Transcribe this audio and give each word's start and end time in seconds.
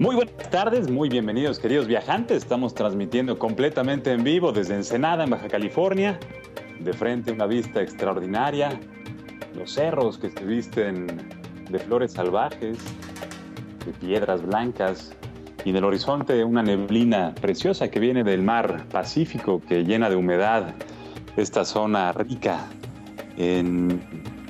Muy 0.00 0.14
buenas 0.14 0.48
tardes, 0.50 0.88
muy 0.88 1.08
bienvenidos 1.08 1.58
queridos 1.58 1.88
viajantes. 1.88 2.44
Estamos 2.44 2.72
transmitiendo 2.72 3.36
completamente 3.36 4.12
en 4.12 4.22
vivo 4.22 4.52
desde 4.52 4.76
Ensenada, 4.76 5.24
en 5.24 5.30
Baja 5.30 5.48
California. 5.48 6.20
De 6.78 6.92
frente 6.92 7.32
una 7.32 7.46
vista 7.46 7.82
extraordinaria. 7.82 8.78
Los 9.56 9.72
cerros 9.72 10.16
que 10.16 10.30
se 10.30 10.44
visten 10.44 11.08
de 11.68 11.78
flores 11.80 12.12
salvajes, 12.12 12.78
de 13.84 13.92
piedras 13.94 14.40
blancas. 14.46 15.16
Y 15.64 15.70
en 15.70 15.76
el 15.76 15.84
horizonte 15.84 16.44
una 16.44 16.62
neblina 16.62 17.34
preciosa 17.34 17.88
que 17.88 17.98
viene 17.98 18.22
del 18.22 18.42
mar 18.42 18.84
Pacífico 18.92 19.60
que 19.68 19.82
llena 19.82 20.08
de 20.08 20.14
humedad 20.14 20.76
esta 21.36 21.64
zona 21.64 22.12
rica 22.12 22.68
en 23.36 24.00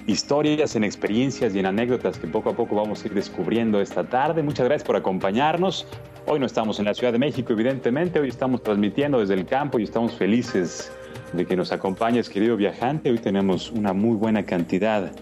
historias, 0.09 0.75
en 0.75 0.85
experiencias 0.85 1.55
y 1.55 1.59
en 1.59 1.67
anécdotas 1.67 2.19
que 2.19 2.27
poco 2.27 2.51
a 2.51 2.57
poco 2.57 2.75
vamos 2.75 3.05
a 3.05 3.07
ir 3.07 3.15
descubriendo 3.15 3.80
esta 3.80 4.05
tarde. 4.05 4.43
Muchas 4.43 4.66
gracias 4.66 4.87
por 4.87 4.97
acompañarnos. 4.97 5.87
Hoy 6.27 6.41
no 6.41 6.46
estamos 6.46 6.79
en 6.79 6.87
la 6.87 6.95
Ciudad 6.95 7.13
de 7.13 7.19
México, 7.19 7.52
evidentemente, 7.52 8.19
hoy 8.19 8.29
estamos 8.29 8.63
transmitiendo 8.63 9.21
desde 9.21 9.35
el 9.35 9.45
campo 9.45 9.79
y 9.79 9.85
estamos 9.85 10.15
felices 10.15 10.91
de 11.35 11.45
que 11.45 11.57
nos 11.57 11.73
acompañes, 11.73 12.30
querido 12.30 12.57
viajante. 12.57 13.10
Hoy 13.10 13.19
tenemos 13.19 13.71
una 13.71 13.93
muy 13.93 14.16
buena 14.16 14.45
cantidad 14.45 15.13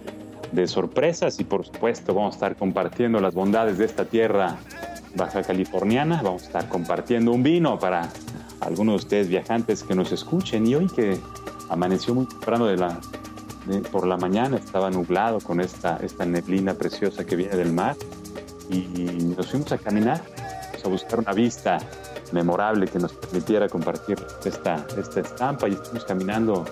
de 0.52 0.66
sorpresas 0.68 1.40
y 1.40 1.44
por 1.44 1.66
supuesto 1.66 2.14
vamos 2.14 2.34
a 2.34 2.36
estar 2.36 2.56
compartiendo 2.56 3.20
las 3.20 3.34
bondades 3.34 3.78
de 3.78 3.84
esta 3.84 4.04
tierra 4.04 4.56
baja 5.16 5.42
californiana. 5.42 6.20
Vamos 6.22 6.44
a 6.44 6.46
estar 6.46 6.68
compartiendo 6.68 7.32
un 7.32 7.42
vino 7.42 7.76
para 7.78 8.08
algunos 8.60 8.94
de 8.94 9.04
ustedes 9.04 9.28
viajantes 9.28 9.82
que 9.82 9.96
nos 9.96 10.12
escuchen 10.12 10.64
y 10.64 10.76
hoy 10.76 10.86
que 10.86 11.18
amaneció 11.68 12.14
muy 12.14 12.26
temprano 12.26 12.66
de 12.66 12.76
la 12.76 13.00
por 13.90 14.06
la 14.06 14.16
mañana 14.16 14.56
estaba 14.56 14.90
nublado 14.90 15.40
con 15.40 15.60
esta, 15.60 15.96
esta 15.98 16.24
neblina 16.24 16.74
preciosa 16.74 17.24
que 17.24 17.36
viene 17.36 17.56
del 17.56 17.72
mar 17.72 17.96
y 18.70 19.34
nos 19.36 19.48
fuimos 19.48 19.70
a 19.72 19.78
caminar, 19.78 20.22
a 20.84 20.88
buscar 20.88 21.18
una 21.18 21.32
vista 21.32 21.78
memorable 22.32 22.86
que 22.86 22.98
nos 22.98 23.12
permitiera 23.12 23.68
compartir 23.68 24.18
esta, 24.44 24.86
esta 24.96 25.20
estampa 25.20 25.68
y 25.68 25.72
estuvimos 25.72 26.04
caminando 26.04 26.64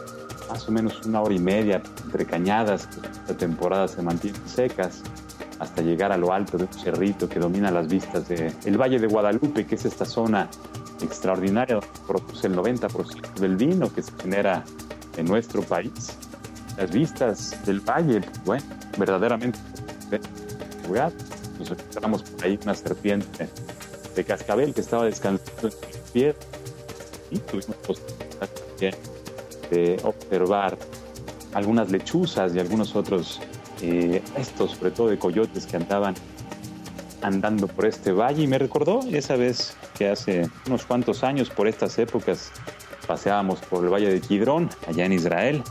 más 0.48 0.68
o 0.68 0.72
menos 0.72 1.04
una 1.06 1.22
hora 1.22 1.34
y 1.34 1.38
media 1.38 1.82
entre 2.04 2.26
cañadas, 2.26 2.86
que 2.86 3.06
esta 3.06 3.36
temporada 3.36 3.88
se 3.88 4.02
mantienen 4.02 4.40
secas, 4.46 5.02
hasta 5.58 5.82
llegar 5.82 6.12
a 6.12 6.16
lo 6.16 6.32
alto 6.32 6.58
de 6.58 6.64
un 6.64 6.72
cerrito 6.72 7.28
que 7.28 7.38
domina 7.38 7.70
las 7.70 7.88
vistas 7.88 8.28
del 8.28 8.52
el 8.64 8.80
Valle 8.80 8.98
de 8.98 9.06
Guadalupe, 9.06 9.66
que 9.66 9.76
es 9.76 9.84
esta 9.84 10.04
zona 10.04 10.48
extraordinaria 11.02 11.76
donde 11.76 11.88
produce 12.06 12.46
el 12.46 12.56
90% 12.56 13.34
del 13.34 13.56
vino 13.56 13.92
que 13.92 14.02
se 14.02 14.12
genera 14.20 14.64
en 15.16 15.26
nuestro 15.26 15.62
país 15.62 16.16
las 16.76 16.90
vistas 16.90 17.64
del 17.64 17.80
valle, 17.80 18.20
bueno, 18.44 18.64
verdaderamente 18.98 19.58
nos 21.58 21.70
encontramos 21.70 22.22
por 22.22 22.44
ahí 22.44 22.58
una 22.62 22.74
serpiente 22.74 23.48
de 24.14 24.24
cascabel 24.24 24.74
que 24.74 24.80
estaba 24.80 25.04
descansando 25.04 25.68
en 25.68 25.72
su 25.72 26.12
pie 26.12 26.34
y 27.30 27.38
tuvimos 27.38 27.76
posibilidad 27.76 28.48
de 29.70 30.00
observar 30.02 30.76
algunas 31.54 31.90
lechuzas 31.90 32.54
y 32.54 32.60
algunos 32.60 32.94
otros 32.96 33.40
eh, 33.80 34.22
restos, 34.36 34.72
sobre 34.72 34.90
todo 34.90 35.08
de 35.08 35.18
coyotes 35.18 35.66
que 35.66 35.76
andaban 35.76 36.14
andando 37.22 37.66
por 37.66 37.86
este 37.86 38.12
valle. 38.12 38.42
Y 38.42 38.46
me 38.46 38.58
recordó 38.58 39.00
esa 39.10 39.36
vez 39.36 39.76
que 39.96 40.10
hace 40.10 40.48
unos 40.66 40.84
cuantos 40.84 41.24
años 41.24 41.50
por 41.50 41.66
estas 41.66 41.98
épocas 41.98 42.50
paseábamos 43.06 43.60
por 43.60 43.84
el 43.84 43.90
valle 43.90 44.12
de 44.12 44.20
Kidrón, 44.20 44.70
allá 44.88 45.04
en 45.04 45.12
Israel, 45.12 45.62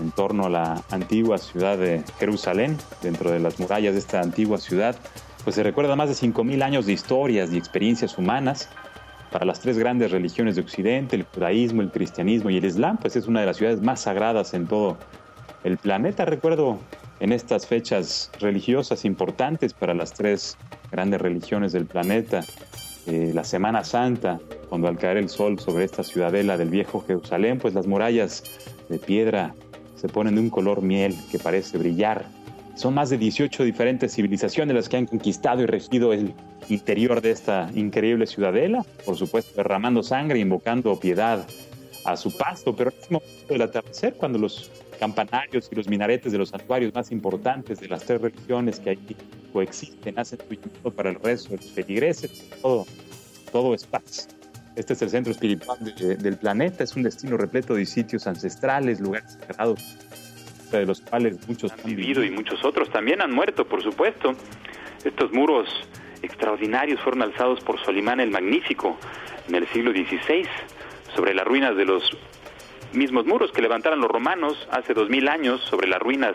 en 0.00 0.10
torno 0.10 0.46
a 0.46 0.50
la 0.50 0.82
antigua 0.90 1.38
ciudad 1.38 1.78
de 1.78 2.02
Jerusalén, 2.18 2.76
dentro 3.02 3.30
de 3.30 3.40
las 3.40 3.58
murallas 3.58 3.94
de 3.94 3.98
esta 3.98 4.20
antigua 4.20 4.58
ciudad, 4.58 4.96
pues 5.44 5.56
se 5.56 5.62
recuerda 5.62 5.96
más 5.96 6.08
de 6.08 6.14
5.000 6.14 6.62
años 6.62 6.86
de 6.86 6.92
historias 6.92 7.52
y 7.52 7.56
experiencias 7.56 8.18
humanas 8.18 8.68
para 9.30 9.44
las 9.44 9.60
tres 9.60 9.78
grandes 9.78 10.10
religiones 10.10 10.56
de 10.56 10.62
Occidente, 10.62 11.16
el 11.16 11.24
judaísmo, 11.24 11.82
el 11.82 11.90
cristianismo 11.90 12.50
y 12.50 12.56
el 12.56 12.64
islam, 12.64 12.96
pues 12.96 13.16
es 13.16 13.26
una 13.26 13.40
de 13.40 13.46
las 13.46 13.56
ciudades 13.56 13.80
más 13.82 14.00
sagradas 14.00 14.54
en 14.54 14.66
todo 14.66 14.96
el 15.64 15.78
planeta. 15.78 16.24
Recuerdo 16.24 16.78
en 17.20 17.32
estas 17.32 17.66
fechas 17.66 18.30
religiosas 18.40 19.04
importantes 19.04 19.72
para 19.72 19.94
las 19.94 20.12
tres 20.12 20.56
grandes 20.90 21.20
religiones 21.20 21.72
del 21.72 21.86
planeta, 21.86 22.42
eh, 23.06 23.30
la 23.34 23.44
Semana 23.44 23.84
Santa, 23.84 24.40
cuando 24.68 24.88
al 24.88 24.98
caer 24.98 25.16
el 25.16 25.28
sol 25.28 25.58
sobre 25.60 25.84
esta 25.84 26.02
ciudadela 26.02 26.56
del 26.56 26.70
viejo 26.70 27.04
Jerusalén, 27.06 27.58
pues 27.58 27.74
las 27.74 27.86
murallas 27.86 28.42
de 28.88 28.98
piedra 28.98 29.54
se 29.96 30.08
ponen 30.08 30.34
de 30.34 30.40
un 30.40 30.50
color 30.50 30.82
miel 30.82 31.14
que 31.30 31.38
parece 31.38 31.78
brillar. 31.78 32.24
Son 32.74 32.94
más 32.94 33.08
de 33.10 33.18
18 33.18 33.64
diferentes 33.64 34.14
civilizaciones 34.14 34.74
las 34.74 34.88
que 34.88 34.98
han 34.98 35.06
conquistado 35.06 35.62
y 35.62 35.66
regido 35.66 36.12
el 36.12 36.34
interior 36.68 37.22
de 37.22 37.30
esta 37.30 37.70
increíble 37.74 38.26
ciudadela, 38.26 38.84
por 39.04 39.16
supuesto 39.16 39.52
derramando 39.56 40.02
sangre, 40.02 40.38
invocando 40.38 40.98
piedad 41.00 41.46
a 42.04 42.16
su 42.16 42.36
paso, 42.36 42.76
pero 42.76 42.90
en 42.90 42.96
el 42.96 43.10
momento 43.10 43.46
del 43.48 43.62
atardecer, 43.62 44.14
cuando 44.14 44.38
los 44.38 44.70
campanarios 45.00 45.68
y 45.70 45.74
los 45.74 45.88
minaretes 45.88 46.32
de 46.32 46.38
los 46.38 46.50
santuarios 46.50 46.94
más 46.94 47.10
importantes 47.12 47.80
de 47.80 47.88
las 47.88 48.04
tres 48.04 48.20
religiones 48.20 48.80
que 48.80 48.90
ahí 48.90 49.16
coexisten 49.52 50.18
hacen 50.18 50.38
su 50.82 50.92
para 50.92 51.10
el 51.10 51.16
resto 51.16 51.50
de 51.50 51.56
los 51.56 51.66
feligreses, 51.66 52.30
todo, 52.62 52.86
todo 53.52 53.74
es 53.74 53.84
paz. 53.84 54.28
Este 54.76 54.92
es 54.92 55.00
el 55.00 55.08
centro 55.08 55.32
espiritual 55.32 55.78
del 55.80 56.36
planeta, 56.36 56.84
es 56.84 56.94
un 56.96 57.02
destino 57.02 57.38
repleto 57.38 57.74
de 57.74 57.86
sitios 57.86 58.26
ancestrales, 58.26 59.00
lugares 59.00 59.38
sagrados, 59.40 59.82
de 60.70 60.84
los 60.84 61.00
cuales 61.00 61.48
muchos 61.48 61.72
han 61.72 61.82
vivido 61.84 62.22
y 62.22 62.30
muchos 62.30 62.62
otros 62.62 62.90
también 62.90 63.22
han 63.22 63.32
muerto, 63.32 63.66
por 63.66 63.82
supuesto. 63.82 64.34
Estos 65.02 65.32
muros 65.32 65.68
extraordinarios 66.20 67.00
fueron 67.00 67.22
alzados 67.22 67.60
por 67.60 67.82
Solimán 67.82 68.20
el 68.20 68.30
Magnífico 68.30 68.98
en 69.48 69.54
el 69.54 69.66
siglo 69.68 69.92
XVI 69.92 70.46
sobre 71.14 71.32
las 71.32 71.46
ruinas 71.46 71.74
de 71.74 71.86
los 71.86 72.10
mismos 72.92 73.26
muros 73.26 73.52
que 73.52 73.62
levantaron 73.62 74.00
los 74.00 74.10
romanos 74.10 74.68
hace 74.70 74.94
dos 74.94 75.08
mil 75.08 75.28
años 75.28 75.60
sobre 75.62 75.88
las 75.88 76.00
ruinas 76.00 76.34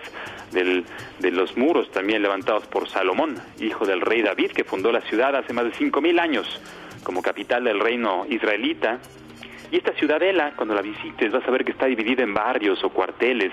de 0.52 1.32
los 1.32 1.58
muros 1.58 1.90
también 1.92 2.22
levantados 2.22 2.66
por 2.68 2.90
Salomón, 2.90 3.36
hijo 3.60 3.86
del 3.86 4.02
rey 4.02 4.22
David, 4.22 4.52
que 4.52 4.64
fundó 4.64 4.92
la 4.92 5.02
ciudad 5.02 5.36
hace 5.36 5.54
más 5.54 5.66
de 5.66 5.74
cinco 5.74 6.02
mil 6.02 6.20
años 6.20 6.60
como 7.04 7.22
capital 7.22 7.64
del 7.64 7.80
reino 7.80 8.26
israelita. 8.30 9.00
Y 9.72 9.78
esta 9.78 9.94
ciudadela, 9.94 10.54
cuando 10.56 10.76
la 10.76 10.82
visites, 10.82 11.32
vas 11.32 11.48
a 11.48 11.52
ver 11.52 11.64
que 11.64 11.72
está 11.72 11.86
dividida 11.86 12.24
en 12.24 12.34
barrios 12.34 12.84
o 12.84 12.90
cuarteles 12.90 13.52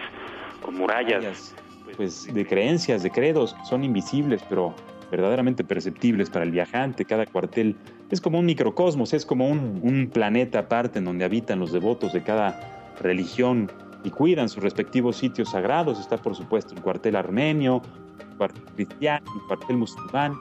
con 0.61 0.75
murallas. 0.75 1.55
Pues 1.97 2.33
de 2.33 2.47
creencias, 2.47 3.03
de 3.03 3.11
credos, 3.11 3.57
son 3.69 3.85
invisibles, 3.85 4.43
pero 4.49 4.75
verdaderamente 5.11 5.65
perceptibles 5.65 6.29
para 6.29 6.45
el 6.45 6.51
viajante. 6.51 7.05
Cada 7.05 7.27
cuartel 7.27 7.77
es 8.11 8.21
como 8.21 8.39
un 8.39 8.47
microcosmos, 8.47 9.15
es 9.15 9.25
como 9.25 9.49
un, 9.49 9.81
un 9.83 10.11
planeta 10.13 10.61
aparte 10.61 10.99
en 10.99 11.05
donde 11.05 11.25
habitan 11.25 11.59
los 11.59 11.73
devotos 11.73 12.13
de 12.13 12.23
cada 12.23 12.78
religión 13.01 13.71
y 14.05 14.11
cuidan 14.11 14.49
sus 14.49 14.63
respectivos 14.63 15.17
sitios 15.17 15.51
sagrados. 15.51 15.99
Está, 15.99 16.17
por 16.17 16.35
supuesto, 16.35 16.75
el 16.75 16.83
cuartel 16.83 17.17
armenio, 17.17 17.83
el 18.19 18.37
cuartel 18.37 18.65
cristiano, 18.75 19.27
el 19.35 19.47
cuartel 19.47 19.77
musulmán 19.77 20.35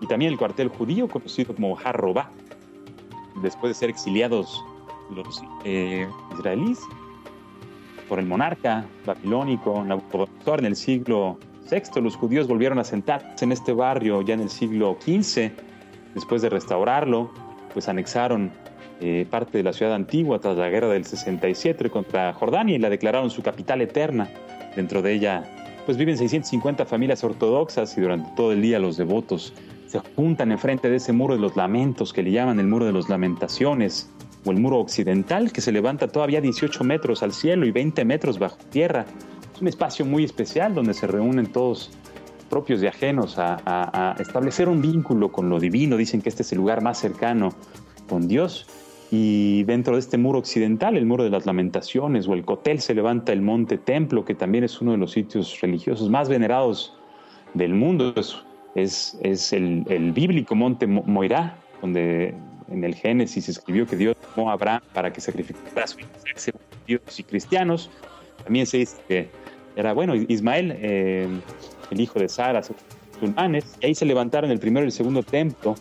y 0.00 0.06
también 0.06 0.32
el 0.32 0.38
cuartel 0.38 0.68
judío 0.68 1.08
conocido 1.08 1.54
como 1.54 1.78
Harrobá 1.78 2.30
después 3.42 3.70
de 3.70 3.74
ser 3.74 3.90
exiliados 3.90 4.64
los 5.14 5.42
eh, 5.64 6.08
israelíes 6.32 6.80
por 8.08 8.18
el 8.18 8.26
monarca 8.26 8.84
babilónico 9.04 9.84
Nabucodonosor 9.84 10.60
en 10.60 10.66
el 10.66 10.76
siglo 10.76 11.38
VI, 11.70 12.00
los 12.00 12.16
judíos 12.16 12.48
volvieron 12.48 12.78
a 12.78 12.84
sentarse 12.84 13.44
en 13.44 13.52
este 13.52 13.72
barrio 13.72 14.22
ya 14.22 14.34
en 14.34 14.40
el 14.40 14.48
siglo 14.48 14.96
XV. 15.02 15.50
Después 16.14 16.40
de 16.40 16.48
restaurarlo, 16.48 17.30
pues 17.74 17.88
anexaron 17.88 18.50
eh, 19.00 19.26
parte 19.30 19.58
de 19.58 19.64
la 19.64 19.72
ciudad 19.72 19.94
antigua 19.94 20.38
tras 20.38 20.56
la 20.56 20.68
guerra 20.68 20.88
del 20.88 21.04
67 21.04 21.88
contra 21.90 22.32
Jordania 22.32 22.76
y 22.76 22.78
la 22.78 22.90
declararon 22.90 23.30
su 23.30 23.42
capital 23.42 23.80
eterna. 23.80 24.28
Dentro 24.76 25.02
de 25.02 25.12
ella, 25.12 25.44
pues 25.86 25.96
viven 25.96 26.18
650 26.18 26.84
familias 26.84 27.24
ortodoxas 27.24 27.96
y 27.96 28.00
durante 28.00 28.30
todo 28.36 28.52
el 28.52 28.60
día 28.60 28.78
los 28.78 28.96
devotos 28.96 29.52
se 29.86 30.00
juntan 30.16 30.52
enfrente 30.52 30.90
de 30.90 30.96
ese 30.96 31.12
muro 31.12 31.34
de 31.34 31.40
los 31.40 31.56
lamentos 31.56 32.12
que 32.12 32.22
le 32.22 32.30
llaman 32.30 32.60
el 32.60 32.66
muro 32.66 32.84
de 32.84 32.92
las 32.92 33.08
lamentaciones 33.08 34.10
o 34.44 34.50
el 34.50 34.58
muro 34.58 34.78
occidental 34.78 35.50
que 35.52 35.60
se 35.60 35.72
levanta 35.72 36.08
todavía 36.08 36.40
18 36.40 36.84
metros 36.84 37.22
al 37.22 37.32
cielo 37.32 37.66
y 37.66 37.70
20 37.70 38.04
metros 38.04 38.38
bajo 38.38 38.58
tierra. 38.70 39.06
Es 39.54 39.62
un 39.62 39.68
espacio 39.68 40.04
muy 40.04 40.24
especial 40.24 40.74
donde 40.74 40.92
se 40.92 41.06
reúnen 41.06 41.46
todos 41.46 41.90
propios 42.48 42.82
y 42.82 42.86
ajenos 42.86 43.36
a, 43.38 44.16
establecer 44.18 44.68
un 44.68 44.80
vínculo 44.80 45.30
con 45.30 45.48
lo 45.48 45.58
divino. 45.60 45.96
Dicen 45.96 46.20
que 46.20 46.28
este 46.28 46.42
es 46.42 46.52
el 46.52 46.58
lugar 46.58 46.82
más 46.82 46.98
cercano 46.98 47.50
con 48.08 48.28
Dios. 48.28 48.66
Y 49.10 49.64
dentro 49.64 49.94
de 49.94 50.00
este 50.00 50.18
muro 50.18 50.38
occidental, 50.38 50.96
el 50.96 51.06
muro 51.06 51.24
de 51.24 51.30
las 51.30 51.46
lamentaciones 51.46 52.28
o 52.28 52.34
el 52.34 52.44
cotel, 52.44 52.80
se 52.80 52.94
levanta 52.94 53.32
el 53.32 53.40
monte 53.40 53.78
Templo, 53.78 54.24
que 54.24 54.34
también 54.34 54.64
es 54.64 54.80
uno 54.80 54.92
de 54.92 54.98
los 54.98 55.12
sitios 55.12 55.60
religiosos 55.60 56.10
más 56.10 56.28
venerados 56.28 56.94
del 57.54 57.74
mundo. 57.74 58.12
Es, 58.74 59.18
es, 59.22 59.52
el, 59.52 59.84
el, 59.88 60.12
bíblico 60.12 60.54
monte 60.54 60.86
Moirá, 60.86 61.56
donde 61.80 62.34
en 62.70 62.84
el 62.84 62.94
Génesis 62.94 63.48
escribió 63.48 63.86
que 63.86 63.96
Dios 63.96 64.16
tomó 64.34 64.50
a 64.50 64.52
Abraham 64.52 64.82
para 64.92 65.10
que 65.12 65.20
sacrificara 65.20 65.84
a 65.84 65.86
su 65.86 66.00
hijo 66.00 66.10
y 66.86 67.22
cristianos. 67.22 67.90
También 68.44 68.66
se 68.66 68.78
dice 68.78 68.96
que 69.08 69.28
era, 69.76 69.92
bueno, 69.92 70.14
Ismael, 70.14 70.74
eh, 70.76 71.28
el 71.90 72.00
hijo 72.00 72.18
de 72.18 72.28
Sara, 72.28 72.62
musulmanes, 73.14 73.76
y 73.80 73.86
ahí 73.86 73.94
se 73.94 74.04
levantaron 74.04 74.50
el 74.50 74.58
primero 74.58 74.84
y 74.84 74.88
el 74.88 74.92
segundo 74.92 75.22
templo. 75.22 75.76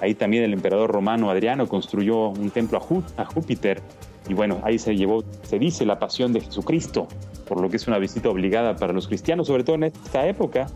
Ahí 0.00 0.14
también 0.14 0.44
el 0.44 0.52
emperador 0.52 0.90
romano 0.90 1.30
Adriano 1.30 1.66
construyó 1.66 2.28
un 2.28 2.50
templo 2.50 2.78
a, 3.16 3.24
Júpiter. 3.24 3.82
Y 4.28 4.34
bueno, 4.34 4.60
ahí 4.62 4.78
se 4.78 4.96
llevó, 4.96 5.24
se 5.42 5.58
dice, 5.58 5.84
la 5.84 5.98
pasión 5.98 6.32
de 6.32 6.40
Jesucristo, 6.40 7.08
por 7.46 7.60
lo 7.60 7.68
que 7.68 7.76
es 7.76 7.86
una 7.88 7.98
visita 7.98 8.28
obligada 8.28 8.76
para 8.76 8.92
los 8.92 9.08
cristianos, 9.08 9.46
sobre 9.46 9.64
todo 9.64 9.76
en 9.76 9.84
esta 9.84 10.26
época, 10.26 10.68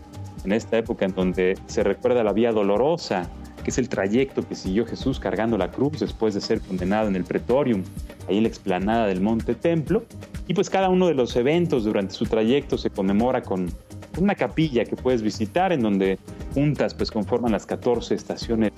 en 0.45 0.53
esta 0.53 0.79
época 0.79 1.05
en 1.05 1.15
donde 1.15 1.59
se 1.67 1.83
recuerda 1.83 2.25
la 2.25 2.33
vía 2.33 2.53
dolorosa 2.53 3.31
que 3.65 3.71
es 3.71 3.79
el 3.79 3.89
trayecto 3.89 4.47
que 4.47 4.55
siguió 4.55 4.87
Jesús 4.87 5.19
cargando 5.19 5.59
la 5.59 5.71
cruz 5.71 5.99
después 5.99 6.35
de 6.35 6.41
ser 6.41 6.61
condenado 6.61 7.09
en 7.09 7.17
el 7.17 7.25
pretorium, 7.25 7.83
ahí 8.29 8.37
en 8.37 8.43
la 8.45 8.49
explanada 8.49 9.07
del 9.07 9.21
Monte 9.23 9.55
Templo. 9.55 10.05
Y 10.47 10.55
pues 10.55 10.69
cada 10.69 10.91
uno 10.91 11.09
de 11.09 11.15
los 11.15 11.35
eventos 11.35 11.85
durante 11.85 12.15
su 12.15 12.27
trayecto 12.27 12.77
se 12.77 12.91
conmemora 12.91 13.43
con 13.43 13.71
una 14.19 14.35
capilla 14.35 14.85
que 14.85 14.95
puedes 14.95 15.23
visitar 15.23 15.73
en 15.73 15.81
donde 15.81 16.19
juntas 16.53 16.95
pues 16.95 17.11
conforman 17.11 17.53
las 17.53 17.65
14 17.67 18.15
estaciones. 18.15 18.73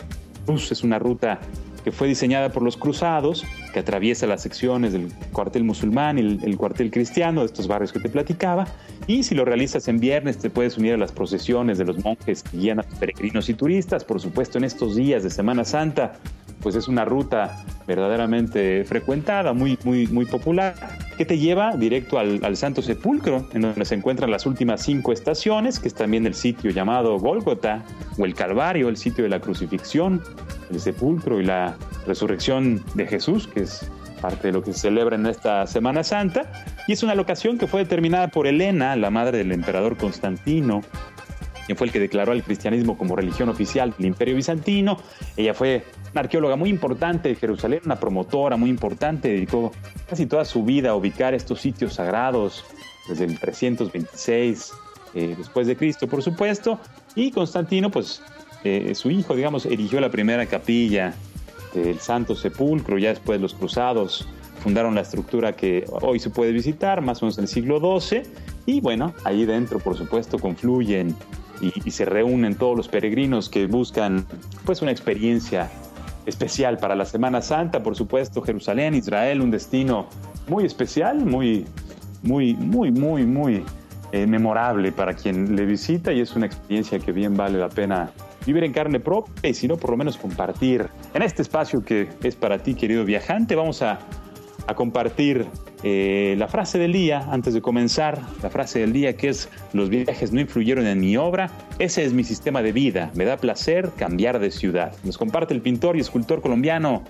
Es 0.49 0.85
una 0.85 0.99
ruta 0.99 1.41
que 1.83 1.93
fue 1.93 2.09
diseñada 2.09 2.51
por 2.51 2.63
los 2.63 2.77
cruzados, 2.77 3.45
que 3.73 3.81
atraviesa 3.81 4.27
las 4.27 4.43
secciones 4.43 4.93
del 4.93 5.13
cuartel 5.33 5.65
musulmán 5.65 6.19
y 6.19 6.39
el, 6.43 6.57
cuartel 6.57 6.91
cristiano 6.91 7.41
de 7.41 7.47
estos 7.47 7.69
barrios 7.69 7.93
que 7.93 8.01
te 8.01 8.09
platicaba. 8.09 8.67
Y 9.07 9.23
si 9.23 9.35
lo 9.35 9.45
realizas 9.45 9.87
en 9.89 9.99
viernes, 9.99 10.39
te 10.39 10.51
puedes 10.51 10.79
unir 10.79 10.95
a 10.95 10.97
las 10.97 11.13
procesiones 11.13 11.79
de 11.79 11.85
los 11.85 12.03
monjes 12.05 12.43
que 12.43 12.59
guían 12.59 12.81
a 12.81 12.83
peregrinos 12.83 13.49
y 13.49 13.55
turistas. 13.55 14.05
Por 14.05 14.21
supuesto, 14.21 14.59
en 14.59 14.65
estos 14.65 14.97
días 14.97 15.23
de 15.23 15.31
Semana 15.31 15.65
Santa, 15.65 16.15
pues 16.67 16.75
es 16.75 16.89
una 16.89 17.05
ruta 17.05 17.65
verdaderamente 17.87 18.85
frecuentada, 18.85 19.53
muy, 19.53 19.79
muy, 19.85 20.09
muy 20.09 20.25
popular, 20.25 20.75
que 21.17 21.25
te 21.25 21.39
lleva 21.39 21.77
directo 21.77 22.19
al, 22.19 22.45
al, 22.45 22.57
Santo 22.57 22.83
Sepulcro, 22.83 23.47
en 23.53 23.63
donde 23.63 23.85
se 23.85 23.95
encuentran 23.95 24.33
las 24.33 24.47
últimas 24.47 24.83
cinco 24.83 25.13
estaciones, 25.13 25.79
que 25.79 25.87
es 25.87 25.95
también 25.95 26.27
el 26.27 26.35
sitio 26.35 26.73
llamado 26.73 27.21
Gólgota, 27.21 27.85
o 28.19 28.25
el 28.25 28.35
Calvario, 28.35 28.89
el 28.89 28.97
sitio 28.97 29.23
de 29.23 29.31
la 29.31 29.39
crucifixión, 29.39 30.21
el 30.69 30.81
sepulcro 30.81 31.41
y 31.41 31.45
la 31.45 31.77
resurrección 32.05 32.83
de 32.95 33.07
Jesús, 33.07 33.47
que 33.47 33.61
es 33.61 33.89
parte 34.21 34.49
de 34.49 34.53
lo 34.53 34.65
que 34.65 34.73
se 34.73 34.81
celebra 34.81 35.15
en 35.15 35.27
esta 35.27 35.69
Semana 35.69 36.03
Santa, 36.03 36.51
y 36.89 36.95
es 36.95 37.05
una 37.05 37.15
locación 37.15 37.59
que 37.59 37.69
fue 37.69 37.85
determinada 37.85 38.27
por 38.27 38.49
Helena, 38.49 38.97
la 38.97 39.11
madre 39.11 39.39
del 39.39 39.53
emperador 39.53 39.97
Constantino, 39.97 40.81
quien 41.67 41.77
fue 41.77 41.89
el 41.89 41.93
que 41.93 42.01
declaró 42.01 42.33
al 42.33 42.43
cristianismo 42.43 42.97
como 42.97 43.17
religión 43.17 43.49
oficial 43.49 43.95
del 43.99 44.07
Imperio 44.07 44.37
Bizantino. 44.37 44.99
Ella 45.37 45.53
fue 45.53 45.85
una 46.13 46.21
arqueóloga 46.23 46.57
muy 46.57 46.71
importante 46.71 47.29
de 47.29 47.35
Jerusalén, 47.35 47.81
una 47.85 47.97
promotora 47.97 48.57
muy 48.57 48.71
importante, 48.71 49.29
dedicó 49.29 49.73
casi 50.09 50.27
toda 50.27 50.45
su 50.45 50.65
vida 50.65 50.91
a 50.91 50.95
ubicar 50.95 51.35
estos 51.35 51.61
sitios 51.61 51.95
sagrados 51.95 52.65
desde 53.09 53.25
el 53.25 53.39
326 53.39 54.73
eh, 55.15 55.35
después 55.37 55.67
de 55.67 55.77
Cristo, 55.77 56.07
por 56.09 56.23
supuesto, 56.23 56.79
y 57.15 57.31
Constantino, 57.31 57.91
pues 57.91 58.23
eh, 58.65 58.95
su 58.95 59.11
hijo, 59.11 59.35
digamos, 59.35 59.67
erigió 59.67 60.01
la 60.01 60.11
primera 60.11 60.47
capilla 60.47 61.15
del 61.75 61.99
Santo 62.01 62.35
Sepulcro, 62.35 62.99
ya 62.99 63.11
después 63.11 63.41
los 63.41 63.55
cruzados 63.55 64.29
fundaron 64.63 64.95
la 64.95 65.03
estructura 65.03 65.55
que 65.55 65.85
hoy 66.03 66.19
se 66.19 66.31
puede 66.31 66.53
visitar, 66.53 67.01
más 67.01 67.23
o 67.23 67.27
menos 67.27 67.39
en 67.39 67.45
el 67.45 67.49
siglo 67.49 68.01
XII, 68.01 68.23
y 68.67 68.81
bueno, 68.81 69.15
ahí 69.25 69.45
dentro, 69.45 69.79
por 69.79 69.97
supuesto, 69.97 70.39
confluyen 70.39 71.15
y, 71.61 71.91
se 71.91 72.05
reúnen 72.05 72.55
todos 72.55 72.77
los 72.77 72.89
peregrinos 72.89 73.49
que 73.49 73.67
buscan 73.67 74.27
pues 74.65 74.83
una 74.83 74.91
experiencia 74.91 75.71
especial 76.27 76.79
para 76.79 76.95
la 76.95 77.05
Semana 77.05 77.41
Santa, 77.41 77.83
por 77.83 77.97
supuesto, 77.97 78.43
Jerusalén, 78.43 78.95
Israel, 78.95 79.41
un 79.41 79.51
destino 79.51 80.07
muy 80.49 80.65
especial, 80.65 81.25
muy, 81.25 81.65
muy, 82.23 82.55
muy, 82.55 82.91
muy, 82.91 83.25
muy 83.25 83.65
eh, 84.13 84.27
memorable 84.27 84.93
para 84.93 85.15
quien 85.15 85.57
le 85.57 85.65
visita 85.65 86.13
y 86.13 86.21
es 86.21 86.35
una 86.37 86.47
experiencia 86.47 86.99
que 86.99 87.13
bien 87.13 87.37
vale 87.37 87.59
la 87.59 87.69
pena 87.69 88.11
vivir 88.45 88.65
en 88.65 88.73
carne 88.73 89.01
propia 89.01 89.51
y 89.51 89.55
si 89.55 89.67
no, 89.67 89.77
por 89.77 89.91
lo 89.91 89.97
menos 89.97 90.17
compartir. 90.17 90.89
En 91.15 91.23
este 91.23 91.43
espacio 91.43 91.81
que 91.81 92.09
es 92.23 92.37
para 92.37 92.59
ti, 92.59 92.75
querido 92.75 93.05
viajante, 93.05 93.55
vamos 93.55 93.83
a, 93.83 93.99
a 94.67 94.75
compartir 94.75 95.47
eh, 95.89 96.35
la 96.37 96.49
frase 96.49 96.81
del 96.81 96.93
día, 96.93 97.29
antes 97.31 97.55
de 97.55 97.63
comenzar, 97.63 98.21
la 98.43 98.51
frase 98.51 98.81
del 98.81 98.93
día 98.93 99.17
que 99.17 99.29
es, 99.29 99.49
los 99.73 99.89
viajes 99.89 100.33
no 100.33 100.41
influyeron 100.41 100.85
en 100.85 100.99
mi 100.99 101.17
obra, 101.17 101.49
ese 101.79 102.05
es 102.05 102.13
mi 102.13 102.25
sistema 102.25 102.61
de 102.61 102.73
vida, 102.73 103.13
me 103.15 103.25
da 103.25 103.37
placer 103.37 103.93
cambiar 103.97 104.41
de 104.41 104.51
ciudad. 104.51 104.93
Nos 105.05 105.17
comparte 105.17 105.55
el 105.55 105.63
pintor 105.63 105.97
y 105.97 106.01
escultor 106.01 106.43
colombiano 106.43 107.05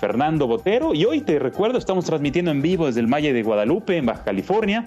Fernando 0.00 0.46
Botero 0.46 0.94
y 0.94 1.04
hoy 1.04 1.20
te 1.20 1.38
recuerdo, 1.38 1.76
estamos 1.76 2.06
transmitiendo 2.06 2.50
en 2.50 2.62
vivo 2.62 2.86
desde 2.86 3.00
el 3.00 3.06
Valle 3.06 3.34
de 3.34 3.42
Guadalupe, 3.42 3.98
en 3.98 4.06
Baja 4.06 4.24
California. 4.24 4.86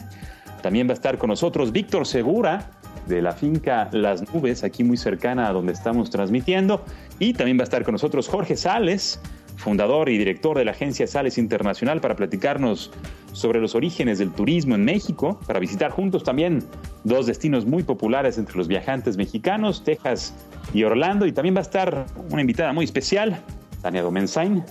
También 0.63 0.87
va 0.87 0.93
a 0.93 0.95
estar 0.95 1.19
con 1.19 1.29
nosotros 1.29 1.71
Víctor 1.71 2.07
Segura, 2.07 2.71
de 3.05 3.21
la 3.21 3.33
finca 3.33 3.89
Las 3.91 4.23
Nubes, 4.33 4.63
aquí 4.63 4.83
muy 4.83 4.97
cercana 4.97 5.47
a 5.47 5.53
donde 5.53 5.73
estamos 5.73 6.09
transmitiendo. 6.09 6.83
Y 7.19 7.33
también 7.33 7.59
va 7.59 7.61
a 7.61 7.65
estar 7.65 7.83
con 7.83 7.91
nosotros 7.91 8.27
Jorge 8.27 8.55
Sales, 8.55 9.19
fundador 9.57 10.09
y 10.09 10.17
director 10.17 10.57
de 10.57 10.65
la 10.65 10.71
agencia 10.71 11.07
Sales 11.07 11.37
Internacional, 11.37 12.01
para 12.01 12.15
platicarnos 12.15 12.91
sobre 13.33 13.59
los 13.59 13.75
orígenes 13.75 14.19
del 14.19 14.31
turismo 14.31 14.75
en 14.75 14.85
México, 14.85 15.39
para 15.45 15.59
visitar 15.59 15.91
juntos 15.91 16.23
también 16.23 16.63
dos 17.03 17.25
destinos 17.25 17.65
muy 17.65 17.83
populares 17.83 18.37
entre 18.37 18.57
los 18.57 18.67
viajantes 18.67 19.17
mexicanos, 19.17 19.83
Texas 19.83 20.33
y 20.73 20.83
Orlando. 20.83 21.25
Y 21.25 21.31
también 21.31 21.55
va 21.55 21.59
a 21.59 21.63
estar 21.63 22.05
una 22.29 22.41
invitada 22.41 22.73
muy 22.73 22.85
especial, 22.85 23.41
Tania 23.81 24.01
Domensain, 24.01 24.63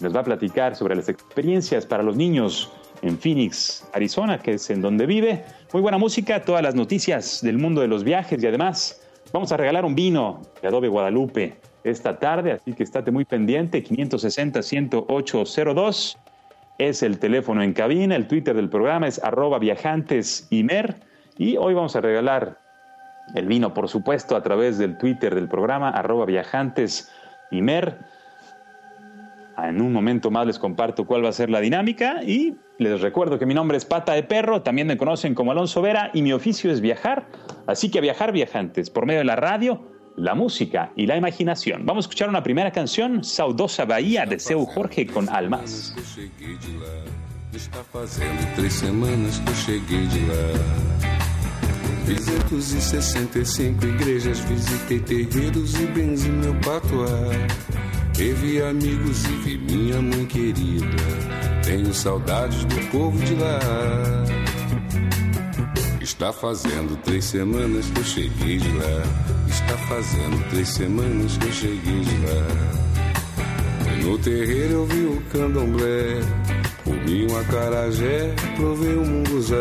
nos 0.00 0.14
va 0.14 0.20
a 0.20 0.24
platicar 0.24 0.76
sobre 0.76 0.96
las 0.96 1.08
experiencias 1.08 1.86
para 1.86 2.02
los 2.02 2.16
niños 2.16 2.72
en 3.02 3.18
Phoenix, 3.18 3.86
Arizona, 3.92 4.38
que 4.38 4.54
es 4.54 4.70
en 4.70 4.80
donde 4.80 5.06
vive. 5.06 5.44
Muy 5.72 5.82
buena 5.82 5.98
música, 5.98 6.44
todas 6.44 6.62
las 6.62 6.74
noticias 6.74 7.40
del 7.42 7.58
mundo 7.58 7.80
de 7.80 7.88
los 7.88 8.04
viajes 8.04 8.42
y 8.42 8.46
además 8.46 9.02
vamos 9.32 9.52
a 9.52 9.56
regalar 9.56 9.84
un 9.84 9.94
vino 9.94 10.42
de 10.60 10.68
Adobe 10.68 10.88
Guadalupe 10.88 11.56
esta 11.84 12.18
tarde, 12.18 12.52
así 12.52 12.74
que 12.74 12.82
estate 12.82 13.10
muy 13.10 13.24
pendiente, 13.24 13.82
560-10802 13.84 16.18
es 16.78 17.02
el 17.02 17.18
teléfono 17.18 17.62
en 17.62 17.72
cabina, 17.74 18.16
el 18.16 18.26
Twitter 18.26 18.56
del 18.56 18.70
programa 18.70 19.06
es 19.06 19.22
arroba 19.22 19.58
viajantesimer 19.58 20.96
y 21.36 21.58
hoy 21.58 21.74
vamos 21.74 21.94
a 21.96 22.00
regalar 22.00 22.58
el 23.34 23.46
vino, 23.46 23.74
por 23.74 23.88
supuesto, 23.88 24.34
a 24.34 24.42
través 24.42 24.78
del 24.78 24.96
Twitter 24.96 25.34
del 25.34 25.48
programa 25.48 25.90
arroba 25.90 26.24
viajantesimer. 26.24 27.98
En 29.58 29.82
un 29.82 29.92
momento 29.92 30.30
más 30.30 30.46
les 30.46 30.58
comparto 30.58 31.04
cuál 31.04 31.22
va 31.24 31.28
a 31.28 31.32
ser 31.32 31.50
la 31.50 31.60
dinámica 31.60 32.22
y 32.22 32.56
les 32.78 33.02
recuerdo 33.02 33.38
que 33.38 33.44
mi 33.44 33.52
nombre 33.52 33.76
es 33.76 33.84
Pata 33.84 34.14
de 34.14 34.22
Perro, 34.22 34.62
también 34.62 34.86
me 34.86 34.96
conocen 34.96 35.34
como 35.34 35.52
Alonso 35.52 35.82
Vera 35.82 36.10
y 36.14 36.22
mi 36.22 36.32
oficio 36.32 36.72
es 36.72 36.80
viajar, 36.80 37.26
así 37.66 37.90
que 37.90 38.00
viajar 38.00 38.32
viajantes 38.32 38.88
por 38.88 39.04
medio 39.04 39.18
de 39.18 39.26
la 39.26 39.36
radio 39.36 39.89
la 40.16 40.34
música 40.34 40.92
y 40.96 41.06
la 41.06 41.16
imaginación. 41.16 41.84
Vamos 41.86 42.04
a 42.04 42.06
escuchar 42.06 42.28
una 42.28 42.42
primera 42.42 42.70
canción, 42.70 43.24
Saudosa 43.24 43.84
Bahía, 43.84 44.26
de 44.26 44.38
Seu 44.38 44.64
Jorge 44.66 45.06
con 45.06 45.28
Almas. 45.28 45.94
Está 47.52 47.82
fazendo 47.92 48.54
três 48.54 48.72
semanas 48.72 49.40
que 49.40 49.50
eu 49.50 49.54
cheguei 49.56 50.06
de 50.06 50.20
lá. 50.26 51.10
Fiz 52.06 52.24
265 52.48 53.86
igrejas, 53.86 54.38
visitei 54.40 55.00
terreiros 55.00 55.74
e 55.74 55.86
benzi 55.86 56.28
meu 56.28 56.54
patuá. 56.60 57.08
Revi 58.16 58.62
amigos 58.62 59.24
e 59.24 59.32
vi 59.44 59.58
minha 59.58 60.00
mãe 60.00 60.26
querida. 60.26 60.86
Tenho 61.64 61.92
saudades 61.92 62.64
do 62.66 62.90
povo 62.90 63.18
de 63.18 63.34
lá. 63.34 64.39
Está 66.20 66.34
fazendo 66.34 67.02
três 67.02 67.24
semanas 67.24 67.86
que 67.86 67.98
eu 67.98 68.04
cheguei 68.04 68.58
de 68.58 68.68
lá. 68.76 69.02
Está 69.48 69.78
fazendo 69.88 70.50
três 70.50 70.68
semanas 70.68 71.38
que 71.38 71.46
eu 71.46 71.52
cheguei 71.52 72.00
de 72.00 72.16
lá. 72.26 74.04
No 74.04 74.18
terreiro 74.18 74.72
eu 74.72 74.86
vi 74.86 75.06
o 75.06 75.22
candomblé. 75.32 76.20
Comi 76.84 77.26
um 77.26 77.38
acarajé, 77.38 78.34
provei 78.54 78.98
um 78.98 79.06
munguzá. 79.06 79.56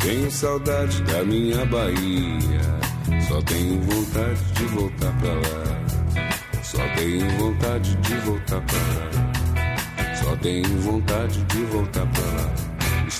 Tenho 0.00 0.30
saudade 0.30 1.02
da 1.02 1.22
minha 1.22 1.62
Bahia. 1.66 3.20
Só 3.28 3.42
tenho 3.42 3.82
vontade 3.82 4.40
de 4.54 4.64
voltar 4.64 5.12
pra 5.18 5.30
lá. 5.30 6.62
Só 6.62 6.88
tenho 6.96 7.28
vontade 7.38 7.94
de 7.96 8.14
voltar 8.20 8.62
pra 8.62 8.78
lá. 8.78 10.14
Só 10.14 10.36
tenho 10.36 10.80
vontade 10.80 11.44
de 11.44 11.64
voltar 11.64 12.06
pra 12.06 12.22
lá. 12.22 12.43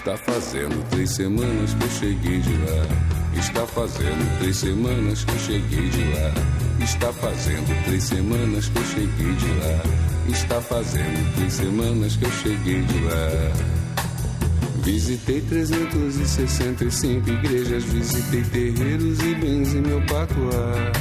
Está 0.04 0.18
fazendo 0.18 0.90
três 0.90 1.12
semanas 1.12 1.72
que 1.72 1.82
eu 1.82 1.90
cheguei 1.92 2.38
de 2.38 2.52
lá. 2.52 3.38
Está 3.38 3.66
fazendo 3.66 4.38
três 4.38 4.58
semanas 4.58 5.24
que 5.24 5.32
eu 5.32 5.38
cheguei 5.38 5.88
de 5.88 6.04
lá. 6.12 6.84
Está 6.84 7.10
fazendo 7.10 7.84
três 7.86 8.04
semanas 8.04 8.68
que 8.68 8.78
eu 8.78 8.84
cheguei 8.84 9.32
de 9.32 9.46
lá. 9.46 9.82
Está 10.28 10.60
fazendo 10.60 11.34
três 11.36 11.52
semanas 11.54 12.16
que 12.16 12.24
eu 12.26 12.32
cheguei 12.32 12.82
de 12.82 13.00
lá. 13.00 13.52
Visitei 14.82 15.40
365 15.40 17.30
igrejas, 17.30 17.84
visitei 17.84 18.42
terreiros 18.42 19.18
e 19.20 19.34
bens 19.36 19.74
em 19.74 19.80
meu 19.80 20.02
patuá. 20.02 20.92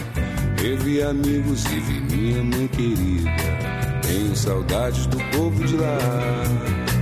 Revi 0.62 1.02
amigos 1.02 1.66
e 1.66 1.80
vi 1.82 2.16
minha 2.16 2.42
mãe 2.42 2.70
querida. 2.70 3.32
Tenho 4.02 4.34
saudades 4.34 5.06
do 5.08 5.18
povo 5.36 5.62
de 5.66 5.76
lá. 5.76 6.93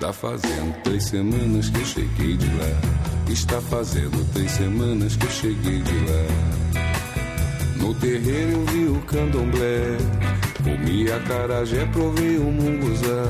Está 0.00 0.14
fazendo 0.14 0.82
três 0.82 1.04
semanas 1.04 1.68
que 1.68 1.78
eu 1.78 1.84
cheguei 1.84 2.34
de 2.34 2.46
lá. 2.56 3.30
Está 3.30 3.60
fazendo 3.60 4.32
três 4.32 4.50
semanas 4.52 5.14
que 5.14 5.26
eu 5.26 5.30
cheguei 5.30 5.82
de 5.82 5.92
lá. 5.92 6.84
No 7.76 7.94
terreiro 7.96 8.52
eu 8.52 8.64
vi 8.64 8.84
o 8.86 8.98
candomblé. 9.02 9.98
Comi 10.64 11.12
a 11.12 11.20
carajé, 11.20 11.84
provei 11.92 12.38
o 12.38 12.44
munguzá. 12.44 13.26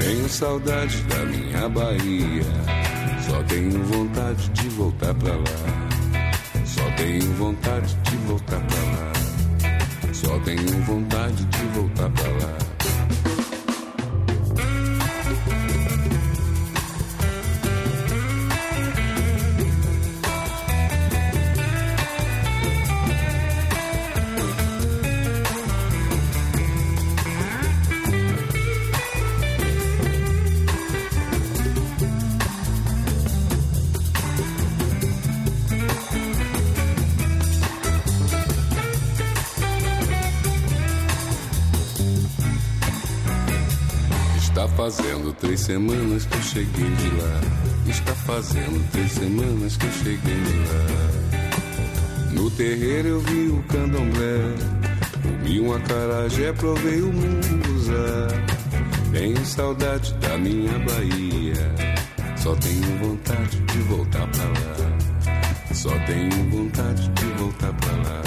Tenho 0.00 0.28
saudade 0.28 1.00
da 1.02 1.24
minha 1.24 1.68
Bahia. 1.68 2.42
Só 3.24 3.40
tenho 3.44 3.84
vontade 3.84 4.48
de 4.48 4.68
voltar 4.70 5.14
pra 5.14 5.32
lá. 5.32 6.64
Só 6.64 6.90
tenho 6.96 7.32
vontade 7.34 7.96
de 8.02 8.16
voltar 8.16 8.60
pra 8.66 8.80
lá. 8.80 9.12
Só 10.12 10.40
tenho 10.40 10.82
vontade 10.82 11.44
de 11.44 11.62
voltar 11.66 12.10
pra 12.10 12.30
lá. 12.30 12.75
Fazendo 44.86 45.32
três 45.32 45.60
semanas 45.60 46.26
que 46.26 46.36
eu 46.36 46.42
cheguei 46.42 46.90
de 46.90 47.08
lá. 47.16 47.40
Está 47.88 48.14
fazendo 48.14 48.92
três 48.92 49.10
semanas 49.10 49.76
que 49.76 49.84
eu 49.84 49.92
cheguei 49.92 50.18
de 50.18 50.58
lá. 50.68 52.30
No 52.30 52.48
terreiro 52.52 53.08
eu 53.08 53.20
vi 53.20 53.48
o 53.48 53.64
candomblé. 53.64 54.54
Comi 55.22 55.60
um 55.60 55.74
acarajé, 55.74 56.52
provei 56.52 57.02
o 57.02 57.12
munguzá. 57.12 58.28
Tenho 59.10 59.44
saudade 59.44 60.14
da 60.14 60.38
minha 60.38 60.78
Bahia. 60.78 61.96
Só 62.36 62.54
tenho 62.54 62.98
vontade 63.00 63.58
de 63.58 63.78
voltar 63.78 64.26
pra 64.28 64.44
lá. 64.44 65.74
Só 65.74 65.90
tenho 66.06 66.50
vontade 66.50 67.08
de 67.08 67.24
voltar 67.38 67.72
pra 67.72 67.92
lá. 67.92 68.22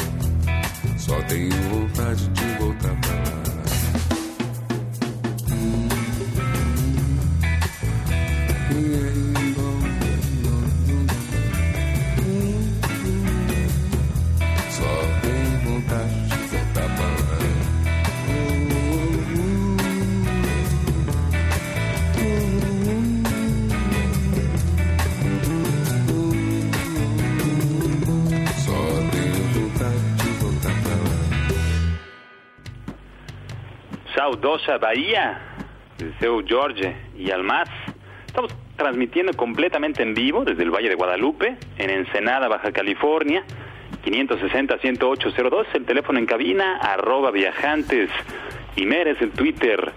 Só 0.98 1.22
tenho 1.22 1.52
vontade 1.70 2.28
de 2.28 2.46
voltar 2.60 3.00
pra 3.00 3.14
lá. 3.14 3.49
Saudosa 34.30 34.78
Bahía, 34.78 35.40
Seu 36.20 36.46
Jorge 36.48 36.96
y 37.18 37.32
Almaz. 37.32 37.68
Estamos 38.28 38.56
transmitiendo 38.76 39.34
completamente 39.34 40.04
en 40.04 40.14
vivo 40.14 40.46
desde 40.46 40.62
el 40.62 40.70
Valle 40.70 40.88
de 40.88 40.94
Guadalupe, 40.94 41.58
en 41.80 41.90
Ensenada, 41.90 42.48
Baja 42.48 42.72
California, 42.72 43.44
560-10802, 44.06 45.66
el 45.74 45.86
teléfono 45.86 46.20
en 46.20 46.28
cabina, 46.28 46.78
arroba 46.78 47.32
viajantes 47.32 48.12
y 48.76 48.86
Meres, 48.86 49.20
el 49.20 49.32
Twitter 49.32 49.92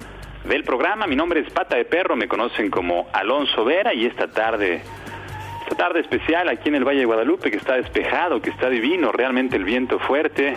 del 0.44 0.64
programa. 0.64 1.06
Mi 1.06 1.14
nombre 1.14 1.40
es 1.40 1.52
Pata 1.52 1.76
de 1.76 1.84
Perro, 1.84 2.16
me 2.16 2.26
conocen 2.26 2.70
como 2.70 3.08
Alonso 3.12 3.66
Vera 3.66 3.92
y 3.92 4.06
esta 4.06 4.28
tarde, 4.28 4.80
esta 5.60 5.76
tarde 5.76 6.00
especial 6.00 6.48
aquí 6.48 6.70
en 6.70 6.76
el 6.76 6.84
Valle 6.84 7.00
de 7.00 7.04
Guadalupe, 7.04 7.50
que 7.50 7.58
está 7.58 7.74
despejado, 7.74 8.40
que 8.40 8.48
está 8.48 8.70
divino, 8.70 9.12
realmente 9.12 9.56
el 9.56 9.64
viento 9.64 9.98
fuerte, 9.98 10.56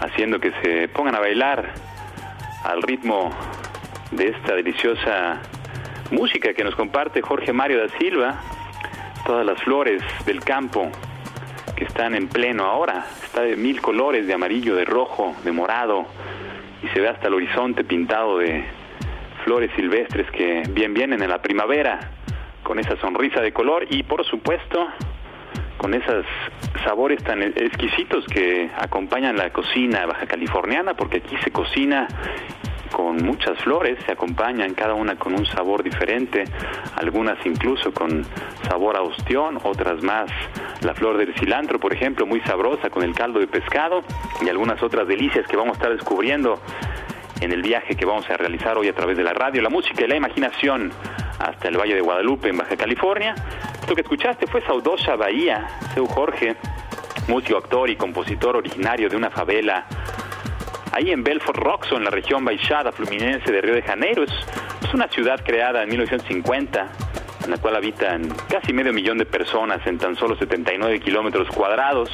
haciendo 0.00 0.40
que 0.40 0.50
se 0.62 0.88
pongan 0.88 1.14
a 1.14 1.20
bailar 1.20 1.74
al 2.68 2.82
ritmo 2.82 3.30
de 4.10 4.28
esta 4.28 4.54
deliciosa 4.54 5.40
música 6.10 6.52
que 6.52 6.62
nos 6.62 6.74
comparte 6.74 7.22
Jorge 7.22 7.50
Mario 7.50 7.78
da 7.80 7.88
Silva, 7.98 8.42
todas 9.24 9.46
las 9.46 9.62
flores 9.62 10.02
del 10.26 10.40
campo 10.40 10.90
que 11.74 11.84
están 11.84 12.14
en 12.14 12.28
pleno 12.28 12.64
ahora, 12.64 13.06
está 13.24 13.40
de 13.40 13.56
mil 13.56 13.80
colores, 13.80 14.26
de 14.26 14.34
amarillo, 14.34 14.76
de 14.76 14.84
rojo, 14.84 15.34
de 15.44 15.52
morado, 15.52 16.04
y 16.82 16.88
se 16.88 17.00
ve 17.00 17.08
hasta 17.08 17.28
el 17.28 17.34
horizonte 17.34 17.84
pintado 17.84 18.38
de 18.38 18.62
flores 19.44 19.70
silvestres 19.74 20.30
que 20.30 20.62
bien 20.68 20.92
vienen 20.92 21.22
en 21.22 21.30
la 21.30 21.40
primavera, 21.40 22.10
con 22.62 22.78
esa 22.78 22.96
sonrisa 23.00 23.40
de 23.40 23.50
color 23.50 23.86
y 23.88 24.02
por 24.02 24.26
supuesto 24.26 24.88
con 25.78 25.94
esos 25.94 26.26
sabores 26.84 27.22
tan 27.22 27.42
exquisitos 27.42 28.26
que 28.26 28.68
acompañan 28.76 29.36
la 29.36 29.50
cocina 29.50 30.04
baja 30.04 30.26
californiana, 30.26 30.94
porque 30.94 31.18
aquí 31.18 31.36
se 31.42 31.50
cocina 31.50 32.06
con 32.98 33.24
muchas 33.24 33.56
flores, 33.60 33.96
se 34.04 34.10
acompañan 34.10 34.74
cada 34.74 34.94
una 34.94 35.14
con 35.14 35.32
un 35.32 35.46
sabor 35.46 35.84
diferente, 35.84 36.42
algunas 36.96 37.38
incluso 37.46 37.92
con 37.92 38.26
sabor 38.68 38.96
a 38.96 39.02
ostión, 39.02 39.56
otras 39.62 40.02
más 40.02 40.28
la 40.80 40.94
flor 40.94 41.16
del 41.16 41.32
cilantro, 41.38 41.78
por 41.78 41.92
ejemplo, 41.92 42.26
muy 42.26 42.40
sabrosa 42.40 42.90
con 42.90 43.04
el 43.04 43.14
caldo 43.14 43.38
de 43.38 43.46
pescado 43.46 44.02
y 44.44 44.48
algunas 44.48 44.82
otras 44.82 45.06
delicias 45.06 45.46
que 45.46 45.56
vamos 45.56 45.74
a 45.74 45.76
estar 45.76 45.92
descubriendo 45.92 46.60
en 47.40 47.52
el 47.52 47.62
viaje 47.62 47.94
que 47.94 48.04
vamos 48.04 48.28
a 48.30 48.36
realizar 48.36 48.76
hoy 48.76 48.88
a 48.88 48.94
través 48.94 49.16
de 49.16 49.22
la 49.22 49.32
radio, 49.32 49.62
la 49.62 49.70
música 49.70 50.04
y 50.04 50.08
la 50.08 50.16
imaginación 50.16 50.90
hasta 51.38 51.68
el 51.68 51.78
Valle 51.78 51.94
de 51.94 52.00
Guadalupe 52.00 52.48
en 52.48 52.58
Baja 52.58 52.76
California. 52.76 53.36
Lo 53.88 53.94
que 53.94 54.00
escuchaste 54.00 54.48
fue 54.48 54.60
Saudosa 54.62 55.14
Bahía, 55.14 55.68
Seu 55.94 56.06
Jorge, 56.06 56.56
músico, 57.28 57.58
actor 57.58 57.88
y 57.90 57.94
compositor 57.94 58.56
originario 58.56 59.08
de 59.08 59.14
una 59.14 59.30
favela 59.30 59.86
ahí 60.98 61.12
en 61.12 61.22
Belfort 61.22 61.58
Roxo, 61.58 61.96
en 61.96 62.04
la 62.04 62.10
región 62.10 62.44
Baixada 62.44 62.90
Fluminense 62.90 63.52
de 63.52 63.60
Río 63.60 63.74
de 63.74 63.82
Janeiro. 63.82 64.24
Es, 64.24 64.32
una 64.92 65.06
ciudad 65.08 65.38
creada 65.44 65.82
en 65.82 65.90
1950, 65.90 66.86
en 67.44 67.50
la 67.50 67.58
cual 67.58 67.76
habitan 67.76 68.26
casi 68.48 68.72
medio 68.72 68.92
millón 68.92 69.18
de 69.18 69.26
personas 69.26 69.86
en 69.86 69.98
tan 69.98 70.16
solo 70.16 70.34
79 70.34 70.98
kilómetros 71.00 71.46
cuadrados. 71.54 72.10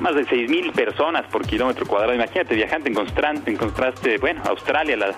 Más 0.00 0.14
de 0.14 0.24
6.000 0.24 0.72
personas 0.72 1.26
por 1.26 1.46
kilómetro 1.46 1.86
cuadrado. 1.86 2.14
Imagínate, 2.14 2.54
viajante 2.54 2.90
en, 2.90 2.96
en 3.46 3.56
contraste, 3.56 4.16
bueno, 4.18 4.42
Australia, 4.48 4.96
la 4.96 5.14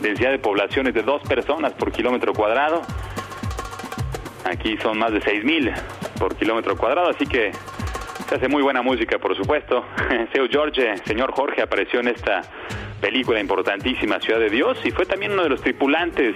densidad 0.00 0.30
de 0.30 0.38
población 0.38 0.86
es 0.88 0.94
de 0.94 1.02
dos 1.02 1.22
personas 1.22 1.72
por 1.72 1.90
kilómetro 1.90 2.34
cuadrado. 2.34 2.82
Aquí 4.44 4.76
son 4.76 4.98
más 4.98 5.12
de 5.12 5.20
6.000 5.20 5.74
por 6.18 6.36
kilómetro 6.36 6.76
cuadrado, 6.76 7.08
así 7.08 7.26
que 7.26 7.50
se 8.28 8.36
hace 8.36 8.48
muy 8.48 8.62
buena 8.62 8.82
música, 8.82 9.18
por 9.18 9.36
supuesto. 9.36 9.84
Seu 10.32 10.48
George, 10.48 10.98
señor 11.04 11.32
Jorge, 11.32 11.62
apareció 11.62 12.00
en 12.00 12.08
esta 12.08 12.42
película 13.00 13.40
importantísima, 13.40 14.20
Ciudad 14.20 14.40
de 14.40 14.50
Dios, 14.50 14.78
y 14.84 14.90
fue 14.90 15.06
también 15.06 15.32
uno 15.32 15.42
de 15.42 15.50
los 15.50 15.60
tripulantes 15.60 16.34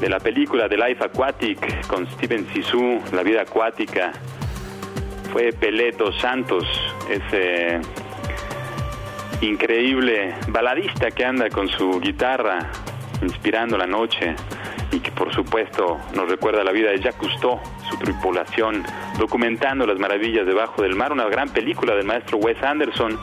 de 0.00 0.08
la 0.08 0.20
película 0.20 0.68
The 0.68 0.76
Life 0.76 1.04
Aquatic 1.04 1.86
con 1.86 2.06
Steven 2.12 2.46
Sisu, 2.52 3.00
La 3.12 3.22
vida 3.22 3.42
acuática. 3.42 4.12
Fue 5.32 5.52
Peleto 5.52 6.12
Santos, 6.12 6.64
ese 7.10 7.80
increíble 9.40 10.34
baladista 10.48 11.10
que 11.10 11.24
anda 11.24 11.48
con 11.48 11.68
su 11.68 12.00
guitarra 12.00 12.70
inspirando 13.22 13.76
la 13.76 13.86
noche 13.86 14.34
y 14.90 15.00
que 15.00 15.10
por 15.12 15.32
supuesto 15.34 15.98
nos 16.14 16.28
recuerda 16.28 16.64
la 16.64 16.72
vida 16.72 16.90
de 16.90 16.98
Jacques 16.98 17.18
Cousteau, 17.18 17.60
su 17.90 17.96
tripulación, 17.98 18.84
documentando 19.18 19.86
las 19.86 19.98
maravillas 19.98 20.46
debajo 20.46 20.82
del 20.82 20.94
mar, 20.94 21.12
una 21.12 21.26
gran 21.26 21.50
película 21.50 21.94
del 21.94 22.06
maestro 22.06 22.38
Wes 22.38 22.62
Anderson 22.62 23.18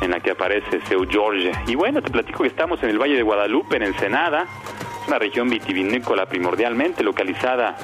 en 0.00 0.10
la 0.10 0.20
que 0.20 0.32
aparece 0.32 0.80
Seu 0.88 1.06
George. 1.08 1.52
Y 1.66 1.74
bueno, 1.74 2.02
te 2.02 2.10
platico 2.10 2.42
que 2.42 2.48
estamos 2.48 2.82
en 2.82 2.90
el 2.90 2.98
Valle 2.98 3.16
de 3.16 3.22
Guadalupe, 3.22 3.76
en 3.76 3.84
Ensenada, 3.84 4.46
una 5.06 5.18
región 5.18 5.48
vitivinícola 5.48 6.26
primordialmente 6.26 7.04
localizada 7.04 7.76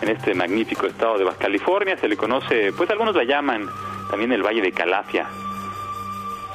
en 0.00 0.08
este 0.08 0.34
magnífico 0.34 0.86
estado 0.86 1.18
de 1.18 1.24
Baja 1.24 1.38
California. 1.38 1.96
Se 1.96 2.08
le 2.08 2.16
conoce, 2.16 2.72
pues 2.76 2.90
algunos 2.90 3.16
la 3.16 3.24
llaman 3.24 3.68
también 4.10 4.32
el 4.32 4.42
Valle 4.42 4.62
de 4.62 4.72
Calafia. 4.72 5.26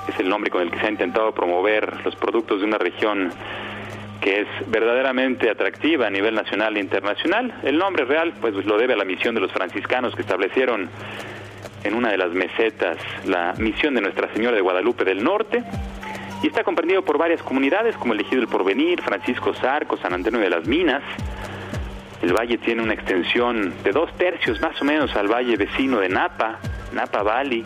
Es 0.08 0.19
el 0.19 0.29
nombre 0.29 0.50
con 0.50 0.62
el 0.62 0.72
que 0.72 0.79
se 0.79 0.88
ha 0.88 0.89
intentado 0.89 1.31
promover 1.34 2.03
los 2.05 2.15
productos 2.15 2.60
de 2.62 2.65
una 2.65 2.77
región 2.77 3.31
que 4.21 4.41
es 4.41 4.47
verdaderamente 4.67 5.49
atractiva 5.49 6.07
a 6.07 6.09
nivel 6.09 6.35
nacional 6.35 6.75
e 6.77 6.79
internacional. 6.79 7.53
El 7.63 7.77
nombre 7.77 8.05
real 8.05 8.33
pues 8.39 8.53
lo 8.65 8.77
debe 8.77 8.93
a 8.93 8.97
la 8.97 9.05
misión 9.05 9.35
de 9.35 9.41
los 9.41 9.51
franciscanos 9.51 10.15
que 10.15 10.21
establecieron 10.21 10.89
en 11.83 11.93
una 11.95 12.11
de 12.11 12.17
las 12.17 12.31
mesetas 12.31 12.97
la 13.25 13.53
misión 13.57 13.95
de 13.95 14.01
Nuestra 14.01 14.31
Señora 14.33 14.55
de 14.55 14.61
Guadalupe 14.61 15.05
del 15.05 15.23
Norte 15.23 15.63
y 16.43 16.47
está 16.47 16.63
comprendido 16.63 17.03
por 17.03 17.17
varias 17.17 17.41
comunidades 17.41 17.95
como 17.95 18.13
el 18.13 18.21
Ejido 18.21 18.41
del 18.41 18.49
Porvenir, 18.49 19.01
Francisco 19.01 19.53
Zarco, 19.53 19.97
San 19.97 20.13
Antonio 20.13 20.39
de 20.39 20.49
las 20.49 20.67
Minas. 20.67 21.03
El 22.21 22.33
valle 22.33 22.57
tiene 22.57 22.81
una 22.81 22.93
extensión 22.93 23.73
de 23.83 23.91
dos 23.91 24.11
tercios 24.17 24.59
más 24.59 24.81
o 24.81 24.85
menos 24.85 25.15
al 25.15 25.27
valle 25.27 25.55
vecino 25.55 25.99
de 25.99 26.09
Napa, 26.09 26.59
Napa 26.93 27.23
Valley, 27.23 27.65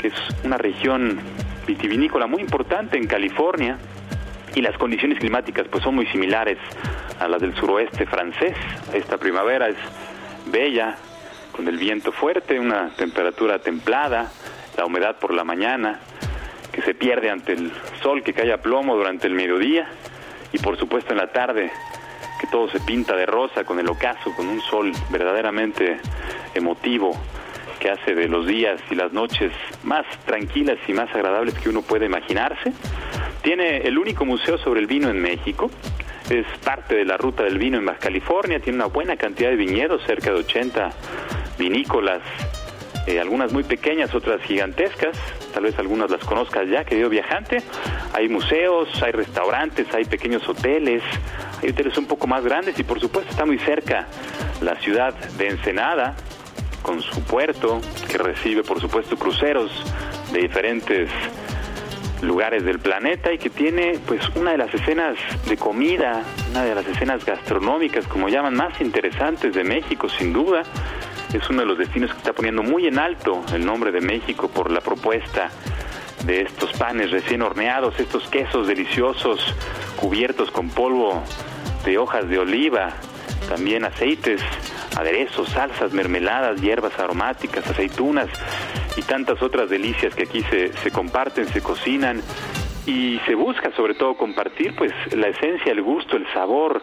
que 0.00 0.08
es 0.08 0.14
una 0.44 0.56
región 0.56 1.20
vitivinícola 1.66 2.26
muy 2.26 2.40
importante 2.40 2.96
en 2.96 3.06
California 3.06 3.78
y 4.54 4.62
las 4.62 4.76
condiciones 4.76 5.18
climáticas 5.18 5.66
pues 5.68 5.82
son 5.82 5.94
muy 5.94 6.06
similares 6.06 6.58
a 7.18 7.28
las 7.28 7.40
del 7.40 7.54
suroeste 7.56 8.06
francés. 8.06 8.56
Esta 8.92 9.18
primavera 9.18 9.68
es 9.68 9.76
bella, 10.46 10.96
con 11.52 11.68
el 11.68 11.76
viento 11.76 12.12
fuerte, 12.12 12.58
una 12.58 12.90
temperatura 12.96 13.58
templada, 13.58 14.30
la 14.76 14.86
humedad 14.86 15.16
por 15.18 15.34
la 15.34 15.44
mañana, 15.44 16.00
que 16.72 16.82
se 16.82 16.94
pierde 16.94 17.30
ante 17.30 17.52
el 17.52 17.72
sol 18.02 18.22
que 18.22 18.32
cae 18.32 18.52
a 18.52 18.60
plomo 18.60 18.96
durante 18.96 19.26
el 19.26 19.34
mediodía 19.34 19.86
y 20.52 20.58
por 20.58 20.78
supuesto 20.78 21.12
en 21.12 21.18
la 21.18 21.30
tarde 21.30 21.70
que 22.40 22.46
todo 22.46 22.68
se 22.68 22.80
pinta 22.80 23.14
de 23.14 23.26
rosa 23.26 23.64
con 23.64 23.78
el 23.78 23.88
ocaso, 23.88 24.34
con 24.34 24.48
un 24.48 24.60
sol 24.62 24.92
verdaderamente 25.10 25.98
emotivo 26.54 27.16
que 27.82 27.90
hace 27.90 28.14
de 28.14 28.28
los 28.28 28.46
días 28.46 28.80
y 28.92 28.94
las 28.94 29.12
noches 29.12 29.50
más 29.82 30.06
tranquilas 30.24 30.78
y 30.86 30.92
más 30.92 31.12
agradables 31.12 31.54
que 31.54 31.68
uno 31.68 31.82
puede 31.82 32.06
imaginarse. 32.06 32.72
Tiene 33.42 33.78
el 33.78 33.98
único 33.98 34.24
museo 34.24 34.56
sobre 34.58 34.78
el 34.78 34.86
vino 34.86 35.10
en 35.10 35.20
México, 35.20 35.68
es 36.30 36.46
parte 36.64 36.94
de 36.94 37.04
la 37.04 37.16
ruta 37.16 37.42
del 37.42 37.58
vino 37.58 37.78
en 37.78 37.84
Baja 37.84 37.98
California, 37.98 38.60
tiene 38.60 38.76
una 38.76 38.86
buena 38.86 39.16
cantidad 39.16 39.50
de 39.50 39.56
viñedos, 39.56 40.00
cerca 40.06 40.30
de 40.30 40.38
80 40.38 40.90
vinícolas, 41.58 42.20
eh, 43.08 43.18
algunas 43.18 43.52
muy 43.52 43.64
pequeñas, 43.64 44.14
otras 44.14 44.40
gigantescas, 44.42 45.18
tal 45.52 45.64
vez 45.64 45.76
algunas 45.76 46.08
las 46.08 46.24
conozcas 46.24 46.68
ya, 46.68 46.84
querido 46.84 47.08
viajante. 47.08 47.64
Hay 48.12 48.28
museos, 48.28 48.88
hay 49.02 49.10
restaurantes, 49.10 49.92
hay 49.92 50.04
pequeños 50.04 50.48
hoteles, 50.48 51.02
hay 51.60 51.70
hoteles 51.70 51.98
un 51.98 52.06
poco 52.06 52.28
más 52.28 52.44
grandes 52.44 52.78
y 52.78 52.84
por 52.84 53.00
supuesto 53.00 53.28
está 53.28 53.44
muy 53.44 53.58
cerca 53.58 54.06
la 54.60 54.76
ciudad 54.76 55.14
de 55.36 55.48
Ensenada, 55.48 56.14
con 56.82 57.00
su 57.00 57.22
puerto, 57.22 57.80
que 58.08 58.18
recibe 58.18 58.62
por 58.62 58.80
supuesto 58.80 59.16
cruceros 59.16 59.70
de 60.32 60.40
diferentes 60.40 61.10
lugares 62.22 62.64
del 62.64 62.78
planeta 62.78 63.32
y 63.32 63.38
que 63.38 63.50
tiene 63.50 63.98
pues 64.06 64.20
una 64.36 64.52
de 64.52 64.58
las 64.58 64.72
escenas 64.72 65.16
de 65.48 65.56
comida, 65.56 66.22
una 66.50 66.64
de 66.64 66.74
las 66.74 66.86
escenas 66.86 67.24
gastronómicas 67.24 68.06
como 68.06 68.28
llaman 68.28 68.54
más 68.54 68.80
interesantes 68.80 69.54
de 69.54 69.64
México 69.64 70.08
sin 70.08 70.32
duda. 70.32 70.62
Es 71.32 71.48
uno 71.48 71.60
de 71.60 71.66
los 71.66 71.78
destinos 71.78 72.12
que 72.12 72.18
está 72.18 72.32
poniendo 72.32 72.62
muy 72.62 72.86
en 72.86 72.98
alto 72.98 73.42
el 73.52 73.64
nombre 73.64 73.90
de 73.90 74.00
México 74.00 74.48
por 74.48 74.70
la 74.70 74.80
propuesta 74.80 75.50
de 76.24 76.42
estos 76.42 76.72
panes 76.74 77.10
recién 77.10 77.42
horneados, 77.42 77.98
estos 77.98 78.28
quesos 78.28 78.66
deliciosos 78.66 79.40
cubiertos 79.96 80.50
con 80.50 80.68
polvo 80.68 81.22
de 81.84 81.98
hojas 81.98 82.28
de 82.28 82.38
oliva, 82.38 82.90
también 83.48 83.84
aceites, 83.84 84.40
aderezos, 84.96 85.48
salsas, 85.48 85.92
mermeladas, 85.92 86.60
hierbas 86.60 86.98
aromáticas, 86.98 87.66
aceitunas 87.68 88.28
y 88.96 89.02
tantas 89.02 89.42
otras 89.42 89.70
delicias 89.70 90.14
que 90.14 90.24
aquí 90.24 90.42
se, 90.42 90.72
se 90.72 90.90
comparten, 90.90 91.46
se 91.48 91.60
cocinan 91.60 92.22
y 92.86 93.20
se 93.26 93.34
busca 93.34 93.70
sobre 93.76 93.94
todo 93.94 94.16
compartir 94.16 94.74
pues 94.76 94.92
la 95.12 95.28
esencia, 95.28 95.72
el 95.72 95.82
gusto, 95.82 96.16
el 96.16 96.26
sabor 96.32 96.82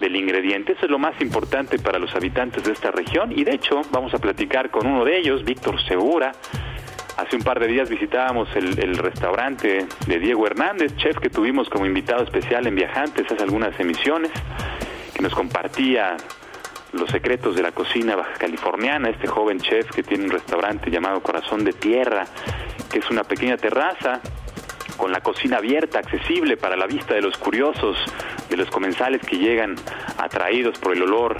del 0.00 0.16
ingrediente. 0.16 0.72
Eso 0.72 0.86
es 0.86 0.90
lo 0.90 0.98
más 0.98 1.20
importante 1.20 1.78
para 1.78 1.98
los 1.98 2.14
habitantes 2.14 2.64
de 2.64 2.72
esta 2.72 2.90
región 2.90 3.32
y 3.32 3.44
de 3.44 3.54
hecho 3.54 3.82
vamos 3.90 4.12
a 4.14 4.18
platicar 4.18 4.70
con 4.70 4.86
uno 4.86 5.04
de 5.04 5.18
ellos, 5.18 5.44
Víctor 5.44 5.80
Segura. 5.86 6.32
Hace 7.16 7.36
un 7.36 7.42
par 7.42 7.60
de 7.60 7.66
días 7.68 7.88
visitábamos 7.88 8.54
el, 8.56 8.78
el, 8.78 8.98
restaurante 8.98 9.86
de 10.06 10.18
Diego 10.18 10.46
Hernández, 10.46 10.94
chef 10.96 11.18
que 11.18 11.30
tuvimos 11.30 11.70
como 11.70 11.86
invitado 11.86 12.22
especial 12.22 12.66
en 12.66 12.74
Viajantes 12.74 13.24
hace 13.30 13.42
algunas 13.42 13.78
emisiones, 13.80 14.30
que 15.14 15.22
nos 15.22 15.34
compartía 15.34 16.18
los 16.92 17.10
secretos 17.10 17.56
de 17.56 17.62
la 17.62 17.72
cocina 17.72 18.16
baja 18.16 18.34
californiana, 18.34 19.10
este 19.10 19.26
joven 19.26 19.60
chef 19.60 19.90
que 19.90 20.02
tiene 20.02 20.24
un 20.24 20.30
restaurante 20.30 20.90
llamado 20.90 21.22
Corazón 21.22 21.64
de 21.64 21.72
Tierra, 21.72 22.24
que 22.90 22.98
es 22.98 23.10
una 23.10 23.24
pequeña 23.24 23.56
terraza 23.56 24.20
con 24.96 25.12
la 25.12 25.20
cocina 25.20 25.58
abierta, 25.58 25.98
accesible 25.98 26.56
para 26.56 26.76
la 26.76 26.86
vista 26.86 27.14
de 27.14 27.20
los 27.20 27.36
curiosos, 27.36 27.96
de 28.48 28.56
los 28.56 28.70
comensales 28.70 29.20
que 29.20 29.36
llegan 29.36 29.76
atraídos 30.18 30.78
por 30.78 30.94
el 30.94 31.02
olor 31.02 31.36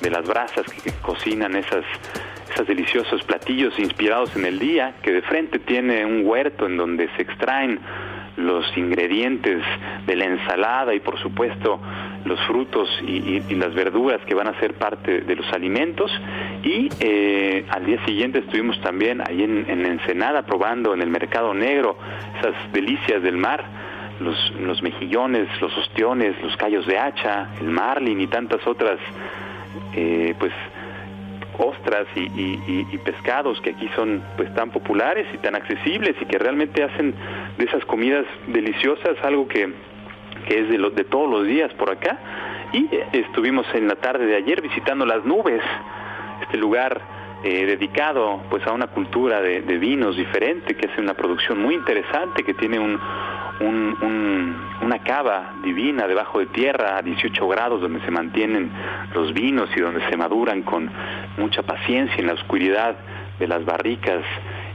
de 0.00 0.10
las 0.10 0.26
brasas 0.26 0.64
que, 0.66 0.92
cocinan 1.02 1.56
esas, 1.56 1.84
esos 2.52 2.66
deliciosos 2.66 3.22
platillos 3.24 3.78
inspirados 3.78 4.34
en 4.36 4.46
el 4.46 4.58
día, 4.58 4.94
que 5.02 5.12
de 5.12 5.22
frente 5.22 5.58
tiene 5.58 6.04
un 6.04 6.26
huerto 6.26 6.66
en 6.66 6.76
donde 6.76 7.08
se 7.16 7.22
extraen 7.22 7.80
los 8.36 8.64
ingredientes 8.76 9.62
de 10.06 10.16
la 10.16 10.26
ensalada 10.26 10.94
y 10.94 11.00
por 11.00 11.18
supuesto 11.20 11.80
los 12.26 12.40
frutos 12.46 12.88
y, 13.06 13.42
y, 13.48 13.54
las 13.54 13.74
verduras 13.74 14.20
que 14.26 14.34
van 14.34 14.48
a 14.48 14.58
ser 14.60 14.74
parte 14.74 15.20
de 15.20 15.36
los 15.36 15.50
alimentos. 15.52 16.10
Y 16.62 16.88
eh, 17.00 17.64
al 17.70 17.86
día 17.86 18.04
siguiente 18.04 18.40
estuvimos 18.40 18.80
también 18.80 19.20
ahí 19.20 19.42
en, 19.42 19.64
en, 19.68 19.86
Ensenada 19.86 20.42
probando 20.42 20.92
en 20.94 21.02
el 21.02 21.10
mercado 21.10 21.54
negro 21.54 21.96
esas 22.38 22.54
delicias 22.72 23.22
del 23.22 23.36
mar 23.36 23.64
los, 24.20 24.52
los 24.60 24.82
mejillones, 24.82 25.48
los 25.60 25.76
ostiones, 25.76 26.34
los 26.42 26.56
callos 26.56 26.86
de 26.86 26.98
hacha, 26.98 27.48
el 27.60 27.68
marlin 27.68 28.20
y 28.20 28.26
tantas 28.26 28.66
otras 28.66 28.98
eh, 29.94 30.34
pues 30.38 30.52
ostras 31.58 32.06
y, 32.14 32.20
y, 32.20 32.86
y, 32.92 32.98
pescados 32.98 33.60
que 33.60 33.70
aquí 33.70 33.88
son 33.96 34.22
pues 34.36 34.52
tan 34.54 34.70
populares 34.70 35.26
y 35.32 35.38
tan 35.38 35.54
accesibles 35.54 36.14
y 36.20 36.26
que 36.26 36.38
realmente 36.38 36.82
hacen 36.82 37.14
de 37.56 37.64
esas 37.64 37.84
comidas 37.86 38.26
deliciosas 38.46 39.16
algo 39.22 39.48
que, 39.48 39.72
que 40.46 40.60
es 40.60 40.68
de, 40.68 41.04
todos 41.04 41.30
los 41.30 41.46
días 41.46 41.72
por 41.74 41.90
acá 41.90 42.18
y 42.72 42.88
estuvimos 43.12 43.66
en 43.74 43.88
la 43.88 43.96
tarde 43.96 44.26
de 44.26 44.36
ayer 44.36 44.60
visitando 44.62 45.04
las 45.04 45.24
nubes 45.24 45.62
este 46.42 46.56
lugar 46.56 47.00
eh, 47.44 47.66
dedicado 47.66 48.42
pues 48.50 48.66
a 48.66 48.72
una 48.72 48.86
cultura 48.88 49.40
de, 49.40 49.60
vinos 49.78 50.16
diferente 50.16 50.74
que 50.74 50.88
hace 50.88 51.00
una 51.00 51.14
producción 51.14 51.60
muy 51.60 51.74
interesante 51.74 52.42
que 52.42 52.54
tiene 52.54 52.78
un, 52.78 52.98
un, 53.60 53.96
un, 54.02 54.56
una 54.82 54.98
cava 55.00 55.54
divina 55.62 56.06
debajo 56.06 56.38
de 56.38 56.46
tierra 56.46 56.96
a 56.96 57.02
18 57.02 57.48
grados 57.48 57.80
donde 57.80 58.00
se 58.00 58.10
mantienen 58.10 58.70
los 59.14 59.32
vinos 59.32 59.68
y 59.76 59.80
donde 59.80 60.00
se 60.08 60.16
maduran 60.16 60.62
con 60.62 60.90
mucha 61.36 61.62
paciencia 61.62 62.16
en 62.18 62.26
la 62.26 62.34
oscuridad 62.34 62.96
de 63.38 63.46
las 63.46 63.64
barricas 63.64 64.22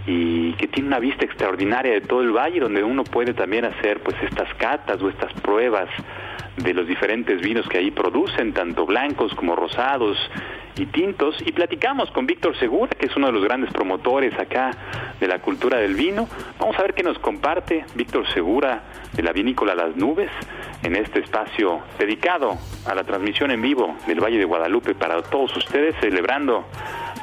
y 0.05 0.53
que 0.53 0.67
tiene 0.67 0.87
una 0.87 0.99
vista 0.99 1.25
extraordinaria 1.25 1.93
de 1.93 2.01
todo 2.01 2.21
el 2.21 2.31
valle 2.31 2.59
donde 2.59 2.83
uno 2.83 3.03
puede 3.03 3.33
también 3.33 3.65
hacer 3.65 4.01
pues 4.01 4.15
estas 4.23 4.53
catas 4.55 5.01
o 5.01 5.09
estas 5.09 5.31
pruebas 5.41 5.89
de 6.57 6.73
los 6.73 6.87
diferentes 6.87 7.41
vinos 7.41 7.67
que 7.67 7.77
ahí 7.77 7.91
producen, 7.91 8.53
tanto 8.53 8.85
blancos 8.85 9.33
como 9.35 9.55
rosados 9.55 10.17
y 10.77 10.85
tintos, 10.85 11.35
y 11.45 11.51
platicamos 11.51 12.09
con 12.11 12.25
Víctor 12.25 12.57
Segura, 12.57 12.89
que 12.97 13.07
es 13.07 13.15
uno 13.15 13.27
de 13.27 13.33
los 13.33 13.43
grandes 13.43 13.71
promotores 13.71 14.37
acá 14.39 14.71
de 15.19 15.27
la 15.27 15.39
cultura 15.39 15.77
del 15.77 15.95
vino. 15.95 16.27
Vamos 16.59 16.77
a 16.79 16.81
ver 16.81 16.93
qué 16.93 17.03
nos 17.03 17.19
comparte 17.19 17.85
Víctor 17.95 18.27
Segura 18.33 18.83
de 19.13 19.23
la 19.23 19.33
vinícola 19.33 19.75
Las 19.75 19.95
Nubes 19.95 20.31
en 20.83 20.95
este 20.95 21.19
espacio 21.19 21.81
dedicado 21.99 22.57
a 22.85 22.95
la 22.95 23.03
transmisión 23.03 23.51
en 23.51 23.61
vivo 23.61 23.95
del 24.07 24.19
Valle 24.21 24.37
de 24.37 24.45
Guadalupe 24.45 24.95
para 24.95 25.21
todos 25.21 25.55
ustedes, 25.55 25.95
celebrando 25.99 26.65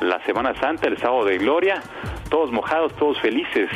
la 0.00 0.22
Semana 0.24 0.54
Santa, 0.61 0.88
el 0.88 0.98
sábado 0.98 1.24
de 1.24 1.38
Gloria, 1.38 1.82
todos 2.30 2.52
mojados, 2.52 2.94
todos 2.96 3.20
felices 3.20 3.68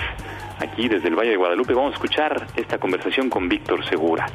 aquí 0.58 0.88
desde 0.88 1.08
el 1.08 1.16
Valle 1.16 1.30
de 1.30 1.37
Guadalupe. 1.37 1.74
Vamos 1.74 1.92
a 1.92 1.94
escuchar 1.94 2.46
esta 2.56 2.78
conversación 2.78 3.28
con 3.28 3.48
Víctor 3.48 3.85
Segura. 3.87 4.26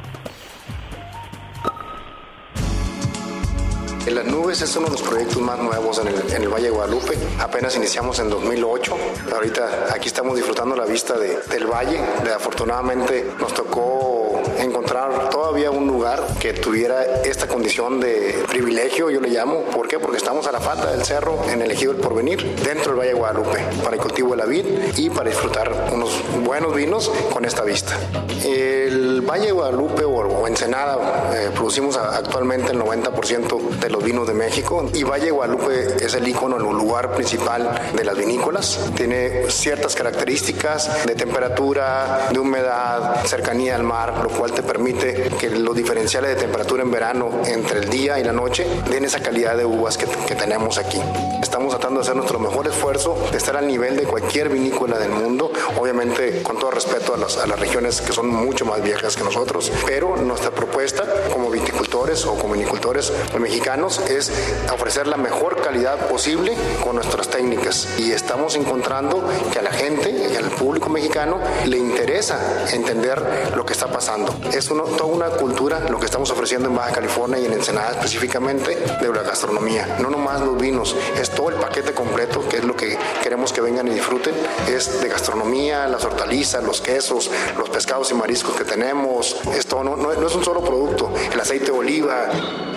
Las 4.06 4.24
nubes 4.24 4.62
es 4.62 4.74
uno 4.76 4.86
de 4.86 4.92
los 4.92 5.02
proyectos 5.02 5.40
más 5.42 5.58
nuevos 5.58 5.98
en 5.98 6.08
el, 6.08 6.14
en 6.32 6.42
el, 6.42 6.48
Valle 6.48 6.64
de 6.64 6.70
Guadalupe. 6.70 7.18
Apenas 7.40 7.76
iniciamos 7.76 8.18
en 8.20 8.30
2008. 8.30 8.96
Ahorita 9.34 9.88
aquí 9.92 10.08
estamos 10.08 10.34
disfrutando 10.34 10.74
la 10.74 10.86
vista 10.86 11.18
de, 11.18 11.38
del 11.50 11.66
valle. 11.66 12.00
Afortunadamente 12.34 13.32
nos 13.38 13.52
tocó 13.52 14.42
encontrar 14.58 15.30
todavía 15.30 15.70
un 15.70 15.86
lugar 15.86 16.24
que 16.40 16.52
tuviera 16.52 17.04
esta 17.22 17.46
condición 17.46 18.00
de 18.00 18.44
privilegio, 18.48 19.10
yo 19.10 19.20
le 19.20 19.28
llamo. 19.28 19.62
¿Por 19.64 19.88
qué? 19.88 19.98
Porque 19.98 20.16
estamos 20.16 20.46
a 20.46 20.52
la 20.52 20.60
falta 20.60 20.90
del 20.90 21.04
cerro 21.04 21.44
en 21.50 21.62
el 21.62 21.70
ejido 21.70 21.92
del 21.92 22.00
porvenir, 22.00 22.56
dentro 22.56 22.92
del 22.92 23.00
Valle 23.00 23.10
de 23.10 23.14
Guadalupe, 23.14 23.58
para 23.84 23.96
el 23.96 24.02
cultivo 24.02 24.30
de 24.30 24.36
la 24.36 24.46
vid 24.46 24.64
y 24.96 25.10
para 25.10 25.28
disfrutar 25.28 25.90
unos 25.92 26.10
buenos 26.44 26.74
vinos 26.74 27.10
con 27.32 27.44
esta 27.44 27.62
vista. 27.62 27.96
El 28.44 29.20
Valle 29.20 29.46
de 29.46 29.52
Guadalupe 29.52 30.04
o 30.04 30.46
Ensenada 30.46 31.30
eh, 31.34 31.50
producimos 31.54 31.96
actualmente 31.96 32.72
el 32.72 32.80
90% 32.80 33.78
de 33.78 33.87
los 33.90 33.98
los 33.98 34.04
vinos 34.06 34.28
de 34.28 34.34
México 34.34 34.88
y 34.94 35.02
Valle 35.02 35.32
Guadalupe 35.32 35.96
es 36.00 36.14
el 36.14 36.28
icono, 36.28 36.56
el 36.56 36.62
lugar 36.62 37.16
principal 37.16 37.68
de 37.96 38.04
las 38.04 38.16
vinícolas. 38.16 38.92
Tiene 38.94 39.50
ciertas 39.50 39.96
características 39.96 41.04
de 41.04 41.16
temperatura, 41.16 42.28
de 42.30 42.38
humedad, 42.38 43.24
cercanía 43.24 43.74
al 43.74 43.82
mar, 43.82 44.20
lo 44.22 44.28
cual 44.28 44.52
te 44.52 44.62
permite 44.62 45.30
que 45.40 45.50
los 45.50 45.74
diferenciales 45.74 46.30
de 46.30 46.36
temperatura 46.36 46.84
en 46.84 46.92
verano 46.92 47.28
entre 47.44 47.80
el 47.80 47.90
día 47.90 48.20
y 48.20 48.24
la 48.24 48.32
noche 48.32 48.68
den 48.88 49.04
esa 49.04 49.20
calidad 49.20 49.56
de 49.56 49.64
uvas 49.64 49.98
que, 49.98 50.06
que 50.06 50.36
tenemos 50.36 50.78
aquí. 50.78 51.00
Estamos 51.42 51.70
tratando 51.70 51.98
de 51.98 52.04
hacer 52.04 52.14
nuestro 52.14 52.38
mejor 52.38 52.68
esfuerzo 52.68 53.18
de 53.32 53.36
estar 53.36 53.56
al 53.56 53.66
nivel 53.66 53.96
de 53.96 54.04
cualquier 54.04 54.48
vinícola 54.48 54.96
del 54.98 55.10
mundo, 55.10 55.50
obviamente 55.76 56.40
con 56.44 56.56
todo 56.56 56.70
respeto 56.70 57.14
a 57.14 57.16
las, 57.16 57.36
a 57.36 57.48
las 57.48 57.58
regiones 57.58 58.00
que 58.00 58.12
son 58.12 58.28
mucho 58.28 58.64
más 58.64 58.80
viejas 58.80 59.16
que 59.16 59.24
nosotros, 59.24 59.72
pero 59.84 60.16
nuestra 60.16 60.52
propuesta 60.52 61.04
como 61.32 61.50
viticultores 61.50 62.24
o 62.26 62.36
como 62.36 62.54
vinicultores 62.54 63.12
mexicanos 63.40 63.77
es 63.86 64.32
ofrecer 64.72 65.06
la 65.06 65.16
mejor 65.16 65.62
calidad 65.62 66.08
posible 66.08 66.52
con 66.82 66.96
nuestras 66.96 67.28
técnicas. 67.28 67.88
Y 67.96 68.10
estamos 68.10 68.56
encontrando 68.56 69.22
que 69.52 69.60
a 69.60 69.62
la 69.62 69.70
gente 69.70 70.10
y 70.32 70.36
al 70.36 70.50
público 70.50 70.88
mexicano 70.88 71.38
le 71.64 71.78
interesa 71.78 72.66
entender 72.72 73.22
lo 73.54 73.64
que 73.64 73.74
está 73.74 73.86
pasando. 73.86 74.34
Es 74.52 74.68
uno, 74.70 74.82
toda 74.82 75.06
una 75.06 75.26
cultura 75.30 75.78
lo 75.88 76.00
que 76.00 76.06
estamos 76.06 76.30
ofreciendo 76.30 76.68
en 76.68 76.74
Baja 76.74 76.92
California 76.92 77.38
y 77.38 77.46
en 77.46 77.52
Ensenada 77.52 77.92
específicamente 77.92 78.76
de 79.00 79.08
la 79.14 79.22
gastronomía, 79.22 79.96
no 80.00 80.10
nomás 80.10 80.40
los 80.40 80.58
vinos, 80.58 80.96
es 81.20 81.30
todo 81.30 81.50
el 81.50 81.56
paquete 81.56 81.94
completo 81.94 82.46
que 82.48 82.58
es 82.58 82.64
lo 82.64 82.74
que 82.74 82.98
queremos 83.22 83.52
que 83.52 83.60
vengan 83.60 83.86
y 83.86 83.92
disfruten, 83.92 84.34
es 84.68 85.00
de 85.00 85.08
gastronomía, 85.08 85.86
las 85.86 86.04
hortalizas, 86.04 86.64
los 86.64 86.80
quesos, 86.80 87.30
los 87.56 87.70
pescados 87.70 88.10
y 88.10 88.14
mariscos 88.14 88.56
que 88.56 88.64
tenemos, 88.64 89.36
esto 89.56 89.84
no, 89.84 89.96
no, 89.96 90.12
no 90.12 90.26
es 90.26 90.34
un 90.34 90.44
solo 90.44 90.62
producto, 90.62 91.12
el 91.32 91.40
aceite 91.40 91.66
de 91.66 91.78
oliva, 91.78 92.28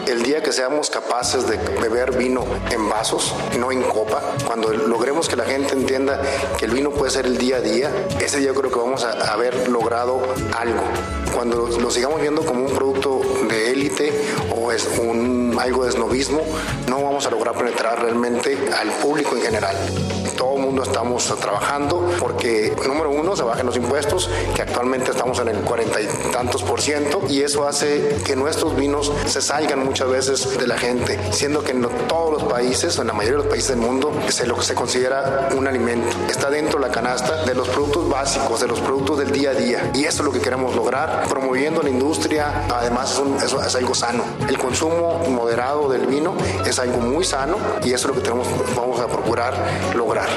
el 0.08 0.24
día 0.24 0.42
que 0.42 0.52
seamos 0.52 0.91
capaces 0.92 1.48
de 1.48 1.58
beber 1.80 2.16
vino 2.18 2.46
en 2.70 2.90
vasos, 2.90 3.34
no 3.58 3.72
en 3.72 3.82
copa, 3.82 4.22
cuando 4.46 4.72
logremos 4.72 5.28
que 5.28 5.36
la 5.36 5.46
gente 5.46 5.74
entienda 5.74 6.22
que 6.58 6.66
el 6.66 6.72
vino 6.72 6.92
puede 6.92 7.12
ser 7.12 7.26
el 7.26 7.38
día 7.38 7.58
a 7.58 7.62
día, 7.62 7.92
ese 8.20 8.40
día 8.40 8.54
creo 8.54 8.72
que 8.72 8.80
vamos 8.80 9.04
a 9.04 9.34
haber 9.34 9.70
logrado 9.70 10.22
algo. 10.58 10.82
Cuando 11.34 11.68
lo 11.68 11.90
sigamos 11.90 12.22
viendo 12.22 12.46
como 12.46 12.66
un 12.66 12.74
producto 12.74 13.22
de 13.50 13.72
élite 13.72 14.12
o 14.56 14.72
es 14.72 14.88
un, 15.00 15.58
algo 15.60 15.86
de 15.86 15.92
snobismo, 15.92 16.42
no 16.88 17.02
vamos 17.02 17.26
a 17.26 17.32
lograr 17.32 17.56
penetrar 17.56 18.02
realmente 18.02 18.58
al 18.78 18.90
público 18.90 19.36
en 19.36 19.42
general 19.42 19.76
mundo 20.72 20.84
estamos 20.84 21.26
trabajando 21.42 22.10
porque, 22.18 22.74
número 22.88 23.10
uno, 23.10 23.36
se 23.36 23.44
bajen 23.44 23.66
los 23.66 23.76
impuestos, 23.76 24.30
que 24.56 24.62
actualmente 24.62 25.12
estamos 25.12 25.38
en 25.40 25.50
el 25.50 25.58
cuarenta 25.58 26.00
y 26.00 26.08
tantos 26.32 26.64
por 26.64 26.80
ciento, 26.80 27.20
y 27.28 27.42
eso 27.42 27.68
hace 27.68 28.22
que 28.24 28.38
nuestros 28.38 28.74
vinos 28.78 29.12
se 29.26 29.42
salgan 29.42 29.84
muchas 29.84 30.10
veces 30.10 30.58
de 30.58 30.68
la 30.68 30.78
gente, 30.78 31.20
siendo 31.34 31.62
que 31.62 31.72
en 31.72 31.86
todos 32.08 32.32
los 32.32 32.44
países, 32.44 32.98
en 33.00 33.08
la 33.08 33.14
mayoría 33.14 33.40
de 33.40 33.44
los 33.44 33.48
países 33.48 33.72
del 33.72 33.80
mundo, 33.80 34.14
es 34.26 34.48
lo 34.48 34.56
que 34.56 34.64
se 34.64 34.74
considera 34.74 35.50
un 35.58 35.68
alimento. 35.68 36.16
Está 36.30 36.50
dentro 36.50 36.80
de 36.80 36.88
la 36.88 36.94
canasta 36.94 37.44
de 37.44 37.54
los 37.54 37.68
productos 37.68 38.10
básicos, 38.10 38.62
de 38.62 38.68
los 38.68 38.80
productos 38.80 39.20
del 39.20 39.32
día 39.34 39.50
a 39.50 39.54
día, 39.54 39.92
y 39.94 40.06
eso 40.06 40.22
es 40.22 40.26
lo 40.26 40.32
que 40.32 40.40
queremos 40.40 40.74
lograr, 40.74 41.28
promoviendo 41.28 41.82
la 41.82 41.90
industria, 41.90 42.66
además 42.74 43.12
es, 43.12 43.20
un, 43.20 43.36
es, 43.36 43.52
es 43.68 43.76
algo 43.76 43.94
sano. 43.94 44.24
El 44.48 44.58
consumo 44.58 45.22
moderado 45.28 45.90
del 45.90 46.06
vino 46.06 46.34
es 46.66 46.80
algo 46.80 47.00
muy 47.00 47.26
sano, 47.26 47.58
y 47.84 47.92
eso 47.92 48.08
es 48.08 48.16
lo 48.16 48.22
que 48.22 48.22
tenemos, 48.22 48.48
vamos 48.74 49.02
a 49.02 49.08
procurar 49.08 49.54
lograr. 49.96 50.30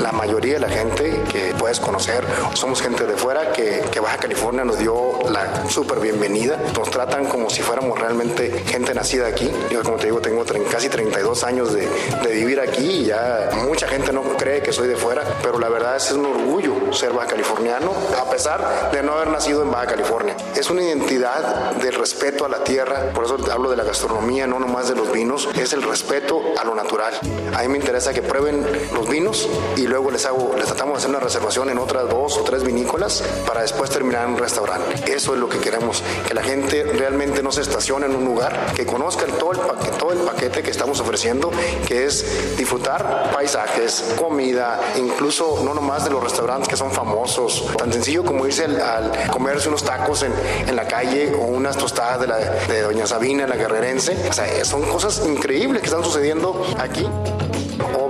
La 0.00 0.12
mayoría 0.12 0.54
de 0.54 0.60
la 0.60 0.68
gente 0.68 1.22
que 1.32 1.54
puedes 1.58 1.80
conocer 1.80 2.24
somos 2.54 2.80
gente 2.80 3.06
de 3.06 3.16
fuera 3.16 3.52
que, 3.52 3.82
que 3.90 4.00
Baja 4.00 4.18
California 4.18 4.64
nos 4.64 4.78
dio 4.78 5.18
la 5.30 5.68
súper 5.68 6.00
bienvenida. 6.00 6.58
Nos 6.76 6.90
tratan 6.90 7.26
como 7.26 7.50
si 7.50 7.62
fuéramos 7.62 7.98
realmente 7.98 8.50
gente 8.66 8.94
nacida 8.94 9.26
aquí. 9.26 9.50
Yo, 9.70 9.82
como 9.82 9.96
te 9.96 10.06
digo, 10.06 10.20
tengo 10.20 10.44
casi 10.70 10.88
32 10.88 11.44
años 11.44 11.72
de, 11.72 11.88
de, 12.22 12.34
vivir 12.34 12.60
aquí 12.60 12.84
y 12.84 13.04
ya 13.06 13.50
mucha 13.66 13.88
gente 13.88 14.12
no 14.12 14.22
cree 14.36 14.62
que 14.62 14.72
soy 14.72 14.88
de 14.88 14.96
fuera, 14.96 15.22
pero 15.42 15.58
la 15.58 15.68
verdad 15.68 15.96
es 15.96 16.12
un 16.12 16.26
orgullo 16.26 16.92
ser 16.92 17.12
baja 17.12 17.28
californiano, 17.28 17.92
a 18.18 18.30
pesar 18.30 18.90
de 18.92 19.02
no 19.02 19.12
haber 19.12 19.28
nacido 19.28 19.62
en 19.62 19.70
Baja 19.70 19.86
California. 19.86 20.36
Es 20.54 20.70
una 20.70 20.82
identidad 20.82 21.72
del 21.76 21.94
respeto 21.94 22.44
a 22.44 22.48
la 22.48 22.64
tierra, 22.64 23.10
por 23.14 23.24
eso 23.24 23.36
hablo 23.52 23.70
de 23.70 23.76
la 23.76 23.84
gastronomía, 23.84 24.46
no 24.46 24.58
nomás 24.58 24.88
de 24.88 24.94
los 24.94 25.12
vinos, 25.12 25.48
es 25.56 25.72
el 25.72 25.82
respeto 25.82 26.40
a 26.58 26.64
lo 26.64 26.74
natural. 26.74 27.14
A 27.54 27.62
mí 27.62 27.68
me 27.68 27.78
interesa 27.78 28.12
que 28.12 28.22
prueben 28.22 28.66
los 28.94 29.08
vinos 29.08 29.48
y 29.76 29.86
luego 29.86 30.10
les 30.10 30.26
hago, 30.26 30.54
les 30.56 30.66
tratamos 30.66 30.94
de 30.94 30.98
hacer 30.98 31.10
una 31.10 31.20
reservación 31.20 31.70
en 31.70 31.78
otras 31.78 32.08
dos 32.08 32.38
o 32.38 32.42
tres 32.42 32.64
vinícolas 32.64 33.22
para 33.46 33.62
después 33.62 33.90
terminar 33.90 34.24
en 34.24 34.34
un 34.34 34.38
restaurante. 34.38 35.12
Eso 35.12 35.34
es 35.34 35.40
lo 35.40 35.48
que 35.48 35.58
queremos, 35.58 36.02
que 36.26 36.34
la 36.34 36.42
gente 36.42 36.84
realmente 36.84 37.42
no 37.42 37.52
se 37.52 37.62
estacione 37.62 38.06
en 38.06 38.14
un 38.14 38.24
lugar, 38.24 38.72
que 38.74 38.86
conozcan 38.86 39.30
todo 39.38 39.52
el 39.52 39.58
paquete, 39.58 39.96
todo 39.98 40.12
el 40.12 40.18
paquete 40.18 40.62
que 40.62 40.70
estamos 40.70 41.00
ofreciendo, 41.00 41.50
que 41.86 42.06
es 42.06 42.56
disfrutar 42.56 43.30
paisajes, 43.32 44.14
comida, 44.16 44.80
incluso 44.96 45.60
no 45.64 45.74
nomás 45.74 46.04
de 46.04 46.10
los 46.10 46.22
restaurantes 46.22 46.68
que 46.68 46.76
son 46.76 46.90
famosos, 46.90 47.64
tan 47.76 47.92
sencillo 47.92 48.24
como 48.24 48.46
irse 48.46 48.64
al, 48.64 48.80
al 48.80 49.30
comerse 49.30 49.68
unos 49.68 49.82
tacos 49.82 50.22
en, 50.22 50.32
en, 50.66 50.76
la 50.76 50.86
calle 50.86 51.34
o 51.34 51.44
unas 51.44 51.76
tostadas 51.76 52.20
de, 52.20 52.26
la, 52.26 52.36
de 52.38 52.82
Doña 52.82 53.06
Sabina, 53.06 53.46
la 53.46 53.56
guerrerense. 53.56 54.16
O 54.28 54.32
sea, 54.32 54.64
son 54.64 54.82
cosas 54.82 55.22
increíbles 55.26 55.80
que 55.80 55.86
están 55.86 56.04
sucediendo 56.04 56.66
aquí 56.78 57.06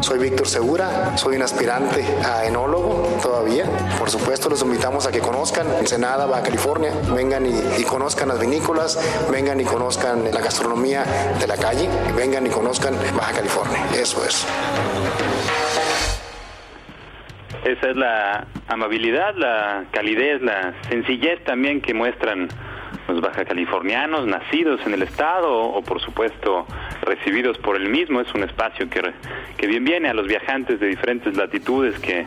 Soy 0.00 0.18
Víctor 0.18 0.48
Segura, 0.48 1.18
soy 1.18 1.36
un 1.36 1.42
aspirante 1.42 2.02
a 2.24 2.46
enólogo 2.46 3.06
todavía. 3.22 3.66
Por 3.98 4.08
supuesto, 4.08 4.48
los 4.48 4.62
invitamos 4.62 5.04
a 5.04 5.12
que 5.12 5.20
conozcan 5.20 5.70
Ensenada, 5.74 6.24
Baja 6.24 6.44
California, 6.44 6.94
vengan 7.14 7.44
y, 7.44 7.84
conozcan 7.84 8.28
las 8.28 8.38
vinícolas, 8.38 8.98
vengan 9.30 9.60
y 9.60 9.64
conozcan 9.64 10.32
la 10.32 10.40
gastronomía 10.40 11.04
de 11.38 11.46
la 11.46 11.58
calle, 11.58 11.90
vengan 12.16 12.46
y 12.46 12.50
conozcan 12.50 12.96
Baja 13.14 13.32
California. 13.32 13.86
Eso 13.94 14.24
es. 14.24 14.46
Esa 17.64 17.90
es 17.90 17.96
la 17.96 18.46
amabilidad, 18.68 19.34
la 19.36 19.84
calidez, 19.90 20.42
la 20.42 20.74
sencillez 20.88 21.42
también 21.44 21.80
que 21.80 21.94
muestran 21.94 22.48
los 23.08 23.20
baja 23.22 23.44
californianos 23.44 24.26
nacidos 24.26 24.86
en 24.86 24.94
el 24.94 25.02
estado 25.02 25.50
o, 25.50 25.82
por 25.82 26.00
supuesto 26.00 26.66
recibidos 27.02 27.56
por 27.58 27.76
el 27.76 27.88
mismo. 27.88 28.20
Es 28.20 28.32
un 28.34 28.42
espacio 28.42 28.88
que, 28.90 29.00
que 29.56 29.66
bien 29.66 29.82
viene 29.82 30.10
a 30.10 30.14
los 30.14 30.26
viajantes 30.26 30.78
de 30.78 30.88
diferentes 30.88 31.36
latitudes 31.36 31.98
que 32.00 32.26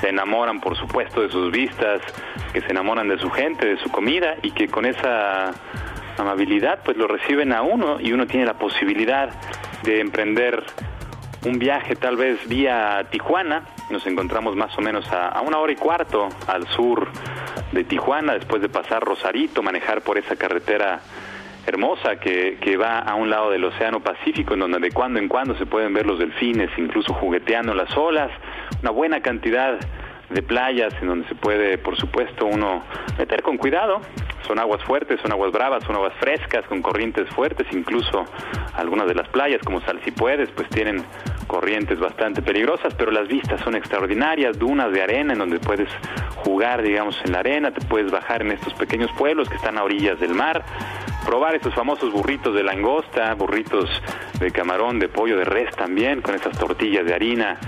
se 0.00 0.08
enamoran 0.08 0.60
por 0.60 0.74
supuesto 0.76 1.20
de 1.20 1.28
sus 1.28 1.52
vistas, 1.52 2.00
que 2.54 2.62
se 2.62 2.70
enamoran 2.70 3.08
de 3.08 3.18
su 3.18 3.30
gente, 3.30 3.66
de 3.66 3.76
su 3.78 3.90
comida 3.90 4.36
y 4.42 4.52
que 4.52 4.68
con 4.68 4.86
esa 4.86 5.52
amabilidad 6.16 6.80
pues 6.82 6.96
lo 6.96 7.06
reciben 7.06 7.52
a 7.52 7.60
uno 7.60 8.00
y 8.00 8.12
uno 8.12 8.26
tiene 8.26 8.46
la 8.46 8.54
posibilidad 8.54 9.30
de 9.82 10.00
emprender 10.00 10.64
un 11.44 11.58
viaje 11.58 11.96
tal 11.96 12.16
vez 12.16 12.46
vía 12.48 13.06
Tijuana, 13.10 13.62
nos 13.90 14.06
encontramos 14.06 14.56
más 14.56 14.76
o 14.76 14.80
menos 14.80 15.10
a, 15.12 15.40
una 15.40 15.58
hora 15.58 15.72
y 15.72 15.76
cuarto 15.76 16.28
al 16.46 16.66
sur 16.68 17.08
de 17.72 17.84
Tijuana, 17.84 18.34
después 18.34 18.60
de 18.62 18.68
pasar 18.68 19.02
Rosarito, 19.02 19.62
manejar 19.62 20.02
por 20.02 20.18
esa 20.18 20.36
carretera 20.36 21.00
hermosa 21.66 22.16
que, 22.16 22.58
que 22.60 22.76
va 22.76 22.98
a 22.98 23.14
un 23.14 23.30
lado 23.30 23.50
del 23.50 23.64
Océano 23.64 24.00
Pacífico, 24.00 24.54
en 24.54 24.60
donde 24.60 24.78
de 24.78 24.90
cuando 24.90 25.18
en 25.18 25.28
cuando 25.28 25.54
se 25.56 25.66
pueden 25.66 25.92
ver 25.92 26.06
los 26.06 26.18
delfines, 26.18 26.70
incluso 26.78 27.12
jugueteando 27.14 27.74
las 27.74 27.94
olas, 27.96 28.30
una 28.82 28.90
buena 28.90 29.20
cantidad 29.20 29.78
de 30.30 30.42
playas 30.42 30.92
en 31.00 31.08
donde 31.08 31.28
se 31.28 31.34
puede, 31.34 31.78
por 31.78 31.96
supuesto, 31.96 32.46
uno 32.46 32.82
meter 33.18 33.42
con 33.42 33.56
cuidado. 33.56 34.00
Son 34.46 34.58
aguas 34.58 34.82
fuertes, 34.84 35.20
son 35.20 35.32
aguas 35.32 35.52
bravas, 35.52 35.84
son 35.84 35.96
aguas 35.96 36.14
frescas, 36.20 36.64
con 36.66 36.80
corrientes 36.80 37.28
fuertes, 37.30 37.66
incluso 37.72 38.24
algunas 38.74 39.06
de 39.06 39.14
las 39.14 39.28
playas, 39.28 39.60
como 39.62 39.80
Salsipuedes, 39.82 40.48
pues 40.50 40.68
tienen 40.70 41.04
corrientes 41.46 41.98
bastante 41.98 42.40
peligrosas, 42.40 42.94
pero 42.94 43.10
las 43.10 43.28
vistas 43.28 43.60
son 43.62 43.74
extraordinarias, 43.74 44.58
dunas 44.58 44.92
de 44.92 45.02
arena 45.02 45.32
en 45.32 45.38
donde 45.38 45.58
puedes 45.58 45.88
jugar, 46.44 46.82
digamos, 46.82 47.20
en 47.24 47.32
la 47.32 47.40
arena, 47.40 47.72
te 47.72 47.84
puedes 47.84 48.10
bajar 48.10 48.42
en 48.42 48.52
estos 48.52 48.72
pequeños 48.74 49.10
pueblos 49.18 49.48
que 49.48 49.56
están 49.56 49.76
a 49.76 49.82
orillas 49.82 50.18
del 50.20 50.34
mar, 50.34 50.64
probar 51.26 51.54
esos 51.54 51.74
famosos 51.74 52.12
burritos 52.12 52.54
de 52.54 52.62
langosta, 52.62 53.34
burritos 53.34 53.90
de 54.38 54.50
camarón, 54.50 54.98
de 54.98 55.08
pollo, 55.08 55.36
de 55.36 55.44
res 55.44 55.74
también, 55.76 56.22
con 56.22 56.34
esas 56.34 56.56
tortillas 56.58 57.04
de 57.04 57.14
harina, 57.14 57.58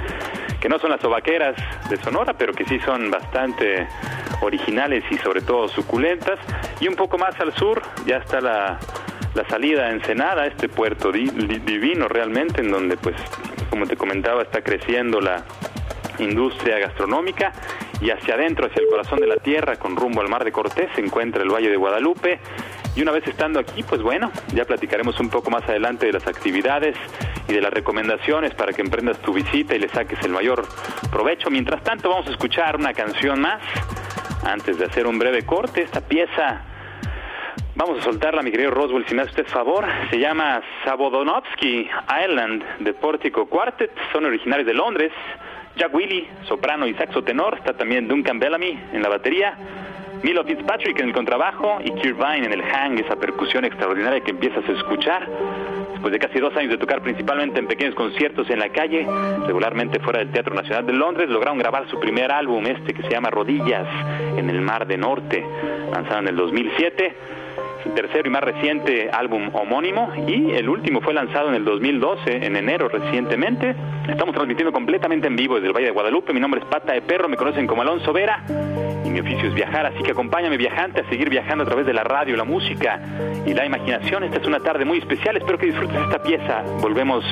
que 0.60 0.68
no 0.68 0.78
son 0.78 0.90
las 0.90 1.00
sobaqueras 1.00 1.56
de 1.88 1.96
Sonora, 1.96 2.34
pero 2.34 2.52
que 2.52 2.64
sí 2.64 2.78
son 2.80 3.10
bastante 3.10 3.88
originales 4.42 5.04
y 5.10 5.16
sobre 5.18 5.40
todo 5.40 5.68
suculentas. 5.68 6.38
Y 6.80 6.88
un 6.88 6.94
poco 6.94 7.18
más 7.18 7.38
al 7.40 7.52
sur 7.54 7.82
ya 8.06 8.18
está 8.18 8.40
la, 8.40 8.78
la 9.34 9.48
salida 9.48 9.86
a 9.86 9.90
Ensenada, 9.90 10.46
este 10.46 10.68
puerto 10.68 11.10
di, 11.10 11.30
di, 11.30 11.58
divino 11.58 12.08
realmente, 12.08 12.60
en 12.60 12.70
donde 12.70 12.96
pues, 12.96 13.16
como 13.70 13.86
te 13.86 13.96
comentaba, 13.96 14.42
está 14.42 14.62
creciendo 14.62 15.20
la 15.20 15.44
industria 16.18 16.78
gastronómica 16.78 17.52
y 18.00 18.10
hacia 18.10 18.34
adentro, 18.34 18.66
hacia 18.66 18.82
el 18.82 18.88
corazón 18.88 19.20
de 19.20 19.26
la 19.26 19.36
tierra, 19.36 19.76
con 19.76 19.96
rumbo 19.96 20.20
al 20.20 20.28
mar 20.28 20.44
de 20.44 20.52
Cortés, 20.52 20.88
se 20.94 21.00
encuentra 21.00 21.42
el 21.42 21.50
Valle 21.50 21.70
de 21.70 21.76
Guadalupe, 21.76 22.40
Y 22.96 23.02
una 23.02 23.12
vez 23.12 23.26
estando 23.26 23.60
aquí, 23.60 23.82
pues 23.82 24.02
bueno, 24.02 24.32
ya 24.52 24.64
platicaremos 24.64 25.18
un 25.20 25.30
poco 25.30 25.50
más 25.50 25.62
adelante 25.68 26.06
de 26.06 26.12
las 26.12 26.26
actividades 26.26 26.96
y 27.48 27.52
de 27.52 27.60
las 27.60 27.72
recomendaciones 27.72 28.54
para 28.54 28.72
que 28.72 28.82
emprendas 28.82 29.18
tu 29.18 29.32
visita 29.32 29.74
y 29.74 29.78
le 29.78 29.88
saques 29.88 30.18
el 30.24 30.32
mayor 30.32 30.64
provecho. 31.10 31.50
Mientras 31.50 31.82
tanto, 31.82 32.10
vamos 32.10 32.26
a 32.26 32.30
escuchar 32.30 32.76
una 32.76 32.92
canción 32.92 33.40
más 33.40 33.60
antes 34.44 34.78
de 34.78 34.86
hacer 34.86 35.06
un 35.06 35.18
breve 35.18 35.42
corte. 35.46 35.82
Esta 35.82 36.00
pieza, 36.00 36.62
vamos 37.76 38.00
a 38.00 38.02
soltarla, 38.02 38.42
mi 38.42 38.50
querido 38.50 38.72
Roswell, 38.72 39.06
si 39.06 39.14
me 39.14 39.22
hace 39.22 39.30
usted 39.30 39.46
favor. 39.46 39.86
Se 40.10 40.18
llama 40.18 40.60
Sabodonovsky 40.84 41.88
Island 42.24 42.64
de 42.80 42.92
Portico 42.92 43.46
Quartet. 43.46 43.92
Son 44.12 44.24
originarios 44.24 44.66
de 44.66 44.74
Londres. 44.74 45.12
Jack 45.76 45.94
Willy, 45.94 46.28
soprano 46.48 46.86
y 46.86 46.94
saxo 46.94 47.22
tenor. 47.22 47.54
Está 47.58 47.72
también 47.72 48.08
Duncan 48.08 48.40
Bellamy 48.40 48.78
en 48.92 49.02
la 49.02 49.08
batería. 49.08 49.56
Milo 50.22 50.44
Fitzpatrick 50.44 51.00
en 51.00 51.08
el 51.08 51.14
contrabajo 51.14 51.78
y 51.82 51.90
Kirvine 51.92 52.44
en 52.44 52.52
el 52.52 52.62
hang, 52.62 52.98
esa 52.98 53.16
percusión 53.16 53.64
extraordinaria 53.64 54.20
que 54.20 54.32
empiezas 54.32 54.62
a 54.68 54.72
escuchar. 54.72 55.26
Después 55.92 56.12
de 56.12 56.18
casi 56.18 56.38
dos 56.38 56.54
años 56.56 56.70
de 56.70 56.78
tocar 56.78 57.02
principalmente 57.02 57.58
en 57.58 57.66
pequeños 57.66 57.94
conciertos 57.94 58.48
en 58.50 58.58
la 58.58 58.68
calle, 58.68 59.06
regularmente 59.46 59.98
fuera 60.00 60.18
del 60.18 60.30
Teatro 60.30 60.54
Nacional 60.54 60.86
de 60.86 60.92
Londres, 60.92 61.28
lograron 61.28 61.58
grabar 61.58 61.88
su 61.88 61.98
primer 61.98 62.30
álbum, 62.30 62.66
este 62.66 62.92
que 62.92 63.02
se 63.02 63.10
llama 63.10 63.30
Rodillas, 63.30 63.86
en 64.36 64.50
el 64.50 64.60
Mar 64.60 64.86
de 64.86 64.98
Norte, 64.98 65.44
lanzado 65.92 66.20
en 66.20 66.28
el 66.28 66.36
2007 66.36 67.39
tercero 67.94 68.28
y 68.28 68.30
más 68.30 68.42
reciente 68.42 69.10
álbum 69.12 69.50
homónimo 69.54 70.12
y 70.26 70.52
el 70.52 70.68
último 70.68 71.00
fue 71.00 71.14
lanzado 71.14 71.48
en 71.48 71.54
el 71.54 71.64
2012, 71.64 72.46
en 72.46 72.56
enero 72.56 72.88
recientemente. 72.88 73.74
Estamos 74.08 74.34
transmitiendo 74.34 74.72
completamente 74.72 75.26
en 75.26 75.36
vivo 75.36 75.54
desde 75.54 75.68
el 75.68 75.72
Valle 75.72 75.86
de 75.86 75.92
Guadalupe. 75.92 76.32
Mi 76.32 76.40
nombre 76.40 76.60
es 76.60 76.66
Pata 76.66 76.92
de 76.92 77.02
Perro, 77.02 77.28
me 77.28 77.36
conocen 77.36 77.66
como 77.66 77.82
Alonso 77.82 78.12
Vera 78.12 78.44
y 79.04 79.10
mi 79.10 79.20
oficio 79.20 79.48
es 79.48 79.54
viajar, 79.54 79.86
así 79.86 80.02
que 80.02 80.12
acompáñame 80.12 80.56
viajante 80.56 81.00
a 81.00 81.08
seguir 81.08 81.30
viajando 81.30 81.64
a 81.64 81.66
través 81.66 81.86
de 81.86 81.92
la 81.92 82.04
radio, 82.04 82.36
la 82.36 82.44
música 82.44 83.00
y 83.46 83.54
la 83.54 83.64
imaginación. 83.64 84.24
Esta 84.24 84.38
es 84.38 84.46
una 84.46 84.60
tarde 84.60 84.84
muy 84.84 84.98
especial, 84.98 85.36
espero 85.36 85.58
que 85.58 85.66
disfrutes 85.66 85.96
esta 86.00 86.22
pieza. 86.22 86.62
Volvemos 86.80 87.24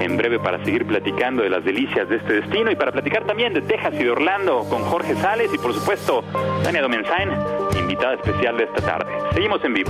en 0.00 0.16
breve 0.16 0.38
para 0.38 0.64
seguir 0.64 0.86
platicando 0.86 1.42
de 1.42 1.50
las 1.50 1.64
delicias 1.64 2.08
de 2.08 2.16
este 2.16 2.40
destino 2.40 2.70
y 2.70 2.76
para 2.76 2.92
platicar 2.92 3.24
también 3.24 3.52
de 3.52 3.62
Texas 3.62 3.94
y 3.94 4.04
de 4.04 4.10
Orlando 4.10 4.64
con 4.68 4.82
Jorge 4.82 5.14
Sales 5.16 5.50
y 5.52 5.58
por 5.58 5.74
supuesto 5.74 6.24
Tania 6.62 6.82
Domenzain, 6.82 7.30
invitada 7.78 8.14
especial 8.14 8.56
de 8.56 8.64
esta 8.64 8.80
tarde. 8.80 9.12
Seguimos 9.32 9.62
en 9.64 9.74
vivo. 9.74 9.89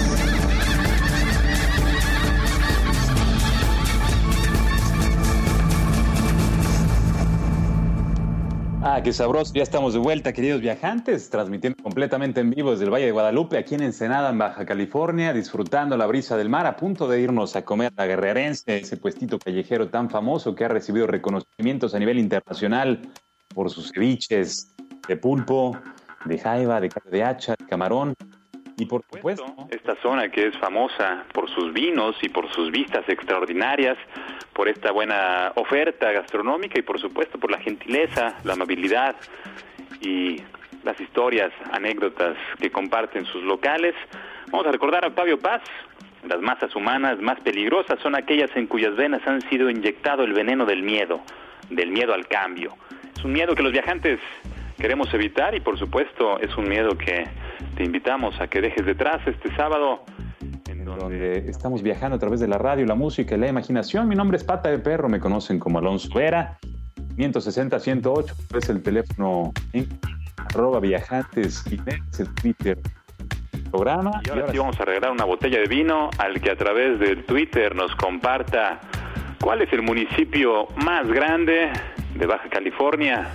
Ah, 8.93 9.01
qué 9.01 9.13
sabroso. 9.13 9.53
Ya 9.55 9.63
estamos 9.63 9.93
de 9.93 9.99
vuelta, 9.99 10.33
queridos 10.33 10.59
viajantes, 10.59 11.29
transmitiendo 11.29 11.81
completamente 11.81 12.41
en 12.41 12.49
vivo 12.49 12.71
desde 12.71 12.83
el 12.83 12.91
Valle 12.91 13.05
de 13.05 13.13
Guadalupe, 13.13 13.57
aquí 13.57 13.75
en 13.75 13.83
Ensenada, 13.83 14.31
en 14.31 14.37
Baja 14.37 14.65
California, 14.65 15.31
disfrutando 15.31 15.95
la 15.95 16.05
brisa 16.07 16.35
del 16.35 16.49
mar, 16.49 16.65
a 16.65 16.75
punto 16.75 17.07
de 17.07 17.21
irnos 17.21 17.55
a 17.55 17.63
comer 17.63 17.93
a 17.95 18.03
Guerrerense, 18.03 18.79
ese 18.79 18.97
puestito 18.97 19.39
callejero 19.39 19.87
tan 19.87 20.09
famoso 20.09 20.53
que 20.55 20.65
ha 20.65 20.67
recibido 20.67 21.07
reconocimientos 21.07 21.95
a 21.95 21.99
nivel 21.99 22.19
internacional 22.19 22.99
por 23.55 23.69
sus 23.69 23.93
ceviches 23.93 24.75
de 25.07 25.15
pulpo, 25.15 25.79
de 26.25 26.37
jaiba, 26.37 26.81
de 26.81 26.89
carne 26.89 27.11
de 27.11 27.23
hacha, 27.23 27.55
de 27.57 27.65
camarón. 27.67 28.13
Y 28.75 28.87
por 28.87 29.05
supuesto, 29.09 29.45
esta 29.69 29.95
zona 30.01 30.29
que 30.29 30.47
es 30.47 30.57
famosa 30.57 31.23
por 31.33 31.49
sus 31.49 31.71
vinos 31.71 32.17
y 32.21 32.27
por 32.27 32.51
sus 32.51 32.69
vistas 32.71 33.07
extraordinarias, 33.07 33.97
por 34.53 34.67
esta 34.67 34.91
buena 34.91 35.51
oferta 35.55 36.11
gastronómica 36.11 36.79
y 36.79 36.81
por 36.81 36.99
supuesto 36.99 37.39
por 37.39 37.51
la 37.51 37.59
gentileza, 37.59 38.35
la 38.43 38.53
amabilidad 38.53 39.15
y 40.01 40.41
las 40.83 40.99
historias, 40.99 41.51
anécdotas 41.71 42.35
que 42.59 42.71
comparten 42.71 43.25
sus 43.25 43.43
locales. 43.43 43.93
Vamos 44.51 44.67
a 44.67 44.71
recordar 44.71 45.05
a 45.05 45.09
Octavio 45.09 45.39
Paz. 45.39 45.61
Las 46.27 46.41
masas 46.41 46.75
humanas 46.75 47.19
más 47.19 47.39
peligrosas 47.39 47.99
son 47.99 48.15
aquellas 48.15 48.49
en 48.55 48.67
cuyas 48.67 48.95
venas 48.95 49.25
han 49.25 49.41
sido 49.49 49.69
inyectado 49.69 50.23
el 50.23 50.33
veneno 50.33 50.65
del 50.65 50.83
miedo, 50.83 51.21
del 51.69 51.91
miedo 51.91 52.13
al 52.13 52.27
cambio. 52.27 52.75
Es 53.15 53.23
un 53.23 53.33
miedo 53.33 53.55
que 53.55 53.63
los 53.63 53.71
viajantes 53.71 54.19
queremos 54.77 55.13
evitar 55.13 55.55
y 55.55 55.59
por 55.59 55.77
supuesto 55.77 56.39
es 56.39 56.55
un 56.57 56.67
miedo 56.67 56.97
que 56.97 57.27
te 57.75 57.83
invitamos 57.83 58.39
a 58.39 58.47
que 58.47 58.61
dejes 58.61 58.85
detrás 58.85 59.25
este 59.27 59.55
sábado 59.55 60.03
en 60.81 60.99
donde 60.99 61.37
estamos 61.47 61.83
viajando 61.83 62.15
a 62.15 62.19
través 62.19 62.39
de 62.39 62.47
la 62.47 62.57
radio, 62.57 62.85
la 62.85 62.95
música 62.95 63.35
y 63.35 63.37
la 63.37 63.47
imaginación. 63.47 64.07
Mi 64.07 64.15
nombre 64.15 64.37
es 64.37 64.43
Pata 64.43 64.69
de 64.69 64.79
Perro, 64.79 65.09
me 65.09 65.19
conocen 65.19 65.59
como 65.59 65.79
Alonso 65.79 66.09
Vera. 66.13 66.57
160-108 67.17 68.57
es 68.57 68.69
el 68.69 68.81
teléfono 68.81 69.51
en 69.73 69.87
arroba 70.37 70.79
viajantes 70.79 71.63
y 71.69 71.79
el 72.19 72.33
Twitter 72.35 72.79
programa. 73.69 74.21
Y 74.25 74.29
ahora, 74.29 74.51
sí 74.51 74.57
vamos 74.57 74.79
a 74.79 74.85
regalar 74.85 75.11
una 75.11 75.25
botella 75.25 75.59
de 75.59 75.67
vino 75.67 76.09
al 76.17 76.41
que 76.41 76.51
a 76.51 76.55
través 76.55 76.99
del 76.99 77.25
Twitter 77.25 77.75
nos 77.75 77.95
comparta 77.95 78.79
cuál 79.39 79.61
es 79.61 79.71
el 79.73 79.83
municipio 79.83 80.67
más 80.83 81.07
grande 81.07 81.71
de 82.15 82.25
Baja 82.25 82.49
California 82.49 83.29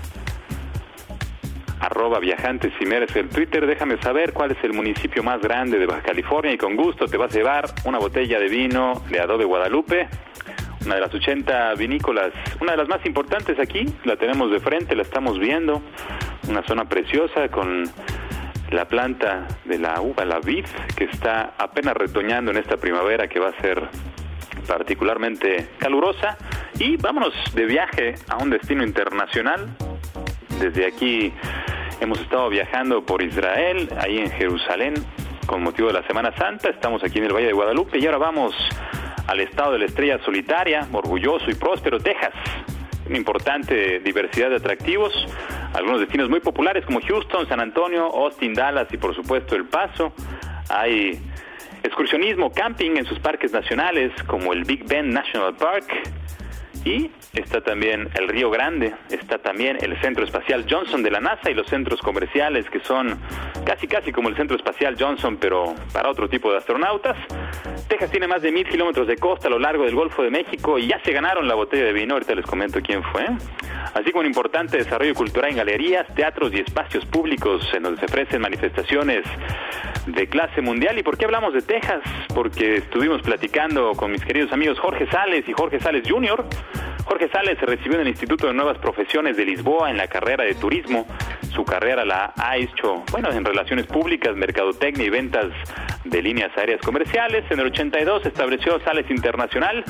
arroba 1.87 2.18
viajantes 2.18 2.72
si 2.79 2.85
el 2.85 3.29
Twitter, 3.29 3.64
déjame 3.64 3.96
saber 4.03 4.33
cuál 4.33 4.51
es 4.51 4.59
el 4.64 4.72
municipio 4.72 5.22
más 5.22 5.40
grande 5.40 5.79
de 5.79 5.87
Baja 5.87 6.03
California 6.03 6.53
y 6.53 6.59
con 6.59 6.77
gusto 6.77 7.07
te 7.07 7.16
vas 7.16 7.33
a 7.33 7.38
llevar 7.38 7.66
una 7.85 7.99
botella 7.99 8.40
de 8.40 8.49
vino 8.49 9.05
de 9.09 9.20
Adobe 9.20 9.44
Guadalupe, 9.44 10.09
una 10.85 10.96
de 10.96 11.01
las 11.01 11.14
80 11.14 11.75
vinícolas, 11.75 12.33
una 12.61 12.72
de 12.72 12.79
las 12.79 12.88
más 12.88 13.05
importantes 13.07 13.59
aquí, 13.61 13.87
la 14.05 14.16
tenemos 14.16 14.51
de 14.51 14.59
frente, 14.59 14.96
la 14.96 15.03
estamos 15.03 15.38
viendo, 15.38 15.81
una 16.49 16.64
zona 16.66 16.87
preciosa 16.87 17.49
con 17.49 17.85
la 18.70 18.87
planta 18.87 19.46
de 19.64 19.79
la 19.79 20.01
uva, 20.01 20.25
la 20.25 20.40
vid, 20.40 20.66
que 20.96 21.05
está 21.05 21.55
apenas 21.57 21.94
retoñando 21.94 22.51
en 22.51 22.57
esta 22.57 22.77
primavera 22.77 23.29
que 23.29 23.38
va 23.38 23.51
a 23.51 23.61
ser 23.61 23.88
particularmente 24.66 25.68
calurosa. 25.79 26.37
Y 26.79 26.96
vámonos 26.96 27.33
de 27.55 27.64
viaje 27.64 28.14
a 28.29 28.37
un 28.37 28.51
destino 28.51 28.83
internacional. 28.83 29.68
Desde 30.61 30.87
aquí 30.87 31.33
hemos 32.00 32.20
estado 32.20 32.48
viajando 32.48 33.04
por 33.04 33.22
Israel, 33.22 33.88
ahí 33.98 34.18
en 34.18 34.30
Jerusalén, 34.30 34.94
con 35.46 35.62
motivo 35.62 35.88
de 35.88 35.94
la 35.94 36.06
Semana 36.06 36.35
Santa. 36.37 36.68
Estamos 36.68 37.02
aquí 37.04 37.18
en 37.18 37.24
el 37.24 37.32
Valle 37.32 37.46
de 37.46 37.52
Guadalupe 37.52 37.98
y 37.98 38.06
ahora 38.06 38.18
vamos 38.18 38.54
al 39.26 39.40
estado 39.40 39.72
de 39.72 39.80
la 39.80 39.85
estrella 39.87 40.18
solitaria, 40.24 40.87
orgulloso 40.92 41.50
y 41.50 41.54
próspero, 41.54 41.98
Texas. 41.98 42.32
Una 43.09 43.18
importante 43.18 44.00
diversidad 44.00 44.50
de 44.50 44.56
atractivos, 44.56 45.12
algunos 45.74 46.00
destinos 46.00 46.28
muy 46.28 46.40
populares 46.40 46.85
como 46.85 47.00
Houston, 47.00 47.48
San 47.48 47.61
Antonio, 47.61 48.06
Austin, 48.06 48.54
Dallas 48.54 48.88
y 48.92 48.96
por 48.96 49.14
supuesto 49.14 49.54
El 49.54 49.66
Paso. 49.66 50.12
Hay 50.68 51.20
excursionismo, 51.82 52.50
camping 52.50 52.96
en 52.96 53.06
sus 53.06 53.18
parques 53.20 53.52
nacionales 53.52 54.12
como 54.26 54.52
el 54.52 54.64
Big 54.64 54.85
Bend 54.87 55.12
National 55.12 55.54
Park 55.54 55.87
y 56.87 57.11
está 57.35 57.61
también 57.61 58.09
el 58.14 58.29
Río 58.29 58.49
Grande, 58.49 58.94
está 59.11 59.38
también 59.38 59.77
el 59.81 60.01
Centro 60.01 60.25
Espacial 60.25 60.64
Johnson 60.70 61.03
de 61.03 61.11
la 61.11 61.18
NASA 61.18 61.51
y 61.51 61.55
los 61.55 61.66
centros 61.66 62.01
comerciales 62.01 62.70
que 62.70 62.79
son 62.79 63.18
casi 63.64 63.88
casi 63.88 64.12
como 64.12 64.29
el 64.29 64.37
Centro 64.37 64.57
Espacial 64.57 64.96
Johnson 64.99 65.37
pero 65.37 65.75
para 65.92 66.09
otro 66.09 66.29
tipo 66.29 66.51
de 66.53 66.59
astronautas. 66.59 67.16
Texas 67.88 68.11
tiene 68.11 68.29
más 68.29 68.40
de 68.42 68.53
mil 68.53 68.66
kilómetros 68.68 69.09
de 69.09 69.16
costa 69.16 69.49
a 69.49 69.51
lo 69.51 69.59
largo 69.59 69.85
del 69.85 69.96
Golfo 69.96 70.22
de 70.22 70.31
México 70.31 70.79
y 70.79 70.87
ya 70.87 71.03
se 71.05 71.12
ganaron 71.12 71.49
la 71.49 71.57
botella 71.57 71.85
de 71.85 71.92
vino, 71.92 72.14
ahorita 72.14 72.37
les 72.37 72.46
comento 72.46 72.81
quién 72.81 73.03
fue. 73.03 73.27
Así 73.94 74.12
como 74.12 74.20
un 74.20 74.27
importante 74.27 74.77
desarrollo 74.77 75.14
cultural 75.14 75.51
en 75.51 75.57
galerías, 75.57 76.07
teatros 76.14 76.53
y 76.55 76.61
espacios 76.61 77.05
públicos 77.07 77.68
en 77.75 77.83
donde 77.83 77.99
se 78.01 78.07
ofrecen 78.07 78.40
manifestaciones 78.40 79.25
de 80.07 80.29
clase 80.29 80.61
mundial. 80.61 80.99
¿Y 80.99 81.03
por 81.03 81.18
qué 81.18 81.25
hablamos 81.25 81.53
de 81.53 81.62
Texas? 81.62 82.03
Porque 82.35 82.77
estuvimos 82.77 83.22
platicando 83.22 83.92
con 83.92 84.12
mis 84.12 84.25
queridos 84.25 84.53
amigos 84.53 84.79
Jorge 84.79 85.07
Sales 85.07 85.49
y 85.49 85.53
Jorge 85.53 85.81
Sales 85.81 86.09
Jr., 86.09 86.44
Jorge 87.06 87.28
Sales 87.28 87.56
se 87.60 87.66
recibió 87.66 87.94
en 87.94 88.00
el 88.00 88.08
Instituto 88.08 88.48
de 88.48 88.52
Nuevas 88.52 88.78
Profesiones 88.78 89.36
de 89.36 89.44
Lisboa 89.44 89.90
en 89.90 89.96
la 89.96 90.08
carrera 90.08 90.42
de 90.42 90.54
turismo. 90.56 91.06
Su 91.54 91.64
carrera 91.64 92.04
la 92.04 92.34
ha 92.36 92.56
hecho, 92.56 93.04
bueno, 93.12 93.30
en 93.30 93.44
relaciones 93.44 93.86
públicas, 93.86 94.34
mercadotecnia 94.34 95.06
y 95.06 95.10
ventas 95.10 95.46
de 96.04 96.20
líneas 96.20 96.50
aéreas 96.56 96.80
comerciales. 96.80 97.44
En 97.48 97.60
el 97.60 97.66
82 97.66 98.26
estableció 98.26 98.80
Sales 98.80 99.08
Internacional 99.08 99.84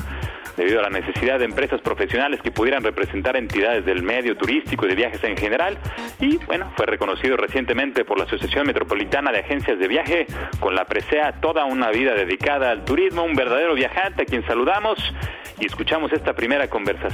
debido 0.57 0.79
a 0.79 0.83
la 0.83 0.89
necesidad 0.89 1.39
de 1.39 1.45
empresas 1.45 1.81
profesionales 1.81 2.39
que 2.41 2.51
pudieran 2.51 2.83
representar 2.83 3.35
entidades 3.35 3.85
del 3.85 4.03
medio 4.03 4.37
turístico 4.37 4.85
y 4.85 4.89
de 4.89 4.95
viajes 4.95 5.23
en 5.23 5.37
general. 5.37 5.77
Y 6.19 6.37
bueno, 6.45 6.71
fue 6.75 6.85
reconocido 6.85 7.35
recientemente 7.35 8.05
por 8.05 8.17
la 8.19 8.25
Asociación 8.25 8.67
Metropolitana 8.67 9.31
de 9.31 9.39
Agencias 9.39 9.79
de 9.79 9.87
Viaje 9.87 10.27
con 10.59 10.75
la 10.75 10.85
presea 10.85 11.39
toda 11.41 11.65
una 11.65 11.89
vida 11.89 12.13
dedicada 12.13 12.71
al 12.71 12.85
turismo, 12.85 13.23
un 13.23 13.35
verdadero 13.35 13.73
viajante 13.73 14.23
a 14.23 14.25
quien 14.25 14.45
saludamos 14.45 14.99
y 15.59 15.65
escuchamos 15.65 16.11
esta 16.13 16.33
primera 16.33 16.69
conversación 16.69 17.06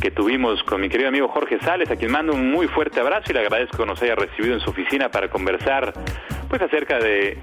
que 0.00 0.10
tuvimos 0.10 0.62
con 0.64 0.80
mi 0.80 0.88
querido 0.88 1.08
amigo 1.08 1.28
Jorge 1.28 1.58
Sales, 1.60 1.90
a 1.90 1.96
quien 1.96 2.10
mando 2.10 2.34
un 2.34 2.50
muy 2.50 2.66
fuerte 2.66 3.00
abrazo 3.00 3.30
y 3.30 3.34
le 3.34 3.40
agradezco 3.40 3.76
que 3.78 3.86
nos 3.86 4.02
haya 4.02 4.14
recibido 4.14 4.54
en 4.54 4.60
su 4.60 4.70
oficina 4.70 5.10
para 5.10 5.28
conversar 5.28 5.92
pues 6.48 6.60
acerca 6.60 6.98
de 6.98 7.38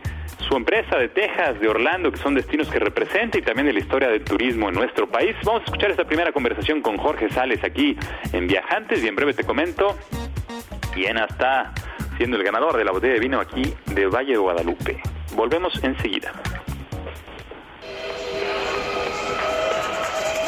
su 0.48 0.56
empresa 0.56 0.98
de 0.98 1.10
Texas, 1.10 1.60
de 1.60 1.68
Orlando, 1.68 2.12
que 2.12 2.18
son 2.18 2.36
destinos 2.36 2.70
que 2.70 2.80
representa 2.80 3.38
y 3.38 3.42
también 3.42 3.68
de 3.68 3.74
la 3.74 3.80
historia 3.80 4.10
del 4.10 4.24
turismo 4.24 4.70
en 4.70 4.76
nuestro 4.76 5.08
país. 5.08 5.36
Vamos 5.44 5.62
a 5.62 5.66
escuchar 5.66 5.92
esta 5.92 6.06
primera 6.06 6.32
conversación 6.32 6.82
con 6.82 6.98
Jorge 6.98 7.30
Sales 7.30 7.64
aquí 7.64 7.98
en 8.34 8.48
Viajantes 8.48 9.04
y 9.04 9.08
en 9.08 9.16
breve 9.16 9.34
te 9.34 9.44
comento 9.44 9.98
quién 10.94 11.18
está 11.18 11.74
siendo 12.18 12.36
el 12.36 12.44
ganador 12.44 12.76
de 12.78 12.84
la 12.84 12.92
botella 12.92 13.14
de 13.14 13.20
vino 13.20 13.40
aquí 13.40 13.74
de 13.86 14.06
Valle 14.08 14.34
de 14.34 14.38
Guadalupe. 14.38 15.02
Volvemos 15.36 15.82
enseguida. 15.84 16.34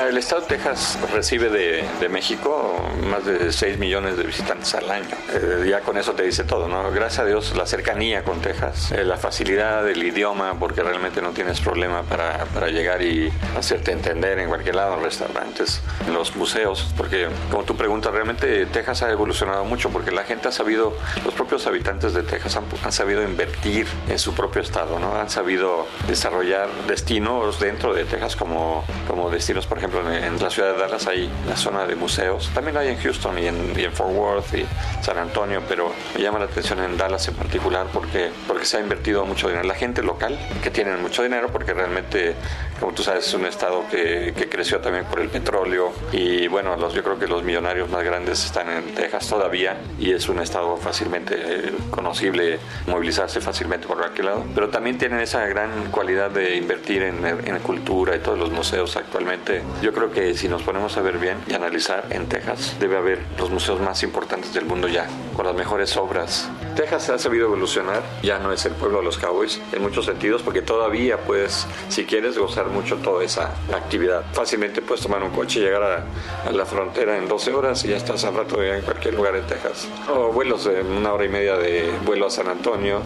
El 0.08 0.18
estado 0.18 0.42
de 0.42 0.48
Texas 0.48 0.98
recibe 1.14 1.50
de, 1.50 2.10
México 2.10 2.90
más 3.10 3.24
de 3.24 3.52
6 3.52 3.78
millones 3.78 4.18
de 4.18 4.24
visitantes 4.24 4.74
al 4.74 4.90
año. 4.90 5.16
Eh, 5.32 5.68
ya 5.70 5.82
con 5.82 5.98
eso 5.98 6.14
te 6.14 6.24
dice 6.24 6.44
todo, 6.44 6.68
¿no? 6.68 6.92
Gracias 6.92 7.20
a 7.20 7.26
Dios 7.26 7.56
la 7.56 7.66
cercanía 7.66 8.24
con 8.24 8.42
Texas, 8.42 8.92
eh, 8.92 9.04
la 9.04 9.18
facilidad 9.18 9.86
del 9.86 10.04
idioma, 10.04 10.56
porque 10.60 10.82
realmente 10.82 11.22
no 11.22 11.30
tienes 11.30 11.62
problema 11.62 12.04
para, 12.04 12.46
para, 12.46 12.70
llegar 12.70 13.02
y 13.02 13.32
hacerte 13.58 13.92
entender 13.92 14.40
en 14.40 14.50
cualquier 14.50 14.76
lado, 14.76 14.96
en 14.98 15.04
restaurantes, 15.04 15.82
en 16.06 16.14
los 16.14 16.36
museos, 16.36 16.92
porque 16.98 17.30
como 17.50 17.64
tú 17.64 17.78
preguntas, 17.78 18.12
realmente 18.12 18.66
Texas 18.66 19.04
ha 19.04 19.12
evolucionado 19.12 19.64
mucho 19.64 19.90
porque 19.90 20.12
la 20.12 20.24
gente 20.24 20.48
ha 20.48 20.52
sabido, 20.52 20.98
los 21.24 21.34
propios 21.34 21.68
habitantes 21.68 22.14
de 22.14 22.24
Texas 22.24 22.58
han, 22.58 22.66
han 22.84 22.92
sabido 22.92 23.24
invertir 23.24 23.88
en 24.10 24.20
su 24.20 24.34
propio 24.34 24.62
estado, 24.62 25.00
¿no? 25.00 25.16
Han 25.16 25.30
sabido 25.30 25.88
desarrollar 26.08 26.70
destinos 26.88 27.60
dentro 27.60 27.94
de 27.94 28.04
Texas 28.06 28.36
como, 28.36 28.84
como 29.08 29.30
destinos, 29.30 29.68
por 29.68 29.78
ejemplo, 29.78 29.91
en 30.00 30.42
la 30.42 30.50
ciudad 30.50 30.74
de 30.74 30.80
Dallas 30.80 31.08
hay 31.08 31.30
la 31.48 31.56
zona 31.56 31.86
de 31.86 31.96
museos, 31.96 32.50
también 32.54 32.78
hay 32.78 32.89
en 32.89 32.98
Houston 32.98 33.38
y 33.38 33.48
en, 33.48 33.92
Fort 33.94 34.12
Worth 34.12 34.54
y 34.54 34.66
San 35.02 35.18
Antonio, 35.18 35.62
pero 35.68 35.92
me 36.16 36.22
llama 36.22 36.39
la 36.39 36.46
atención 36.46 36.80
en 36.80 36.98
Dallas 36.98 37.28
en 37.28 37.36
particular 37.36 37.88
porque, 37.92 38.32
porque 38.48 38.66
se 38.66 38.78
ha 38.78 38.80
invertido 38.80 39.26
mucho 39.26 39.48
dinero. 39.48 39.68
La 39.68 39.76
gente 39.76 40.02
local, 40.02 40.39
que 40.64 40.72
tiene 40.72 40.96
mucho 40.98 41.24
dinero 41.24 41.50
porque 41.52 41.74
realmente 41.74 42.36
como 42.82 42.93
tú 42.93 43.03
sabes, 43.03 43.27
es 43.27 43.34
un 43.36 43.45
estado 43.45 43.86
que, 43.91 44.34
que 44.36 44.49
creció 44.49 44.79
también 44.79 45.05
por 45.05 45.19
el 45.19 45.29
petróleo 45.29 45.93
y 46.11 46.47
bueno, 46.47 46.75
los, 46.77 46.95
yo 46.95 47.03
creo 47.03 47.19
que 47.19 47.27
los 47.27 47.43
millonarios 47.43 47.89
más 47.91 48.03
grandes 48.03 48.43
están 48.43 48.69
en 48.69 48.95
Texas 48.95 49.27
todavía 49.27 49.77
y 49.99 50.11
es 50.11 50.27
un 50.29 50.39
estado 50.39 50.75
fácilmente 50.77 51.36
eh, 51.38 51.71
conocible, 51.91 52.57
movilizarse 52.88 53.39
fácilmente 53.39 53.88
por 53.88 54.03
aquel 54.03 54.25
lado, 54.25 54.45
pero 54.55 54.69
también 54.69 54.97
tienen 54.97 55.19
esa 55.19 55.45
gran 55.45 55.91
cualidad 55.91 56.32
de 56.32 56.57
invertir 56.57 57.03
en, 57.03 57.23
en 57.23 57.59
cultura 57.59 58.15
y 58.15 58.19
todos 58.19 58.39
los 58.39 58.49
museos 58.49 58.97
actualmente. 58.97 59.61
Yo 59.84 59.93
creo 59.93 60.11
que 60.11 60.34
si 60.34 60.47
nos 60.47 60.63
ponemos 60.63 60.97
a 60.97 61.01
ver 61.01 61.19
bien 61.19 61.38
y 61.47 61.53
analizar 61.53 62.05
en 62.09 62.27
Texas, 62.27 62.77
debe 62.79 62.97
haber 62.97 63.19
los 63.38 63.51
museos 63.51 63.79
más 63.79 64.01
importantes 64.01 64.55
del 64.55 64.65
mundo 64.65 64.88
ya, 64.88 65.05
con 65.36 65.45
las 65.45 65.53
mejores 65.53 65.95
obras. 65.97 66.49
Texas 66.75 67.09
ha 67.11 67.19
sabido 67.19 67.45
evolucionar, 67.45 68.01
ya 68.23 68.39
no 68.39 68.51
es 68.51 68.65
el 68.65 68.73
pueblo 68.73 68.99
de 68.99 69.03
los 69.03 69.19
cowboys 69.19 69.61
en 69.71 69.84
muchos 69.84 70.05
sentidos, 70.05 70.41
porque 70.41 70.63
todavía 70.63 71.17
puedes, 71.17 71.67
si 71.89 72.05
quieres, 72.05 72.39
gozar 72.39 72.70
mucho 72.72 72.97
toda 72.97 73.24
esa 73.24 73.53
actividad. 73.74 74.24
Fácilmente 74.34 74.82
puedes 74.82 75.03
tomar 75.03 75.24
un 75.24 75.32
coche 75.32 75.59
y 75.59 75.63
llegar 75.63 75.84
a, 75.84 76.49
a 76.49 76.51
la 76.51 76.65
frontera 76.65 77.17
en 77.17 77.28
12 77.28 77.53
horas 77.53 77.84
y 77.86 77.89
ya 77.89 77.97
estás 77.97 78.24
al 78.26 78.36
rato 78.36 78.61
en 78.63 78.82
cualquier 78.82 79.13
lugar 79.13 79.36
en 79.36 79.45
Texas. 79.45 79.88
O 80.13 80.32
vuelos 80.32 80.65
de 80.65 80.82
una 80.82 81.13
hora 81.13 81.26
y 81.26 81.30
media 81.30 81.57
de 81.57 81.91
vuelo 82.05 82.28
a 82.28 82.30
San 82.30 82.47
Antonio, 82.47 83.01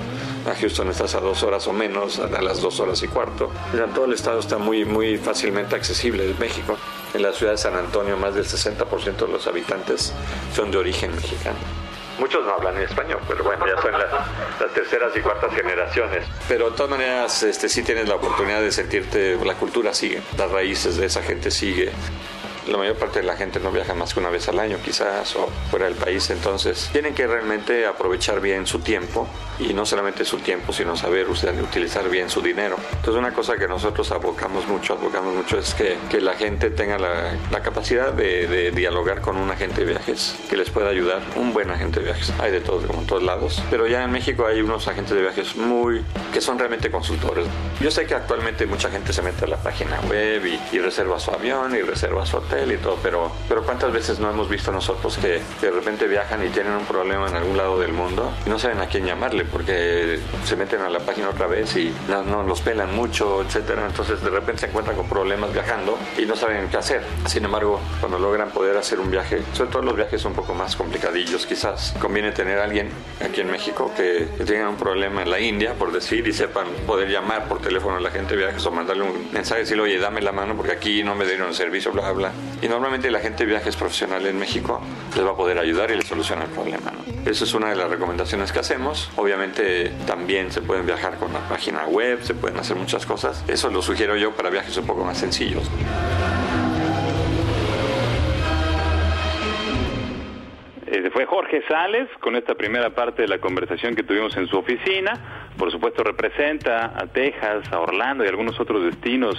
a 0.50 0.56
Houston 0.56 0.90
estás 0.90 1.16
a 1.16 1.20
dos 1.20 1.44
horas 1.44 1.68
o 1.68 1.74
menos, 1.74 2.20
a 2.20 2.42
las 2.42 2.62
dos 2.62 2.80
horas 2.80 3.02
y 3.04 3.08
cuarto. 3.08 3.52
Ya 3.76 3.88
todo 3.88 4.06
el 4.06 4.14
estado 4.14 4.40
está 4.40 4.58
muy, 4.58 4.86
muy 4.86 5.18
fácilmente 5.18 5.76
accesible 5.76 6.28
de 6.28 6.34
México. 6.36 6.78
En 7.14 7.22
la 7.22 7.32
ciudad 7.32 7.54
de 7.54 7.58
San 7.58 7.76
Antonio, 7.76 8.18
más 8.18 8.36
del 8.36 8.46
60% 8.46 9.16
de 9.16 9.28
los 9.28 9.48
habitantes 9.48 10.14
son 10.54 10.72
de 10.72 10.78
origen 10.78 11.16
mexicano. 11.16 11.85
Muchos 12.18 12.46
no 12.46 12.54
hablan 12.54 12.78
español, 12.82 13.20
pero 13.28 13.44
bueno, 13.44 13.66
ya 13.68 13.82
son 13.82 13.92
las, 13.92 14.12
las, 14.60 14.74
terceras 14.74 15.16
y 15.16 15.20
cuartas 15.20 15.54
generaciones. 15.54 16.26
Pero 16.48 16.70
de 16.70 16.78
todas 16.78 16.90
maneras, 16.90 17.44
este, 17.44 17.68
sí 17.68 17.84
tienes 17.84 18.08
la 18.08 18.16
oportunidad 18.16 18.62
de 18.62 18.72
sentirte, 18.72 19.38
la 19.44 19.56
cultura 19.56 19.94
sigue, 19.94 20.22
las 20.38 20.52
raíces 20.52 20.98
de 20.98 21.08
esa 21.08 21.22
gente 21.22 21.52
sigue 21.52 21.92
la 22.68 22.78
mayor 22.78 22.96
parte 22.96 23.20
de 23.20 23.26
la 23.26 23.36
gente 23.36 23.60
no 23.60 23.72
viaja 23.72 23.94
más 23.94 24.14
que 24.14 24.20
una 24.20 24.30
vez 24.30 24.48
al 24.50 24.60
año 24.60 24.78
quizás 24.84 25.36
o 25.36 25.50
fuera 25.70 25.86
del 25.86 25.96
país, 25.96 26.30
entonces 26.30 26.90
tienen 26.92 27.14
que 27.14 27.28
realmente 27.28 27.86
aprovechar 27.86 28.42
bien 28.42 28.66
su 28.66 28.80
tiempo 28.80 29.28
y 29.60 29.74
no 29.74 29.86
solamente 29.86 30.26
su 30.26 30.40
tiempo, 30.40 30.74
sino 30.74 30.96
saber 30.96 31.28
utilizar 31.30 32.10
bien 32.10 32.30
su 32.30 32.42
dinero. 32.42 32.78
Entonces 32.92 33.16
una 33.16 33.34
cosa 33.34 33.58
que 33.58 33.68
nosotros 33.68 34.12
abocamos 34.12 34.68
mucho, 34.68 34.94
abocamos 34.94 35.34
mucho 35.34 35.58
es 35.60 35.74
que, 35.74 35.98
que 36.10 36.20
la 36.22 36.34
gente 36.34 36.70
tenga 36.70 36.98
la, 36.98 37.38
la 37.52 37.62
capacidad 37.62 38.12
de, 38.12 38.48
de, 38.48 38.72
dialogar 38.72 39.22
con 39.22 39.38
un 39.38 39.50
agente 39.52 39.82
de 39.86 39.94
viajes 39.94 40.36
que 40.50 40.58
les 40.58 40.70
pueda 40.70 40.90
ayudar, 40.90 41.22
un 41.36 41.54
buen 41.54 41.70
agente 41.72 42.00
de 42.00 42.08
viajes. 42.08 42.34
Hay 42.40 42.52
de 42.52 42.62
todos, 42.62 42.86
como 42.86 43.02
en 43.02 43.08
todos 43.08 43.24
lados, 43.24 43.62
pero 43.70 43.88
ya 43.88 44.04
en 44.04 44.12
México 44.12 44.46
hay 44.46 44.62
unos 44.62 44.88
agentes 44.88 45.16
de 45.16 45.22
viajes 45.22 45.56
muy, 45.56 46.04
que 46.34 46.42
son 46.42 46.58
realmente 46.60 46.92
consultores. 46.92 47.46
Yo 47.80 47.92
sé 47.92 48.06
que 48.06 48.16
actualmente 48.16 48.66
mucha 48.66 48.90
gente 48.90 49.14
se 49.14 49.22
mete 49.22 49.46
a 49.46 49.48
la 49.48 49.58
página 49.58 50.00
web 50.10 50.46
y, 50.46 50.76
y 50.76 50.80
reserva 50.80 51.20
su 51.20 51.32
avión 51.32 51.76
y 51.76 51.82
reserva 51.82 52.26
su 52.26 52.38
hotel 52.38 52.55
y 52.64 52.78
todo, 52.78 52.98
pero, 53.04 53.32
pero 53.50 53.64
¿cuántas 53.64 53.92
veces 53.92 54.20
no 54.20 54.30
hemos 54.30 54.50
visto 54.50 54.72
nosotros 54.72 55.18
que, 55.18 55.42
de 55.62 55.72
repente 55.72 56.08
viajan 56.08 56.46
y 56.46 56.50
tienen 56.50 56.74
un 56.74 56.86
problema 56.86 57.28
en 57.28 57.36
algún 57.36 57.58
lado 57.58 57.80
del 57.80 57.92
mundo 57.92 58.32
y 58.46 58.50
no 58.50 58.58
saben 58.58 58.80
a 58.80 58.88
quién 58.88 59.06
llamarle 59.06 59.46
porque 59.46 60.20
se 60.46 60.56
meten 60.56 60.82
a 60.82 60.90
la 60.90 61.00
página 61.00 61.30
otra 61.30 61.48
vez 61.48 61.76
y 61.76 61.94
no, 62.08 62.24
no 62.24 62.44
los 62.44 62.62
pelan 62.62 62.96
mucho, 62.96 63.42
etcétera, 63.42 63.86
entonces 63.86 64.22
de 64.22 64.30
repente 64.30 64.62
se 64.62 64.68
encuentran 64.68 64.96
con 64.96 65.10
problemas 65.10 65.52
viajando 65.52 65.98
y 66.18 66.26
no 66.26 66.36
saben 66.36 66.70
qué 66.70 66.78
hacer. 66.78 67.02
Sin 67.28 67.44
embargo, 67.46 67.80
cuando 68.00 68.18
logran 68.20 68.50
poder 68.52 68.78
hacer 68.78 69.00
un 69.00 69.12
viaje, 69.12 69.42
sobre 69.54 69.72
todo 69.72 69.82
los 69.82 69.96
viajes 69.96 70.24
un 70.26 70.34
poco 70.34 70.54
más 70.54 70.76
complicadillos 70.76 71.46
quizás, 71.46 71.94
conviene 72.00 72.32
tener 72.32 72.60
a 72.60 72.64
alguien 72.64 72.90
aquí 73.24 73.42
en 73.42 73.52
México 73.52 73.92
que, 73.96 74.30
que 74.38 74.46
tenga 74.46 74.70
un 74.70 74.78
problema 74.78 75.24
en 75.24 75.30
la 75.30 75.40
India, 75.40 75.74
por 75.74 75.92
decir, 75.92 76.28
y 76.28 76.34
sepan 76.34 76.68
poder 76.88 77.10
llamar 77.10 77.48
por 77.48 77.62
teléfono 77.62 77.98
a 77.98 78.00
la 78.00 78.12
gente 78.12 78.36
de 78.36 78.44
viajes 78.44 78.66
o 78.66 78.72
mandarle 78.72 79.04
un 79.04 79.32
mensaje 79.32 79.62
y 79.62 79.64
decirle, 79.64 79.84
oye, 79.84 80.00
dame 80.00 80.22
la 80.22 80.32
mano 80.32 80.56
porque 80.56 80.72
aquí 80.72 81.04
no 81.04 81.16
me 81.16 81.26
dieron 81.26 81.54
servicio, 81.54 81.92
bla, 81.92 82.12
bla. 82.12 82.32
Y 82.62 82.68
normalmente 82.68 83.12
la 83.12 83.20
gente 83.20 83.46
de 83.46 83.52
viajes 83.52 83.76
profesional 83.76 84.26
en 84.26 84.40
México 84.40 84.82
les 85.16 85.26
va 85.26 85.32
a 85.32 85.36
poder 85.36 85.58
ayudar 85.60 85.92
y 85.92 85.96
les 85.96 86.08
soluciona 86.08 86.44
el 86.44 86.50
problema. 86.50 86.92
¿no? 86.92 87.30
Eso 87.30 87.44
es 87.44 87.54
una 87.54 87.70
de 87.70 87.76
las 87.76 87.90
recomendaciones 87.90 88.52
que 88.52 88.60
hacemos. 88.60 89.10
Obviamente 89.16 89.92
también 90.06 90.52
se 90.52 90.62
pueden 90.62 90.86
viajar 90.86 91.18
con 91.18 91.34
la 91.34 91.40
página 91.50 91.86
web, 91.86 92.24
se 92.24 92.34
pueden 92.34 92.60
hacer 92.60 92.78
muchas 92.78 93.06
cosas. 93.06 93.44
Eso 93.48 93.70
lo 93.70 93.82
sugiero 93.82 94.16
yo 94.16 94.36
para 94.36 94.50
viajes 94.50 94.78
un 94.78 94.86
poco 94.86 95.04
más 95.04 95.18
sencillos. 95.18 95.70
Eh, 100.96 101.10
fue 101.12 101.26
Jorge 101.26 101.62
Sales 101.68 102.08
con 102.22 102.38
esta 102.38 102.56
primera 102.56 102.96
parte 102.96 103.24
de 103.24 103.28
la 103.28 103.40
conversación 103.40 103.96
que 103.96 104.04
tuvimos 104.04 104.38
en 104.38 104.48
su 104.48 104.58
oficina. 104.58 105.52
Por 105.58 105.70
supuesto 105.70 106.04
representa 106.04 106.94
a 106.96 107.08
Texas, 107.08 107.68
a 107.70 107.80
Orlando 107.80 108.24
y 108.24 108.30
algunos 108.30 108.58
otros 108.62 108.86
destinos 108.86 109.36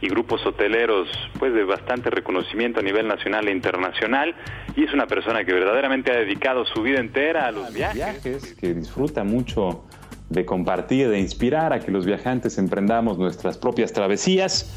y 0.00 0.08
grupos 0.08 0.46
hoteleros 0.46 1.08
pues 1.40 1.52
de 1.52 1.64
bastante 1.64 2.10
reconocimiento 2.10 2.78
a 2.78 2.84
nivel 2.84 3.08
nacional 3.08 3.48
e 3.48 3.50
internacional 3.50 4.36
y 4.76 4.84
es 4.84 4.94
una 4.94 5.08
persona 5.08 5.44
que 5.44 5.52
verdaderamente 5.52 6.12
ha 6.12 6.16
dedicado 6.16 6.64
su 6.64 6.80
vida 6.82 7.00
entera 7.00 7.46
a 7.46 7.50
los 7.50 7.74
viajes, 7.74 8.22
viajes 8.22 8.54
que 8.54 8.72
disfruta 8.72 9.24
mucho 9.24 9.84
de 10.28 10.46
compartir, 10.46 11.08
de 11.08 11.18
inspirar 11.18 11.72
a 11.72 11.80
que 11.80 11.90
los 11.90 12.06
viajantes 12.06 12.56
emprendamos 12.56 13.18
nuestras 13.18 13.58
propias 13.58 13.92
travesías. 13.92 14.72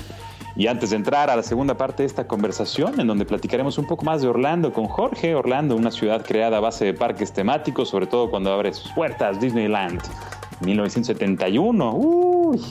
Y 0.56 0.68
antes 0.68 0.92
de 0.92 0.98
entrar 0.98 1.32
a 1.32 1.36
la 1.36 1.42
segunda 1.42 1.76
parte 1.76 2.04
de 2.04 2.08
esta 2.08 2.28
conversación, 2.28 3.00
en 3.00 3.08
donde 3.08 3.26
platicaremos 3.26 3.80
un 3.80 3.88
poco 3.88 4.06
más 4.06 4.22
de 4.22 4.28
Orlando 4.28 4.72
con 4.72 4.86
Jorge, 4.86 5.34
Orlando, 5.34 5.76
una 5.76 5.90
ciudad 5.90 6.24
creada 6.24 6.58
a 6.58 6.60
base 6.60 6.86
de 6.86 6.94
parques 6.94 7.34
temáticos, 7.34 7.90
sobre 7.90 8.06
todo 8.06 8.30
cuando 8.30 8.54
abre 8.54 8.72
sus 8.72 8.92
puertas 8.92 9.42
Disneyland, 9.42 10.00
1971. 10.62 11.96
Uy, 11.96 12.62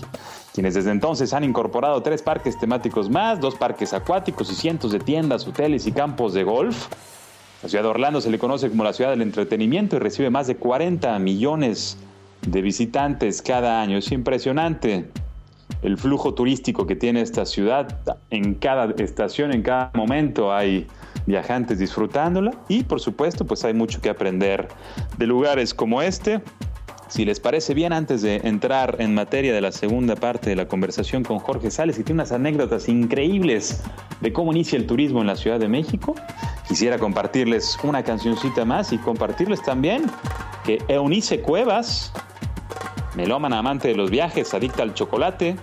quienes 0.54 0.74
desde 0.74 0.92
entonces 0.92 1.32
han 1.32 1.42
incorporado 1.42 2.02
tres 2.02 2.22
parques 2.22 2.56
temáticos 2.56 3.10
más, 3.10 3.40
dos 3.40 3.56
parques 3.56 3.92
acuáticos 3.92 4.52
y 4.52 4.54
cientos 4.54 4.92
de 4.92 5.00
tiendas, 5.00 5.46
hoteles 5.48 5.84
y 5.88 5.92
campos 5.92 6.34
de 6.34 6.44
golf. 6.44 6.86
La 7.64 7.68
ciudad 7.68 7.82
de 7.82 7.90
Orlando 7.90 8.20
se 8.20 8.30
le 8.30 8.38
conoce 8.38 8.68
como 8.68 8.84
la 8.84 8.92
ciudad 8.92 9.10
del 9.10 9.22
entretenimiento 9.22 9.96
y 9.96 9.98
recibe 9.98 10.30
más 10.30 10.46
de 10.46 10.54
40 10.54 11.18
millones 11.18 11.96
de 12.46 12.62
visitantes 12.62 13.42
cada 13.42 13.82
año. 13.82 13.98
Es 13.98 14.12
impresionante 14.12 15.10
el 15.82 15.98
flujo 15.98 16.34
turístico 16.34 16.86
que 16.86 16.96
tiene 16.96 17.20
esta 17.20 17.44
ciudad. 17.44 18.00
En 18.30 18.54
cada 18.54 18.92
estación, 19.02 19.52
en 19.52 19.62
cada 19.62 19.90
momento 19.94 20.52
hay 20.52 20.86
viajantes 21.26 21.78
disfrutándola 21.78 22.52
y 22.68 22.84
por 22.84 23.00
supuesto 23.00 23.44
pues 23.44 23.64
hay 23.64 23.74
mucho 23.74 24.00
que 24.00 24.08
aprender 24.08 24.68
de 25.18 25.26
lugares 25.26 25.74
como 25.74 26.02
este. 26.02 26.40
Si 27.08 27.26
les 27.26 27.40
parece 27.40 27.74
bien, 27.74 27.92
antes 27.92 28.22
de 28.22 28.36
entrar 28.36 28.96
en 28.98 29.12
materia 29.12 29.52
de 29.52 29.60
la 29.60 29.70
segunda 29.70 30.16
parte 30.16 30.48
de 30.48 30.56
la 30.56 30.66
conversación 30.66 31.24
con 31.24 31.40
Jorge 31.40 31.70
Sales, 31.70 31.98
que 31.98 32.04
tiene 32.04 32.22
unas 32.22 32.32
anécdotas 32.32 32.88
increíbles 32.88 33.82
de 34.22 34.32
cómo 34.32 34.50
inicia 34.52 34.78
el 34.78 34.86
turismo 34.86 35.20
en 35.20 35.26
la 35.26 35.36
Ciudad 35.36 35.60
de 35.60 35.68
México, 35.68 36.14
quisiera 36.66 36.98
compartirles 36.98 37.76
una 37.82 38.02
cancioncita 38.02 38.64
más 38.64 38.94
y 38.94 38.98
compartirles 38.98 39.60
también 39.60 40.06
que 40.64 40.78
Eunice 40.88 41.42
Cuevas, 41.42 42.14
melómana 43.14 43.58
amante 43.58 43.88
de 43.88 43.94
los 43.94 44.10
viajes, 44.10 44.52
adicta 44.54 44.82
al 44.82 44.94
chocolate, 44.94 45.56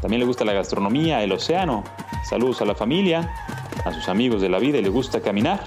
también 0.00 0.20
le 0.20 0.26
gusta 0.26 0.44
la 0.44 0.52
gastronomía, 0.52 1.22
el 1.22 1.32
océano, 1.32 1.84
saludos 2.28 2.60
a 2.60 2.64
la 2.64 2.74
familia, 2.74 3.32
a 3.84 3.92
sus 3.92 4.08
amigos 4.08 4.42
de 4.42 4.48
la 4.48 4.58
vida 4.58 4.78
y 4.78 4.82
le 4.82 4.88
gusta 4.88 5.20
caminar. 5.20 5.60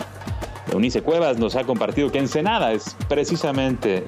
Eunice 0.71 1.01
Cuevas 1.01 1.37
nos 1.37 1.55
ha 1.55 1.63
compartido 1.63 2.11
que 2.11 2.19
Ensenada 2.19 2.73
es 2.73 2.97
precisamente 3.07 4.05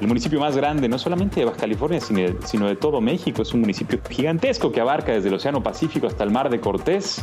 el 0.00 0.06
municipio 0.06 0.40
más 0.40 0.56
grande, 0.56 0.88
no 0.88 0.98
solamente 0.98 1.40
de 1.40 1.46
Baja 1.46 1.58
California, 1.58 2.00
sino 2.00 2.66
de 2.66 2.76
todo 2.76 3.00
México. 3.00 3.42
Es 3.42 3.54
un 3.54 3.60
municipio 3.60 4.00
gigantesco 4.08 4.72
que 4.72 4.80
abarca 4.80 5.12
desde 5.12 5.28
el 5.28 5.34
Océano 5.34 5.62
Pacífico 5.62 6.06
hasta 6.06 6.24
el 6.24 6.30
Mar 6.30 6.50
de 6.50 6.60
Cortés 6.60 7.22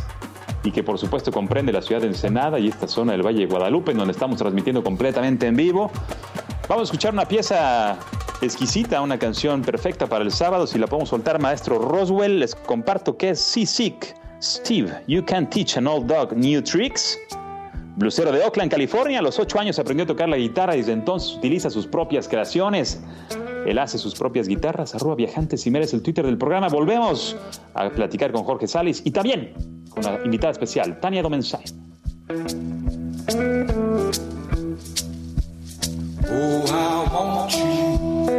y 0.64 0.72
que 0.72 0.84
por 0.84 0.98
supuesto 0.98 1.32
comprende 1.32 1.72
la 1.72 1.82
ciudad 1.82 2.02
de 2.02 2.08
Ensenada 2.08 2.60
y 2.60 2.68
esta 2.68 2.88
zona 2.88 3.14
del 3.14 3.26
Valle 3.26 3.40
de 3.40 3.46
Guadalupe, 3.46 3.94
donde 3.94 4.12
estamos 4.12 4.38
transmitiendo 4.38 4.84
completamente 4.84 5.48
en 5.48 5.56
vivo. 5.56 5.92
Vamos 6.68 6.82
a 6.82 6.84
escuchar 6.92 7.14
una 7.14 7.26
pieza 7.26 7.98
exquisita, 8.42 9.02
una 9.02 9.18
canción 9.18 9.62
perfecta 9.62 10.06
para 10.06 10.26
el 10.26 10.32
sábado. 10.32 10.68
Si 10.68 10.78
la 10.78 10.88
podemos 10.88 11.10
soltar, 11.10 11.40
maestro 11.40 11.80
Roswell, 11.80 12.40
les 12.40 12.56
comparto 12.56 13.16
que 13.16 13.30
es 13.30 13.40
Seasick. 13.40 14.16
Steve, 14.42 14.92
you 15.08 15.24
can 15.26 15.50
teach 15.50 15.78
an 15.78 15.88
old 15.88 16.08
dog 16.08 16.36
new 16.36 16.62
tricks. 16.62 17.18
Blusero 17.96 18.32
de 18.32 18.44
Oakland, 18.44 18.70
California, 18.70 19.20
a 19.20 19.22
los 19.22 19.40
8 19.40 19.60
años 19.60 19.80
aprendió 19.80 20.04
a 20.04 20.08
tocar 20.08 20.30
la 20.30 20.38
guitarra 20.38 20.76
y 20.76 20.80
desde 20.80 20.92
entonces 20.92 21.36
utiliza 21.38 21.70
sus 21.70 21.88
propias 21.88 22.28
creaciones. 22.28 23.02
Él 23.66 23.80
hace 23.80 23.98
sus 23.98 24.14
propias 24.14 24.48
guitarras, 24.48 24.94
arroba 24.94 25.16
viajantes 25.16 25.66
y 25.66 25.72
merece 25.72 25.96
el 25.96 26.04
Twitter 26.04 26.26
del 26.26 26.38
programa. 26.38 26.68
Volvemos 26.68 27.36
a 27.74 27.90
platicar 27.90 28.32
con 28.32 28.44
Jorge 28.44 28.68
Salis 28.68 29.02
y 29.04 29.12
también 29.12 29.54
con 29.90 30.06
una 30.06 30.24
invitada 30.24 30.52
especial, 30.52 31.00
Tania 31.00 31.24
Domensain. 31.24 31.64
Oh, 36.30 36.66
I 36.68 37.14
want 37.14 37.56
you. 37.56 38.37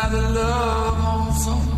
got 0.00 0.14
a 0.14 0.28
love 0.30 1.04
on 1.04 1.34
someone. 1.34 1.69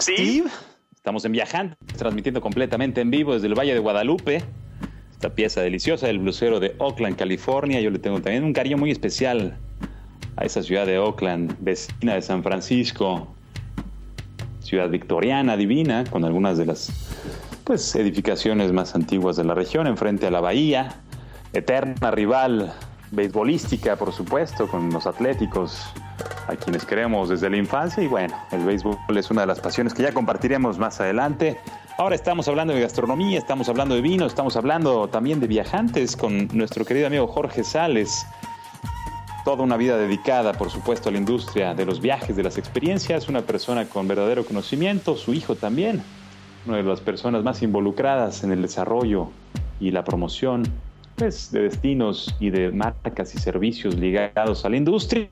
Steve. 0.00 0.48
Estamos 0.94 1.24
en 1.24 1.32
Viajante, 1.32 1.76
transmitiendo 1.96 2.40
completamente 2.40 3.00
en 3.00 3.10
vivo 3.10 3.34
desde 3.34 3.46
el 3.46 3.58
Valle 3.58 3.74
de 3.74 3.78
Guadalupe. 3.78 4.42
Esta 5.12 5.34
pieza 5.34 5.60
deliciosa 5.60 6.06
del 6.06 6.18
blusero 6.18 6.60
de 6.60 6.74
Oakland, 6.78 7.16
California. 7.16 7.80
Yo 7.80 7.90
le 7.90 7.98
tengo 7.98 8.20
también 8.20 8.44
un 8.44 8.52
cariño 8.52 8.78
muy 8.78 8.90
especial 8.90 9.58
a 10.36 10.44
esa 10.44 10.62
ciudad 10.62 10.86
de 10.86 10.98
Oakland, 10.98 11.56
vecina 11.60 12.14
de 12.14 12.22
San 12.22 12.42
Francisco. 12.42 13.34
Ciudad 14.60 14.88
victoriana, 14.88 15.56
divina, 15.56 16.04
con 16.04 16.24
algunas 16.24 16.56
de 16.56 16.66
las 16.66 16.90
pues, 17.64 17.94
edificaciones 17.94 18.72
más 18.72 18.94
antiguas 18.94 19.36
de 19.36 19.44
la 19.44 19.54
región, 19.54 19.86
enfrente 19.86 20.26
a 20.26 20.30
la 20.30 20.40
bahía. 20.40 20.94
Eterna 21.52 22.10
rival 22.10 22.72
beisbolística, 23.10 23.96
por 23.96 24.12
supuesto, 24.12 24.68
con 24.68 24.90
los 24.90 25.06
atléticos 25.06 25.92
a 26.46 26.56
quienes 26.56 26.84
queremos 26.84 27.28
desde 27.28 27.48
la 27.48 27.56
infancia 27.56 28.02
y 28.02 28.06
bueno, 28.06 28.36
el 28.50 28.64
béisbol 28.64 28.96
es 29.16 29.30
una 29.30 29.42
de 29.42 29.46
las 29.46 29.60
pasiones 29.60 29.94
que 29.94 30.02
ya 30.02 30.12
compartiremos 30.12 30.78
más 30.78 31.00
adelante. 31.00 31.58
Ahora 31.98 32.14
estamos 32.14 32.48
hablando 32.48 32.74
de 32.74 32.80
gastronomía, 32.80 33.38
estamos 33.38 33.68
hablando 33.68 33.94
de 33.94 34.00
vino, 34.00 34.26
estamos 34.26 34.56
hablando 34.56 35.08
también 35.08 35.40
de 35.40 35.46
viajantes 35.46 36.16
con 36.16 36.48
nuestro 36.52 36.84
querido 36.84 37.06
amigo 37.06 37.26
Jorge 37.26 37.62
Sales. 37.62 38.26
Toda 39.44 39.62
una 39.62 39.76
vida 39.76 39.96
dedicada, 39.96 40.52
por 40.52 40.70
supuesto, 40.70 41.08
a 41.08 41.12
la 41.12 41.18
industria 41.18 41.74
de 41.74 41.86
los 41.86 42.00
viajes, 42.00 42.36
de 42.36 42.42
las 42.42 42.58
experiencias, 42.58 43.28
una 43.28 43.42
persona 43.42 43.86
con 43.86 44.08
verdadero 44.08 44.44
conocimiento, 44.44 45.16
su 45.16 45.34
hijo 45.34 45.56
también, 45.56 46.02
una 46.66 46.78
de 46.78 46.82
las 46.82 47.00
personas 47.00 47.42
más 47.42 47.62
involucradas 47.62 48.44
en 48.44 48.52
el 48.52 48.62
desarrollo 48.62 49.28
y 49.78 49.90
la 49.90 50.04
promoción 50.04 50.64
pues, 51.16 51.50
de 51.52 51.62
destinos 51.62 52.34
y 52.38 52.50
de 52.50 52.70
marcas 52.70 53.34
y 53.34 53.38
servicios 53.38 53.94
ligados 53.94 54.64
a 54.64 54.68
la 54.68 54.76
industria 54.76 55.28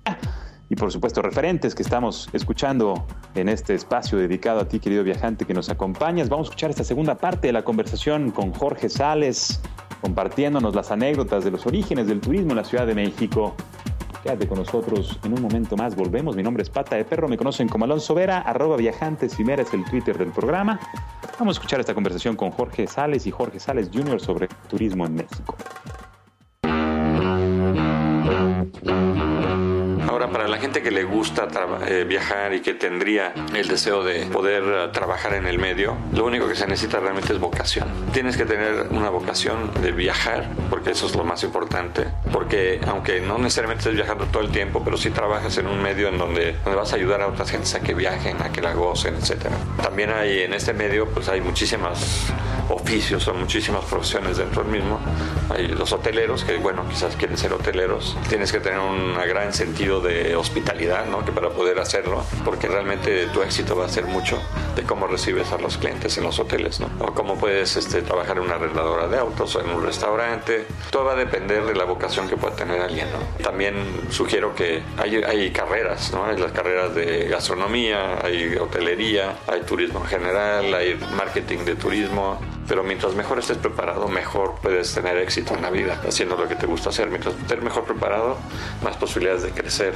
y 0.70 0.76
por 0.76 0.92
supuesto 0.92 1.22
referentes 1.22 1.74
que 1.74 1.82
estamos 1.82 2.28
escuchando 2.32 3.06
en 3.34 3.48
este 3.48 3.74
espacio 3.74 4.18
dedicado 4.18 4.60
a 4.60 4.68
ti, 4.68 4.80
querido 4.80 5.02
viajante, 5.02 5.44
que 5.44 5.54
nos 5.54 5.70
acompañas. 5.70 6.28
Vamos 6.28 6.48
a 6.48 6.50
escuchar 6.50 6.70
esta 6.70 6.84
segunda 6.84 7.16
parte 7.16 7.48
de 7.48 7.52
la 7.52 7.62
conversación 7.62 8.30
con 8.30 8.52
Jorge 8.52 8.88
Sales, 8.88 9.60
compartiéndonos 10.00 10.74
las 10.74 10.90
anécdotas 10.90 11.44
de 11.44 11.50
los 11.50 11.66
orígenes 11.66 12.06
del 12.06 12.20
turismo 12.20 12.50
en 12.50 12.56
la 12.56 12.64
Ciudad 12.64 12.86
de 12.86 12.94
México. 12.94 13.54
Quédate 14.22 14.46
con 14.48 14.58
nosotros 14.58 15.18
en 15.24 15.32
un 15.32 15.40
momento 15.40 15.76
más, 15.76 15.94
volvemos. 15.94 16.36
Mi 16.36 16.42
nombre 16.42 16.62
es 16.62 16.70
Pata 16.70 16.96
de 16.96 17.04
Perro, 17.04 17.28
me 17.28 17.38
conocen 17.38 17.68
como 17.68 17.84
Alonso 17.84 18.14
Vera, 18.14 18.40
arroba 18.40 18.76
viajantes 18.76 19.38
y 19.38 19.44
Mera 19.44 19.62
es 19.62 19.72
el 19.72 19.84
Twitter 19.84 20.18
del 20.18 20.32
programa. 20.32 20.78
Vamos 21.38 21.56
a 21.56 21.58
escuchar 21.58 21.80
esta 21.80 21.94
conversación 21.94 22.36
con 22.36 22.50
Jorge 22.50 22.86
Sales 22.86 23.26
y 23.26 23.30
Jorge 23.30 23.60
Sales 23.60 23.90
Jr. 23.92 24.20
sobre 24.20 24.48
turismo 24.68 25.06
en 25.06 25.14
México. 25.14 25.56
Para 30.32 30.46
la 30.48 30.58
gente 30.58 30.82
que 30.82 30.90
le 30.90 31.04
gusta 31.04 31.48
eh, 31.86 32.04
viajar 32.06 32.52
y 32.54 32.60
que 32.60 32.74
tendría 32.74 33.32
el 33.54 33.68
deseo 33.68 34.04
de 34.04 34.26
poder 34.26 34.62
eh, 34.64 34.88
trabajar 34.92 35.34
en 35.34 35.46
el 35.46 35.58
medio, 35.58 35.96
lo 36.12 36.24
único 36.24 36.48
que 36.48 36.54
se 36.54 36.66
necesita 36.66 37.00
realmente 37.00 37.32
es 37.32 37.38
vocación. 37.38 37.88
Tienes 38.12 38.36
que 38.36 38.44
tener 38.44 38.88
una 38.90 39.10
vocación 39.10 39.70
de 39.80 39.92
viajar, 39.92 40.48
porque 40.70 40.90
eso 40.90 41.06
es 41.06 41.14
lo 41.14 41.24
más 41.24 41.42
importante. 41.44 42.06
Porque 42.32 42.80
aunque 42.86 43.20
no 43.20 43.38
necesariamente 43.38 43.82
estés 43.82 43.94
viajando 43.94 44.24
todo 44.26 44.42
el 44.42 44.50
tiempo, 44.50 44.82
pero 44.84 44.96
sí 44.96 45.10
trabajas 45.10 45.56
en 45.58 45.66
un 45.66 45.82
medio 45.82 46.08
en 46.08 46.18
donde, 46.18 46.56
donde 46.64 46.76
vas 46.76 46.92
a 46.92 46.96
ayudar 46.96 47.22
a 47.22 47.28
otras 47.28 47.50
gentes 47.50 47.74
a 47.74 47.80
que 47.80 47.94
viajen, 47.94 48.40
a 48.42 48.50
que 48.52 48.60
la 48.60 48.74
gocen, 48.74 49.14
etcétera. 49.14 49.56
También 49.82 50.10
hay 50.10 50.40
en 50.40 50.54
este 50.54 50.72
medio, 50.72 51.06
pues 51.06 51.28
hay 51.28 51.40
muchísimas 51.40 52.32
oficios, 52.68 53.22
son 53.22 53.40
muchísimas 53.40 53.84
profesiones 53.84 54.36
dentro 54.36 54.62
del 54.62 54.72
mismo. 54.72 55.00
Hay 55.50 55.68
los 55.68 55.92
hoteleros, 55.92 56.44
que 56.44 56.56
bueno, 56.56 56.84
quizás 56.88 57.16
quieren 57.16 57.38
ser 57.38 57.52
hoteleros. 57.52 58.16
Tienes 58.28 58.52
que 58.52 58.60
tener 58.60 58.78
un 58.78 59.14
gran 59.14 59.52
sentido 59.52 60.00
de 60.00 60.17
mentalidad, 60.68 61.06
¿no? 61.06 61.24
Que 61.24 61.32
para 61.32 61.50
poder 61.50 61.78
hacerlo, 61.78 62.22
porque 62.44 62.68
realmente 62.68 63.26
tu 63.26 63.42
éxito 63.42 63.76
va 63.76 63.86
a 63.86 63.88
ser 63.88 64.04
mucho 64.04 64.40
de 64.76 64.82
cómo 64.82 65.06
recibes 65.06 65.50
a 65.52 65.58
los 65.58 65.78
clientes 65.78 66.16
en 66.18 66.24
los 66.24 66.38
hoteles, 66.38 66.80
¿no? 66.80 66.88
O 67.00 67.12
cómo 67.14 67.36
puedes 67.36 67.76
este, 67.76 68.02
trabajar 68.02 68.36
en 68.36 68.44
una 68.44 68.56
arregladora 68.56 69.08
de 69.08 69.18
autos 69.18 69.54
o 69.56 69.60
en 69.60 69.70
un 69.70 69.84
restaurante. 69.84 70.66
Todo 70.90 71.04
va 71.04 71.12
a 71.12 71.16
depender 71.16 71.64
de 71.64 71.74
la 71.74 71.84
vocación 71.84 72.28
que 72.28 72.36
pueda 72.36 72.54
tener 72.54 72.80
alguien. 72.80 73.08
También 73.42 73.74
sugiero 74.10 74.54
que 74.54 74.82
hay, 74.96 75.16
hay 75.22 75.50
carreras, 75.50 76.12
¿no? 76.12 76.24
Hay 76.24 76.36
las 76.38 76.52
carreras 76.52 76.94
de 76.94 77.28
gastronomía, 77.28 78.18
hay 78.22 78.56
hotelería, 78.56 79.38
hay 79.46 79.62
turismo 79.62 80.00
en 80.00 80.06
general, 80.06 80.74
hay 80.74 80.98
marketing 81.16 81.64
de 81.64 81.76
turismo, 81.76 82.38
pero 82.68 82.82
mientras 82.82 83.14
mejor 83.14 83.38
estés 83.38 83.56
preparado, 83.56 84.08
mejor 84.08 84.56
puedes 84.62 84.92
tener 84.94 85.16
éxito 85.16 85.54
en 85.54 85.62
la 85.62 85.70
vida 85.70 86.00
haciendo 86.06 86.36
lo 86.36 86.46
que 86.46 86.54
te 86.54 86.66
gusta 86.66 86.90
hacer. 86.90 87.08
Mientras 87.08 87.34
estés 87.34 87.62
mejor 87.62 87.84
preparado, 87.84 88.36
más 88.82 88.96
posibilidades 88.96 89.42
de 89.42 89.50
crecer 89.50 89.94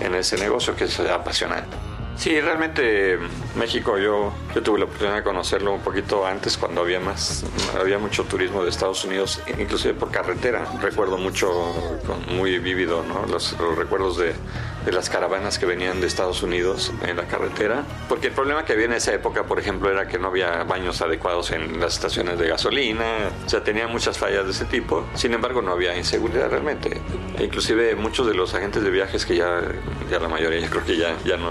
en 0.00 0.14
ese 0.14 0.38
negocio 0.38 0.74
que 0.74 0.84
es 0.84 0.98
apasionante. 1.00 1.93
Sí, 2.16 2.40
realmente 2.40 3.18
México 3.56 3.98
yo, 3.98 4.32
yo 4.54 4.62
tuve 4.62 4.78
la 4.78 4.84
oportunidad 4.84 5.16
de 5.16 5.22
conocerlo 5.22 5.74
un 5.74 5.80
poquito 5.80 6.24
antes 6.26 6.56
cuando 6.56 6.80
había 6.80 7.00
más, 7.00 7.44
había 7.78 7.98
mucho 7.98 8.24
turismo 8.24 8.62
de 8.62 8.70
Estados 8.70 9.04
Unidos, 9.04 9.42
inclusive 9.58 9.94
por 9.94 10.10
carretera. 10.10 10.64
Recuerdo 10.80 11.18
mucho, 11.18 11.50
muy 12.28 12.58
vívido, 12.58 13.02
¿no? 13.02 13.26
los, 13.26 13.56
recuerdos 13.76 14.16
de, 14.16 14.32
de 14.86 14.92
las 14.92 15.10
caravanas 15.10 15.58
que 15.58 15.66
venían 15.66 16.00
de 16.00 16.06
Estados 16.06 16.42
Unidos 16.42 16.92
en 17.02 17.16
la 17.16 17.26
carretera. 17.26 17.84
Porque 18.08 18.28
el 18.28 18.32
problema 18.32 18.64
que 18.64 18.72
había 18.74 18.86
en 18.86 18.92
esa 18.92 19.12
época, 19.12 19.44
por 19.44 19.58
ejemplo, 19.58 19.90
era 19.90 20.06
que 20.06 20.18
no 20.18 20.28
había 20.28 20.62
baños 20.64 21.02
adecuados 21.02 21.50
en 21.50 21.80
las 21.80 21.94
estaciones 21.94 22.38
de 22.38 22.48
gasolina, 22.48 23.30
o 23.44 23.48
sea, 23.48 23.64
tenía 23.64 23.88
muchas 23.88 24.18
fallas 24.18 24.44
de 24.44 24.52
ese 24.52 24.64
tipo. 24.66 25.04
Sin 25.14 25.34
embargo, 25.34 25.62
no 25.62 25.72
había 25.72 25.96
inseguridad 25.96 26.48
realmente. 26.48 27.00
E 27.38 27.44
inclusive 27.44 27.96
muchos 27.96 28.26
de 28.26 28.34
los 28.34 28.54
agentes 28.54 28.82
de 28.82 28.90
viajes 28.90 29.26
que 29.26 29.36
ya, 29.36 29.60
ya 30.10 30.20
la 30.20 30.28
mayoría, 30.28 30.60
yo 30.60 30.70
creo 30.70 30.84
que 30.84 30.96
ya, 30.96 31.16
ya 31.24 31.36
no, 31.36 31.50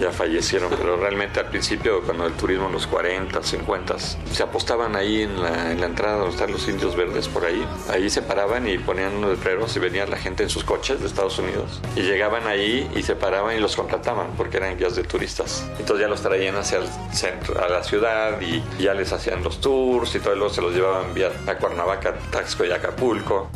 ya 0.00 0.12
fallecieron, 0.12 0.70
pero 0.70 0.96
realmente 0.96 1.40
al 1.40 1.46
principio, 1.46 2.02
cuando 2.02 2.26
el 2.26 2.32
turismo 2.34 2.66
en 2.66 2.72
los 2.72 2.86
40, 2.86 3.42
50, 3.42 3.96
se 3.98 4.42
apostaban 4.42 4.96
ahí 4.96 5.22
en 5.22 5.42
la, 5.42 5.72
en 5.72 5.80
la 5.80 5.86
entrada 5.86 6.18
donde 6.18 6.34
están 6.34 6.52
los 6.52 6.68
indios 6.68 6.96
verdes 6.96 7.28
por 7.28 7.44
ahí. 7.44 7.64
Ahí 7.88 8.10
se 8.10 8.22
paraban 8.22 8.68
y 8.68 8.78
ponían 8.78 9.16
unos 9.16 9.30
letreros 9.30 9.76
y 9.76 9.80
venía 9.80 10.06
la 10.06 10.16
gente 10.16 10.42
en 10.42 10.50
sus 10.50 10.64
coches 10.64 11.00
de 11.00 11.06
Estados 11.06 11.38
Unidos. 11.38 11.80
Y 11.96 12.02
llegaban 12.02 12.46
ahí 12.46 12.90
y 12.94 13.02
se 13.02 13.16
paraban 13.16 13.56
y 13.56 13.60
los 13.60 13.76
contrataban 13.76 14.28
porque 14.36 14.58
eran 14.58 14.76
guías 14.76 14.96
de 14.96 15.04
turistas. 15.04 15.66
Entonces 15.78 16.00
ya 16.00 16.08
los 16.08 16.22
traían 16.22 16.56
hacia 16.56 16.78
el 16.78 16.88
centro, 17.12 17.62
a 17.62 17.68
la 17.68 17.82
ciudad 17.82 18.40
y 18.40 18.62
ya 18.82 18.94
les 18.94 19.12
hacían 19.12 19.42
los 19.42 19.60
tours 19.60 20.14
y 20.14 20.20
todo, 20.20 20.34
y 20.34 20.38
luego 20.38 20.52
se 20.52 20.62
los 20.62 20.74
llevaban 20.74 21.14
vía 21.14 21.30
a 21.46 21.54
Cuernavaca, 21.56 22.14
Taxco 22.30 22.64
y 22.64 22.70
Acapulco. 22.70 23.50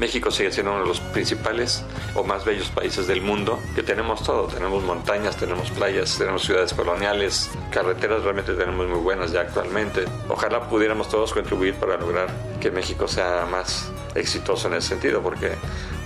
México 0.00 0.30
sigue 0.30 0.50
siendo 0.50 0.72
uno 0.72 0.80
de 0.80 0.88
los 0.88 0.98
principales 0.98 1.84
o 2.14 2.24
más 2.24 2.46
bellos 2.46 2.70
países 2.70 3.06
del 3.06 3.20
mundo, 3.20 3.60
que 3.74 3.82
tenemos 3.82 4.24
todo, 4.24 4.46
tenemos 4.46 4.82
montañas, 4.82 5.36
tenemos 5.36 5.70
playas, 5.70 6.16
tenemos 6.16 6.42
ciudades 6.42 6.72
coloniales, 6.72 7.50
carreteras 7.70 8.22
realmente 8.22 8.54
tenemos 8.54 8.88
muy 8.88 8.98
buenas 8.98 9.30
ya 9.30 9.42
actualmente. 9.42 10.06
Ojalá 10.30 10.70
pudiéramos 10.70 11.10
todos 11.10 11.34
contribuir 11.34 11.74
para 11.74 11.98
lograr 11.98 12.30
que 12.62 12.70
México 12.70 13.06
sea 13.06 13.46
más 13.50 13.92
exitoso 14.14 14.68
en 14.68 14.74
ese 14.74 14.88
sentido, 14.88 15.20
porque 15.20 15.52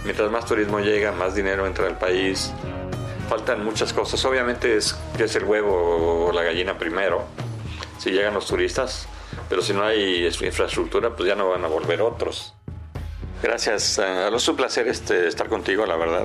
mientras 0.05 0.29
más 0.29 0.45
turismo 0.45 0.81
llega, 0.81 1.13
más 1.13 1.37
dinero 1.37 1.65
entra 1.65 1.87
al 1.87 1.97
país. 1.97 2.53
Faltan 3.29 3.65
muchas 3.65 3.93
cosas, 3.93 4.25
obviamente 4.25 4.77
es 4.77 4.97
que 5.17 5.25
es 5.25 5.37
el 5.37 5.45
huevo 5.45 6.27
o 6.27 6.33
la 6.33 6.43
gallina 6.43 6.77
primero, 6.77 7.23
si 7.99 8.11
llegan 8.11 8.35
los 8.35 8.49
turistas, 8.49 9.07
pero 9.49 9.63
si 9.63 9.73
no 9.73 9.85
hay 9.85 10.27
infraestructura, 10.27 11.15
pues 11.15 11.29
ya 11.29 11.37
no 11.37 11.51
van 11.51 11.65
a 11.65 11.69
volver 11.69 12.03
otros. 12.03 12.55
Gracias, 13.45 13.99
eh, 13.99 14.31
es 14.35 14.49
un 14.49 14.57
placer 14.57 14.89
este, 14.89 15.29
estar 15.29 15.51
contigo, 15.51 15.85
la 15.85 15.97
verdad, 15.97 16.25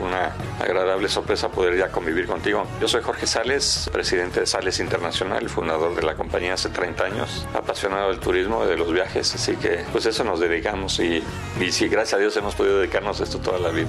una 0.00 0.34
agradable 0.58 1.06
sorpresa 1.06 1.50
poder 1.50 1.76
ya 1.76 1.92
convivir 1.92 2.26
contigo. 2.26 2.66
Yo 2.80 2.88
soy 2.88 3.02
Jorge 3.02 3.26
Sales, 3.26 3.90
presidente 3.92 4.40
de 4.40 4.46
Sales 4.46 4.80
Internacional, 4.80 5.50
fundador 5.50 5.94
de 5.94 6.00
la 6.00 6.14
compañía 6.14 6.54
hace 6.54 6.70
30 6.70 7.04
años, 7.04 7.46
apasionado 7.52 8.08
del 8.08 8.20
turismo 8.20 8.64
y 8.64 8.68
de 8.68 8.78
los 8.78 8.90
viajes, 8.90 9.34
así 9.34 9.54
que 9.56 9.84
pues 9.92 10.06
eso 10.06 10.24
nos 10.24 10.40
dedicamos 10.40 10.98
y, 10.98 11.22
y 11.60 11.72
sí, 11.72 11.88
gracias 11.88 12.14
a 12.14 12.18
Dios 12.20 12.34
hemos 12.38 12.54
podido 12.54 12.78
dedicarnos 12.78 13.20
a 13.20 13.24
esto 13.24 13.38
toda 13.38 13.58
la 13.58 13.68
vida. 13.68 13.88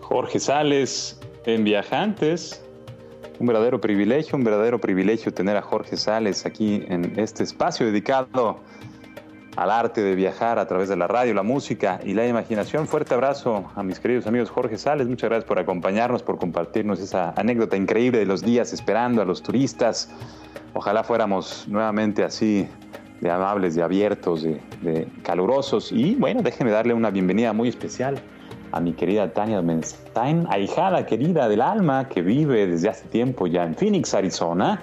Jorge 0.00 0.38
Sales 0.38 1.18
en 1.46 1.64
Viajantes. 1.64 2.62
Un 3.38 3.46
verdadero 3.46 3.80
privilegio, 3.80 4.36
un 4.36 4.44
verdadero 4.44 4.80
privilegio 4.80 5.32
tener 5.32 5.56
a 5.56 5.62
Jorge 5.62 5.96
Sales 5.96 6.44
aquí 6.44 6.84
en 6.88 7.18
este 7.18 7.44
espacio 7.44 7.86
dedicado 7.86 8.60
al 9.56 9.70
arte 9.70 10.02
de 10.02 10.14
viajar 10.14 10.58
a 10.58 10.66
través 10.66 10.88
de 10.88 10.96
la 10.96 11.06
radio, 11.06 11.32
la 11.34 11.42
música 11.42 12.00
y 12.04 12.14
la 12.14 12.26
imaginación. 12.26 12.86
Fuerte 12.86 13.14
abrazo 13.14 13.70
a 13.74 13.82
mis 13.82 14.00
queridos 14.00 14.26
amigos 14.26 14.50
Jorge 14.50 14.76
Sales. 14.76 15.06
Muchas 15.06 15.30
gracias 15.30 15.46
por 15.46 15.58
acompañarnos, 15.58 16.22
por 16.22 16.38
compartirnos 16.38 17.00
esa 17.00 17.32
anécdota 17.36 17.76
increíble 17.76 18.18
de 18.18 18.26
los 18.26 18.42
días 18.42 18.72
esperando 18.72 19.22
a 19.22 19.24
los 19.24 19.42
turistas. 19.42 20.10
Ojalá 20.74 21.04
fuéramos 21.04 21.66
nuevamente 21.68 22.24
así 22.24 22.68
de 23.20 23.30
amables, 23.30 23.74
de 23.74 23.82
abiertos, 23.82 24.42
de, 24.42 25.08
calurosos. 25.22 25.92
Y 25.92 26.16
bueno, 26.16 26.42
déjenme 26.42 26.70
darle 26.70 26.92
una 26.92 27.10
bienvenida 27.10 27.52
muy 27.52 27.68
especial 27.68 28.20
a 28.72 28.80
mi 28.80 28.92
querida 28.92 29.32
Tania 29.32 29.62
Menstein, 29.62 30.46
ahijada 30.50 31.06
querida 31.06 31.48
del 31.48 31.60
alma 31.60 32.08
que 32.08 32.22
vive 32.22 32.66
desde 32.66 32.88
hace 32.88 33.06
tiempo 33.08 33.46
ya 33.46 33.64
en 33.64 33.74
Phoenix, 33.74 34.14
Arizona. 34.14 34.82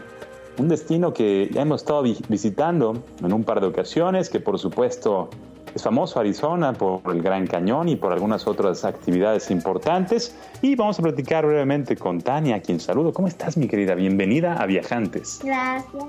Un 0.58 0.68
destino 0.70 1.14
que 1.14 1.50
ya 1.52 1.62
hemos 1.64 1.82
estado 1.82 2.04
vi- 2.04 2.18
visitando 2.30 2.94
en 3.24 3.34
un 3.34 3.44
par 3.44 3.60
de 3.62 3.68
ocasiones, 3.68 4.30
que 4.30 4.40
por 4.40 4.60
supuesto 4.60 5.30
es 5.74 5.82
famoso 5.82 6.20
Arizona 6.20 6.74
por 6.74 7.02
el 7.12 7.24
Gran 7.24 7.48
Cañón 7.48 7.90
y 7.90 7.96
por 7.96 8.14
algunas 8.14 8.46
otras 8.46 8.86
actividades 8.86 9.50
importantes. 9.50 10.36
Y 10.62 10.76
vamos 10.76 11.00
a 11.00 11.02
platicar 11.02 11.46
brevemente 11.48 11.96
con 11.96 12.22
Tania, 12.22 12.58
a 12.58 12.60
quien 12.60 12.80
saludo. 12.80 13.12
¿Cómo 13.12 13.28
estás, 13.28 13.58
mi 13.58 13.68
querida? 13.68 13.96
Bienvenida 13.96 14.54
a 14.62 14.68
Viajantes. 14.68 15.40
Gracias. 15.44 16.06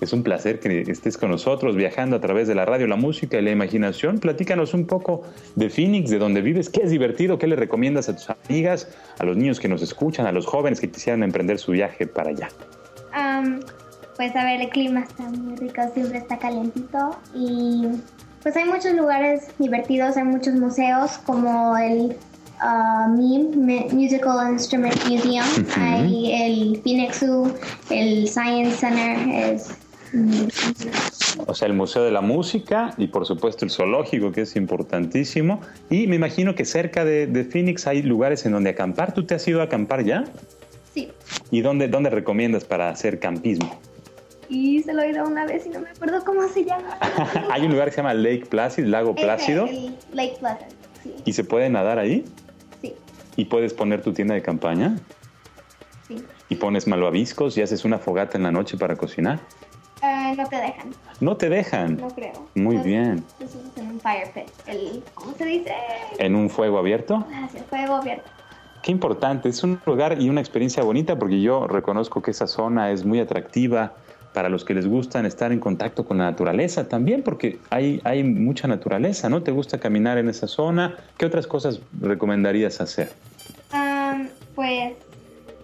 Es 0.00 0.12
un 0.12 0.22
placer 0.22 0.60
que 0.60 0.82
estés 0.82 1.16
con 1.16 1.30
nosotros 1.30 1.74
viajando 1.74 2.16
a 2.16 2.20
través 2.20 2.48
de 2.48 2.54
la 2.54 2.66
radio, 2.66 2.86
la 2.86 2.96
música 2.96 3.38
y 3.38 3.42
la 3.42 3.50
imaginación. 3.50 4.18
Platícanos 4.18 4.74
un 4.74 4.86
poco 4.86 5.22
de 5.54 5.70
Phoenix, 5.70 6.10
de 6.10 6.18
donde 6.18 6.42
vives, 6.42 6.68
qué 6.68 6.82
es 6.82 6.90
divertido, 6.90 7.38
qué 7.38 7.46
le 7.46 7.56
recomiendas 7.56 8.08
a 8.10 8.16
tus 8.16 8.28
amigas, 8.30 8.88
a 9.18 9.24
los 9.24 9.36
niños 9.36 9.58
que 9.58 9.68
nos 9.68 9.80
escuchan, 9.80 10.26
a 10.26 10.32
los 10.32 10.46
jóvenes 10.46 10.80
que 10.80 10.90
quisieran 10.90 11.22
emprender 11.22 11.58
su 11.58 11.72
viaje 11.72 12.06
para 12.06 12.30
allá. 12.30 12.48
Am, 13.12 13.60
pues 14.16 14.36
a 14.36 14.44
ver, 14.44 14.60
el 14.60 14.68
clima 14.68 15.00
está 15.00 15.24
muy 15.24 15.56
rico, 15.56 15.80
siempre 15.94 16.18
está 16.18 16.38
calentito 16.38 17.16
y 17.34 17.86
pues 18.42 18.54
hay 18.56 18.64
muchos 18.66 18.92
lugares 18.92 19.48
divertidos, 19.58 20.16
hay 20.16 20.24
muchos 20.24 20.54
museos 20.54 21.18
como 21.24 21.76
el 21.78 22.14
ah, 22.60 23.08
MIM, 23.10 23.66
Musical 23.92 24.52
Instrument 24.52 24.94
Museum, 25.08 25.66
hay 25.76 26.32
el 26.32 26.82
Phoenix 26.82 27.20
Zoo, 27.20 27.50
el 27.90 28.28
Science 28.28 28.76
Center, 28.76 29.18
es 29.28 29.85
O 31.46 31.54
sea, 31.54 31.68
el 31.68 31.74
Museo 31.74 32.02
de 32.02 32.10
la 32.10 32.20
Música 32.20 32.94
y 32.96 33.08
por 33.08 33.26
supuesto 33.26 33.64
el 33.64 33.70
zoológico, 33.70 34.32
que 34.32 34.42
es 34.42 34.56
importantísimo. 34.56 35.60
Y 35.90 36.06
me 36.06 36.16
imagino 36.16 36.54
que 36.54 36.64
cerca 36.64 37.04
de, 37.04 37.26
de 37.26 37.44
Phoenix 37.44 37.86
hay 37.86 38.02
lugares 38.02 38.46
en 38.46 38.52
donde 38.52 38.70
acampar. 38.70 39.12
¿Tú 39.12 39.24
te 39.24 39.34
has 39.34 39.46
ido 39.46 39.60
a 39.60 39.64
acampar 39.64 40.04
ya? 40.04 40.24
sí. 40.94 41.12
¿Y 41.50 41.60
dónde, 41.60 41.88
dónde 41.88 42.10
recomiendas 42.10 42.64
para 42.64 42.88
hacer 42.88 43.18
campismo? 43.20 43.78
Y 44.48 44.82
se 44.82 44.94
lo 44.94 45.02
he 45.02 45.08
oído 45.08 45.24
una 45.26 45.44
vez 45.44 45.66
y 45.66 45.68
no 45.70 45.80
me 45.80 45.90
acuerdo 45.90 46.24
cómo 46.24 46.48
se 46.48 46.64
llama. 46.64 46.98
hay 47.50 47.62
un 47.64 47.72
lugar 47.72 47.88
que 47.88 47.92
se 47.92 47.96
llama 47.98 48.14
Lake 48.14 48.46
Placid, 48.48 48.84
Lago 48.84 49.14
Plácido, 49.14 49.66
el 49.66 49.96
Lake 50.12 50.36
Placid, 50.38 50.66
sí, 51.02 51.14
y 51.24 51.32
se 51.32 51.44
puede 51.44 51.68
nadar 51.68 51.98
ahí. 51.98 52.24
sí, 52.80 52.94
Y 53.36 53.46
puedes 53.46 53.74
poner 53.74 54.02
tu 54.02 54.12
tienda 54.12 54.34
de 54.34 54.42
campaña 54.42 54.96
sí. 56.08 56.24
y 56.48 56.54
pones 56.54 56.86
malvaviscos 56.86 57.58
y 57.58 57.62
haces 57.62 57.84
una 57.84 57.98
fogata 57.98 58.38
en 58.38 58.44
la 58.44 58.52
noche 58.52 58.78
para 58.78 58.96
cocinar. 58.96 59.40
Ah, 60.08 60.34
no 60.36 60.46
te 60.46 60.56
dejan, 60.56 60.90
No 61.20 61.36
te 61.36 61.48
dejan. 61.48 61.96
no 61.96 62.08
creo. 62.08 62.46
Muy 62.54 62.76
bien. 62.76 63.24
Eso 63.40 63.58
es 63.58 63.82
en 63.82 63.88
un 63.90 64.00
fire 64.00 64.30
pit. 64.32 64.44
El, 64.66 65.02
¿Cómo 65.14 65.32
se 65.36 65.44
dice? 65.44 65.72
En 66.18 66.36
un 66.36 66.48
fuego 66.48 66.78
abierto. 66.78 67.26
Gracias, 67.28 67.64
fuego 67.66 67.96
abierto. 67.96 68.30
Qué 68.82 68.92
importante. 68.92 69.48
Es 69.48 69.64
un 69.64 69.80
lugar 69.84 70.20
y 70.20 70.28
una 70.28 70.40
experiencia 70.40 70.84
bonita 70.84 71.18
porque 71.18 71.40
yo 71.40 71.66
reconozco 71.66 72.22
que 72.22 72.30
esa 72.30 72.46
zona 72.46 72.92
es 72.92 73.04
muy 73.04 73.18
atractiva 73.18 73.94
para 74.32 74.48
los 74.48 74.64
que 74.64 74.74
les 74.74 74.86
gustan 74.86 75.26
estar 75.26 75.50
en 75.50 75.58
contacto 75.58 76.04
con 76.04 76.18
la 76.18 76.24
naturaleza 76.24 76.86
también 76.88 77.22
porque 77.24 77.58
hay, 77.70 78.00
hay 78.04 78.22
mucha 78.22 78.68
naturaleza, 78.68 79.28
¿no? 79.28 79.42
¿Te 79.42 79.50
gusta 79.50 79.78
caminar 79.78 80.18
en 80.18 80.28
esa 80.28 80.46
zona? 80.46 80.94
¿Qué 81.18 81.26
otras 81.26 81.46
cosas 81.48 81.80
recomendarías 82.00 82.80
hacer? 82.80 83.10
Am, 83.72 84.28
pues, 84.54 84.92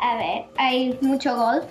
a 0.00 0.16
ver, 0.16 0.44
hay 0.56 0.98
mucho 1.00 1.36
golf 1.36 1.64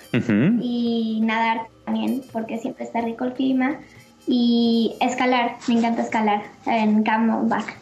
y 0.61 1.19
nadar 1.23 1.67
también, 1.85 2.23
porque 2.31 2.57
siempre 2.59 2.85
está 2.85 3.01
rico 3.01 3.25
el 3.25 3.33
clima. 3.33 3.79
Y 4.27 4.95
escalar, 5.01 5.57
me 5.67 5.75
encanta 5.75 6.01
escalar 6.03 6.43
en 6.65 7.03
Camelback. 7.03 7.75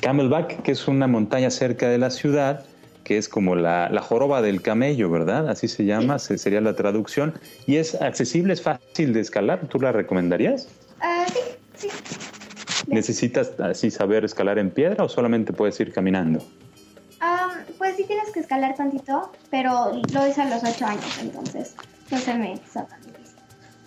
Camelback, 0.00 0.62
que 0.62 0.72
es 0.72 0.86
una 0.86 1.06
montaña 1.06 1.50
cerca 1.50 1.88
de 1.88 1.98
la 1.98 2.10
ciudad 2.10 2.64
que 3.02 3.18
es 3.18 3.28
como 3.28 3.54
la, 3.54 3.90
la 3.90 4.00
joroba 4.00 4.40
del 4.40 4.62
camello, 4.62 5.10
¿verdad? 5.10 5.50
Así 5.50 5.68
se 5.68 5.84
llama, 5.84 6.18
se- 6.18 6.38
sería 6.38 6.62
la 6.62 6.74
traducción. 6.74 7.34
Y 7.66 7.76
es 7.76 8.00
accesible, 8.00 8.54
es 8.54 8.62
fácil 8.62 9.12
de 9.12 9.20
escalar. 9.20 9.60
¿Tú 9.68 9.78
la 9.78 9.92
recomendarías? 9.92 10.68
Ah, 11.02 11.26
sí, 11.76 11.88
sí. 11.88 11.88
¿Necesitas 12.86 13.52
así 13.60 13.90
saber 13.90 14.24
escalar 14.24 14.58
en 14.58 14.70
piedra 14.70 15.04
o 15.04 15.08
solamente 15.10 15.52
puedes 15.52 15.78
ir 15.80 15.92
caminando? 15.92 16.42
Am, 17.20 17.50
pues 17.76 17.96
sí 17.96 18.04
tienes 18.04 18.30
que 18.32 18.40
escalar 18.40 18.74
tantito, 18.74 19.30
pero 19.50 19.92
lo 20.12 20.26
hice 20.26 20.40
a 20.40 20.48
los 20.48 20.64
8 20.64 20.86
años, 20.86 21.18
entonces 21.20 21.74
no 22.10 22.16
se 22.18 22.34
me 22.34 22.54
hizo. 22.54 22.86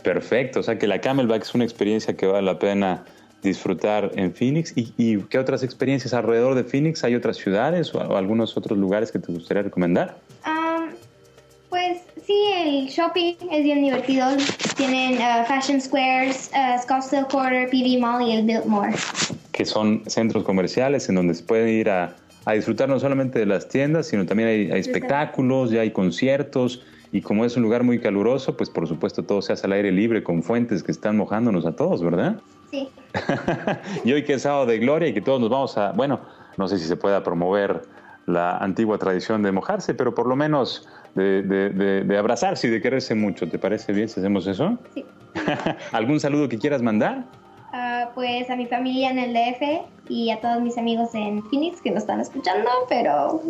Perfecto, 0.03 0.59
o 0.59 0.63
sea 0.63 0.77
que 0.77 0.87
la 0.87 1.01
Camelback 1.01 1.43
es 1.43 1.53
una 1.53 1.63
experiencia 1.63 2.15
que 2.15 2.25
vale 2.25 2.45
la 2.45 2.59
pena 2.59 3.03
disfrutar 3.43 4.11
en 4.15 4.33
Phoenix. 4.33 4.73
¿Y, 4.75 4.93
y 4.97 5.17
qué 5.23 5.39
otras 5.39 5.63
experiencias 5.63 6.13
alrededor 6.13 6.55
de 6.55 6.63
Phoenix? 6.63 7.03
¿Hay 7.03 7.15
otras 7.15 7.37
ciudades 7.37 7.93
o, 7.93 7.99
o 7.99 8.17
algunos 8.17 8.57
otros 8.57 8.77
lugares 8.77 9.11
que 9.11 9.19
te 9.19 9.31
gustaría 9.31 9.63
recomendar? 9.63 10.17
Pues 11.69 11.99
sí, 12.25 12.33
el 12.55 12.87
shopping 12.87 13.35
es 13.51 13.63
bien 13.63 13.83
divertido. 13.83 14.25
Tienen 14.77 15.21
ah, 15.21 15.43
Fashion 15.45 15.81
Squares, 15.81 16.49
ah, 16.53 16.77
Scottsdale 16.81 17.27
Quarter, 17.27 17.69
PV 17.69 17.99
Mall 17.99 18.21
y 18.27 18.31
el 18.37 18.45
Biltmore. 18.45 18.93
Que 19.51 19.65
son 19.65 20.03
centros 20.07 20.43
comerciales 20.43 21.09
en 21.09 21.15
donde 21.15 21.33
se 21.33 21.43
puede 21.43 21.71
ir 21.71 21.89
a, 21.89 22.15
a 22.45 22.53
disfrutar 22.53 22.87
no 22.87 22.99
solamente 22.99 23.39
de 23.39 23.45
las 23.45 23.67
tiendas, 23.67 24.07
sino 24.07 24.25
también 24.25 24.47
hay, 24.49 24.71
hay 24.71 24.79
espectáculos, 24.79 25.71
ya 25.71 25.81
hay 25.81 25.91
conciertos. 25.91 26.83
Y 27.11 27.21
como 27.21 27.45
es 27.45 27.55
un 27.57 27.63
lugar 27.63 27.83
muy 27.83 27.99
caluroso, 27.99 28.57
pues 28.57 28.69
por 28.69 28.87
supuesto 28.87 29.23
todo 29.23 29.41
se 29.41 29.53
hace 29.53 29.65
al 29.67 29.73
aire 29.73 29.91
libre 29.91 30.23
con 30.23 30.43
fuentes 30.43 30.83
que 30.83 30.91
están 30.91 31.15
mojándonos 31.17 31.65
a 31.65 31.75
todos, 31.75 32.03
¿verdad? 32.03 32.41
Sí. 32.71 32.89
y 34.03 34.11
hoy 34.13 34.23
que 34.23 34.33
es 34.33 34.41
sábado 34.41 34.65
de 34.65 34.77
gloria 34.79 35.07
y 35.09 35.13
que 35.13 35.21
todos 35.21 35.39
nos 35.39 35.49
vamos 35.49 35.77
a, 35.77 35.91
bueno, 35.93 36.19
no 36.57 36.67
sé 36.67 36.77
si 36.77 36.85
se 36.85 36.95
pueda 36.97 37.23
promover 37.23 37.83
la 38.25 38.57
antigua 38.57 38.97
tradición 38.97 39.41
de 39.41 39.51
mojarse, 39.53 39.93
pero 39.93 40.13
por 40.13 40.27
lo 40.27 40.35
menos 40.35 40.87
de, 41.15 41.43
de- 41.43 41.69
de- 41.69 42.03
de 42.03 42.17
abrazarse 42.17 42.67
y 42.67 42.71
de 42.71 42.81
quererse 42.81 43.15
mucho. 43.15 43.47
¿Te 43.47 43.57
parece 43.57 43.93
bien 43.93 44.09
si 44.09 44.19
hacemos 44.19 44.45
eso? 44.47 44.77
Sí. 44.93 45.05
¿Algún 45.93 46.19
saludo 46.19 46.49
que 46.49 46.57
quieras 46.57 46.81
mandar? 46.81 47.25
Pues 48.15 48.49
a 48.49 48.55
mi 48.55 48.65
familia 48.65 49.11
en 49.11 49.19
el 49.19 49.33
DF 49.33 49.61
y 50.09 50.31
a 50.31 50.41
todos 50.41 50.61
mis 50.61 50.77
amigos 50.77 51.13
en 51.13 51.43
Phoenix 51.43 51.81
que 51.81 51.91
nos 51.91 52.03
están 52.03 52.19
escuchando, 52.19 52.69
pero... 52.89 53.41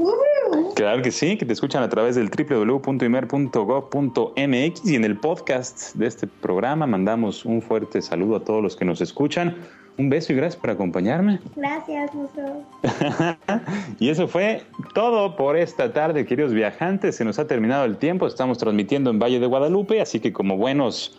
Claro 0.76 1.02
que 1.02 1.12
sí, 1.12 1.38
que 1.38 1.46
te 1.46 1.54
escuchan 1.54 1.82
a 1.84 1.90
través 1.90 2.16
del 2.16 2.30
www.imer.gov.mx 2.30 4.86
y 4.86 4.96
en 4.96 5.06
el 5.06 5.18
podcast 5.18 5.96
de 5.96 6.08
este 6.08 6.28
programa 6.28 6.88
mandamos 6.88 7.46
un 7.46 7.62
fuerte 7.62 8.02
saludo 8.02 8.38
a 8.38 8.44
todos 8.44 8.62
los 8.62 8.76
que 8.76 8.86
nos 8.86 9.02
escuchan. 9.02 9.56
Un 9.98 10.10
beso 10.10 10.32
y 10.32 10.36
gracias 10.36 10.62
por 10.62 10.70
acompañarme. 10.70 11.40
Gracias, 11.56 12.14
Muso. 12.14 12.64
y 14.00 14.10
eso 14.10 14.28
fue 14.28 14.62
todo 14.94 15.36
por 15.36 15.58
esta 15.58 15.92
tarde, 15.92 16.26
queridos 16.26 16.54
viajantes. 16.54 17.16
Se 17.16 17.26
nos 17.26 17.40
ha 17.40 17.48
terminado 17.48 17.86
el 17.86 17.98
tiempo. 17.98 18.28
Estamos 18.28 18.60
transmitiendo 18.60 19.10
en 19.10 19.18
Valle 19.18 19.40
de 19.40 19.48
Guadalupe, 19.48 20.00
así 20.00 20.20
que 20.20 20.32
como 20.32 20.56
buenos 20.56 21.18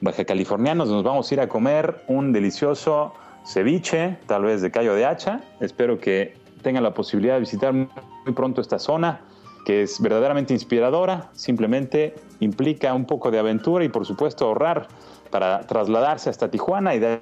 baja 0.00 0.24
californianos 0.24 0.88
nos 0.88 1.02
vamos 1.02 1.30
a 1.30 1.34
ir 1.34 1.40
a 1.40 1.48
comer 1.48 2.02
un 2.08 2.32
delicioso 2.32 3.14
ceviche, 3.44 4.18
tal 4.26 4.44
vez 4.44 4.62
de 4.62 4.70
callo 4.70 4.94
de 4.94 5.04
hacha. 5.04 5.40
Espero 5.60 5.98
que 5.98 6.34
tengan 6.62 6.82
la 6.82 6.94
posibilidad 6.94 7.34
de 7.34 7.40
visitar 7.40 7.72
muy 7.72 8.34
pronto 8.34 8.60
esta 8.60 8.78
zona 8.78 9.20
que 9.64 9.82
es 9.82 10.00
verdaderamente 10.00 10.54
inspiradora, 10.54 11.28
simplemente 11.32 12.14
implica 12.40 12.94
un 12.94 13.06
poco 13.06 13.30
de 13.30 13.38
aventura 13.38 13.84
y 13.84 13.88
por 13.88 14.06
supuesto 14.06 14.46
ahorrar 14.46 14.88
para 15.30 15.60
trasladarse 15.60 16.30
hasta 16.30 16.50
Tijuana 16.50 16.94
y 16.94 16.98
de 16.98 17.20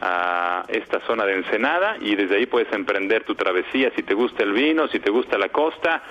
a 0.00 0.64
esta 0.68 1.00
zona 1.06 1.24
de 1.24 1.38
Ensenada 1.38 1.96
y 2.00 2.14
desde 2.14 2.36
ahí 2.36 2.46
puedes 2.46 2.72
emprender 2.72 3.24
tu 3.24 3.34
travesía 3.34 3.90
si 3.96 4.04
te 4.04 4.14
gusta 4.14 4.44
el 4.44 4.52
vino, 4.52 4.86
si 4.88 5.00
te 5.00 5.10
gusta 5.10 5.36
la 5.38 5.48
costa, 5.48 6.02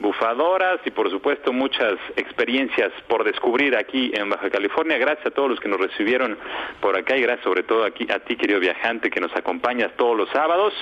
bufadoras 0.00 0.80
y 0.84 0.90
por 0.90 1.10
supuesto 1.10 1.52
muchas 1.52 1.94
experiencias 2.16 2.92
por 3.08 3.24
descubrir 3.24 3.76
aquí 3.76 4.12
en 4.14 4.30
Baja 4.30 4.50
California. 4.50 4.98
Gracias 4.98 5.26
a 5.26 5.30
todos 5.30 5.50
los 5.50 5.60
que 5.60 5.68
nos 5.68 5.80
recibieron 5.80 6.38
por 6.80 6.96
acá 6.96 7.16
y 7.16 7.22
gracias 7.22 7.44
sobre 7.44 7.62
todo 7.62 7.84
aquí 7.84 8.06
a 8.10 8.20
ti 8.20 8.36
querido 8.36 8.60
viajante 8.60 9.10
que 9.10 9.20
nos 9.20 9.34
acompañas 9.34 9.90
todos 9.96 10.16
los 10.16 10.28
sábados. 10.30 10.72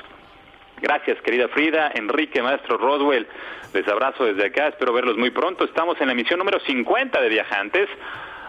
Gracias, 0.80 1.20
querida 1.22 1.48
Frida, 1.48 1.90
Enrique, 1.94 2.42
maestro 2.42 2.76
Roswell. 2.76 3.26
Les 3.72 3.88
abrazo 3.88 4.26
desde 4.26 4.46
acá, 4.46 4.68
espero 4.68 4.92
verlos 4.92 5.16
muy 5.16 5.30
pronto. 5.30 5.64
Estamos 5.64 5.98
en 6.00 6.08
la 6.08 6.12
emisión 6.12 6.38
número 6.38 6.60
50 6.60 7.18
de 7.18 7.28
Viajantes, 7.30 7.88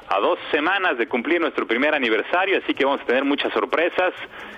a 0.09 0.19
dos 0.19 0.39
semanas 0.51 0.97
de 0.97 1.07
cumplir 1.07 1.41
nuestro 1.41 1.67
primer 1.67 1.93
aniversario, 1.93 2.57
así 2.57 2.73
que 2.73 2.85
vamos 2.85 3.01
a 3.01 3.05
tener 3.05 3.25
muchas 3.25 3.51
sorpresas. 3.53 4.13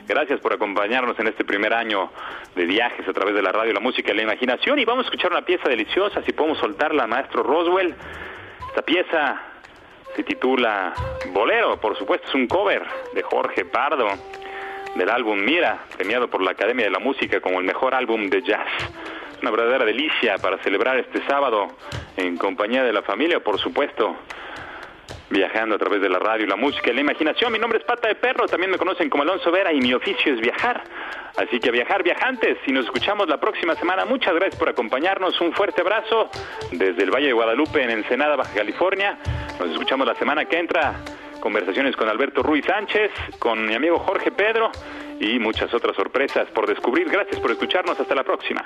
Gracias 0.07 0.39
por 0.39 0.53
acompañarnos 0.53 1.17
en 1.19 1.27
este 1.27 1.43
primer 1.43 1.73
año 1.73 2.11
de 2.55 2.65
viajes 2.65 3.07
a 3.07 3.13
través 3.13 3.33
de 3.33 3.41
la 3.41 3.51
radio, 3.51 3.73
la 3.73 3.79
música 3.79 4.11
y 4.11 4.15
la 4.15 4.23
imaginación. 4.23 4.77
Y 4.79 4.85
vamos 4.85 5.05
a 5.05 5.07
escuchar 5.07 5.31
una 5.31 5.43
pieza 5.43 5.67
deliciosa, 5.67 6.21
si 6.23 6.33
podemos 6.33 6.59
soltarla, 6.59 7.07
maestro 7.07 7.41
Roswell. 7.41 7.95
Esta 8.67 8.81
pieza 8.83 9.41
se 10.15 10.23
titula 10.23 10.93
Bolero, 11.31 11.79
por 11.79 11.97
supuesto, 11.97 12.27
es 12.27 12.35
un 12.35 12.47
cover 12.47 12.83
de 13.13 13.23
Jorge 13.23 13.65
Pardo 13.65 14.07
del 14.95 15.09
álbum 15.09 15.39
Mira, 15.43 15.79
premiado 15.95 16.27
por 16.29 16.41
la 16.41 16.51
Academia 16.51 16.85
de 16.85 16.91
la 16.91 16.99
Música 16.99 17.39
como 17.41 17.59
el 17.59 17.65
mejor 17.65 17.93
álbum 17.93 18.29
de 18.29 18.41
jazz. 18.41 18.67
Una 19.41 19.51
verdadera 19.51 19.85
delicia 19.85 20.37
para 20.37 20.57
celebrar 20.59 20.97
este 20.97 21.25
sábado 21.25 21.67
en 22.17 22.37
compañía 22.37 22.83
de 22.83 22.91
la 22.91 23.01
familia, 23.01 23.39
por 23.39 23.59
supuesto, 23.59 24.15
viajando 25.29 25.75
a 25.75 25.77
través 25.77 26.01
de 26.01 26.09
la 26.09 26.19
radio, 26.19 26.47
la 26.47 26.55
música 26.55 26.91
y 26.91 26.93
la 26.93 27.01
imaginación. 27.01 27.51
Mi 27.51 27.59
nombre 27.59 27.79
es 27.79 27.85
Pata 27.85 28.07
de 28.07 28.15
Perro, 28.15 28.47
también 28.47 28.71
me 28.71 28.77
conocen 28.77 29.09
como 29.09 29.23
Alonso 29.23 29.51
Vera 29.51 29.71
y 29.71 29.79
mi 29.79 29.93
oficio 29.93 30.33
es 30.33 30.41
viajar. 30.41 30.83
Así 31.37 31.59
que 31.59 31.69
a 31.69 31.71
viajar 31.71 32.03
viajantes 32.03 32.57
y 32.65 32.71
nos 32.71 32.85
escuchamos 32.85 33.29
la 33.29 33.39
próxima 33.39 33.75
semana. 33.75 34.05
Muchas 34.05 34.33
gracias 34.33 34.57
por 34.57 34.69
acompañarnos. 34.69 35.39
Un 35.41 35.53
fuerte 35.53 35.81
abrazo 35.81 36.29
desde 36.71 37.03
el 37.03 37.11
Valle 37.11 37.27
de 37.27 37.33
Guadalupe 37.33 37.81
en 37.83 37.91
Ensenada, 37.91 38.35
Baja 38.35 38.53
California. 38.53 39.17
Nos 39.59 39.71
escuchamos 39.71 40.07
la 40.07 40.15
semana 40.15 40.45
que 40.45 40.57
entra. 40.57 40.95
Conversaciones 41.39 41.95
con 41.95 42.09
Alberto 42.09 42.43
Ruiz 42.43 42.65
Sánchez, 42.65 43.11
con 43.39 43.65
mi 43.65 43.73
amigo 43.73 43.97
Jorge 43.99 44.31
Pedro 44.31 44.71
y 45.21 45.39
muchas 45.39 45.73
otras 45.73 45.95
sorpresas 45.95 46.49
por 46.51 46.67
descubrir. 46.67 47.09
Gracias 47.09 47.39
por 47.39 47.51
escucharnos. 47.51 47.97
Hasta 47.97 48.15
la 48.15 48.23
próxima. 48.23 48.65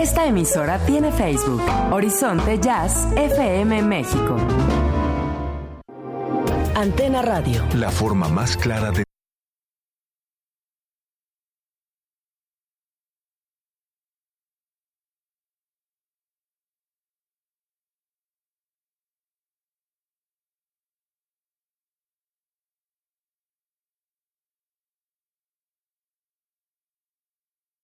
Esta 0.00 0.24
emisora 0.24 0.78
tiene 0.86 1.12
Facebook, 1.12 1.60
Horizonte 1.92 2.58
Jazz 2.58 3.06
FM 3.16 3.82
México. 3.82 4.34
Antena 6.74 7.20
Radio. 7.20 7.62
La 7.74 7.90
forma 7.90 8.26
más 8.30 8.56
clara 8.56 8.92
de 8.92 9.04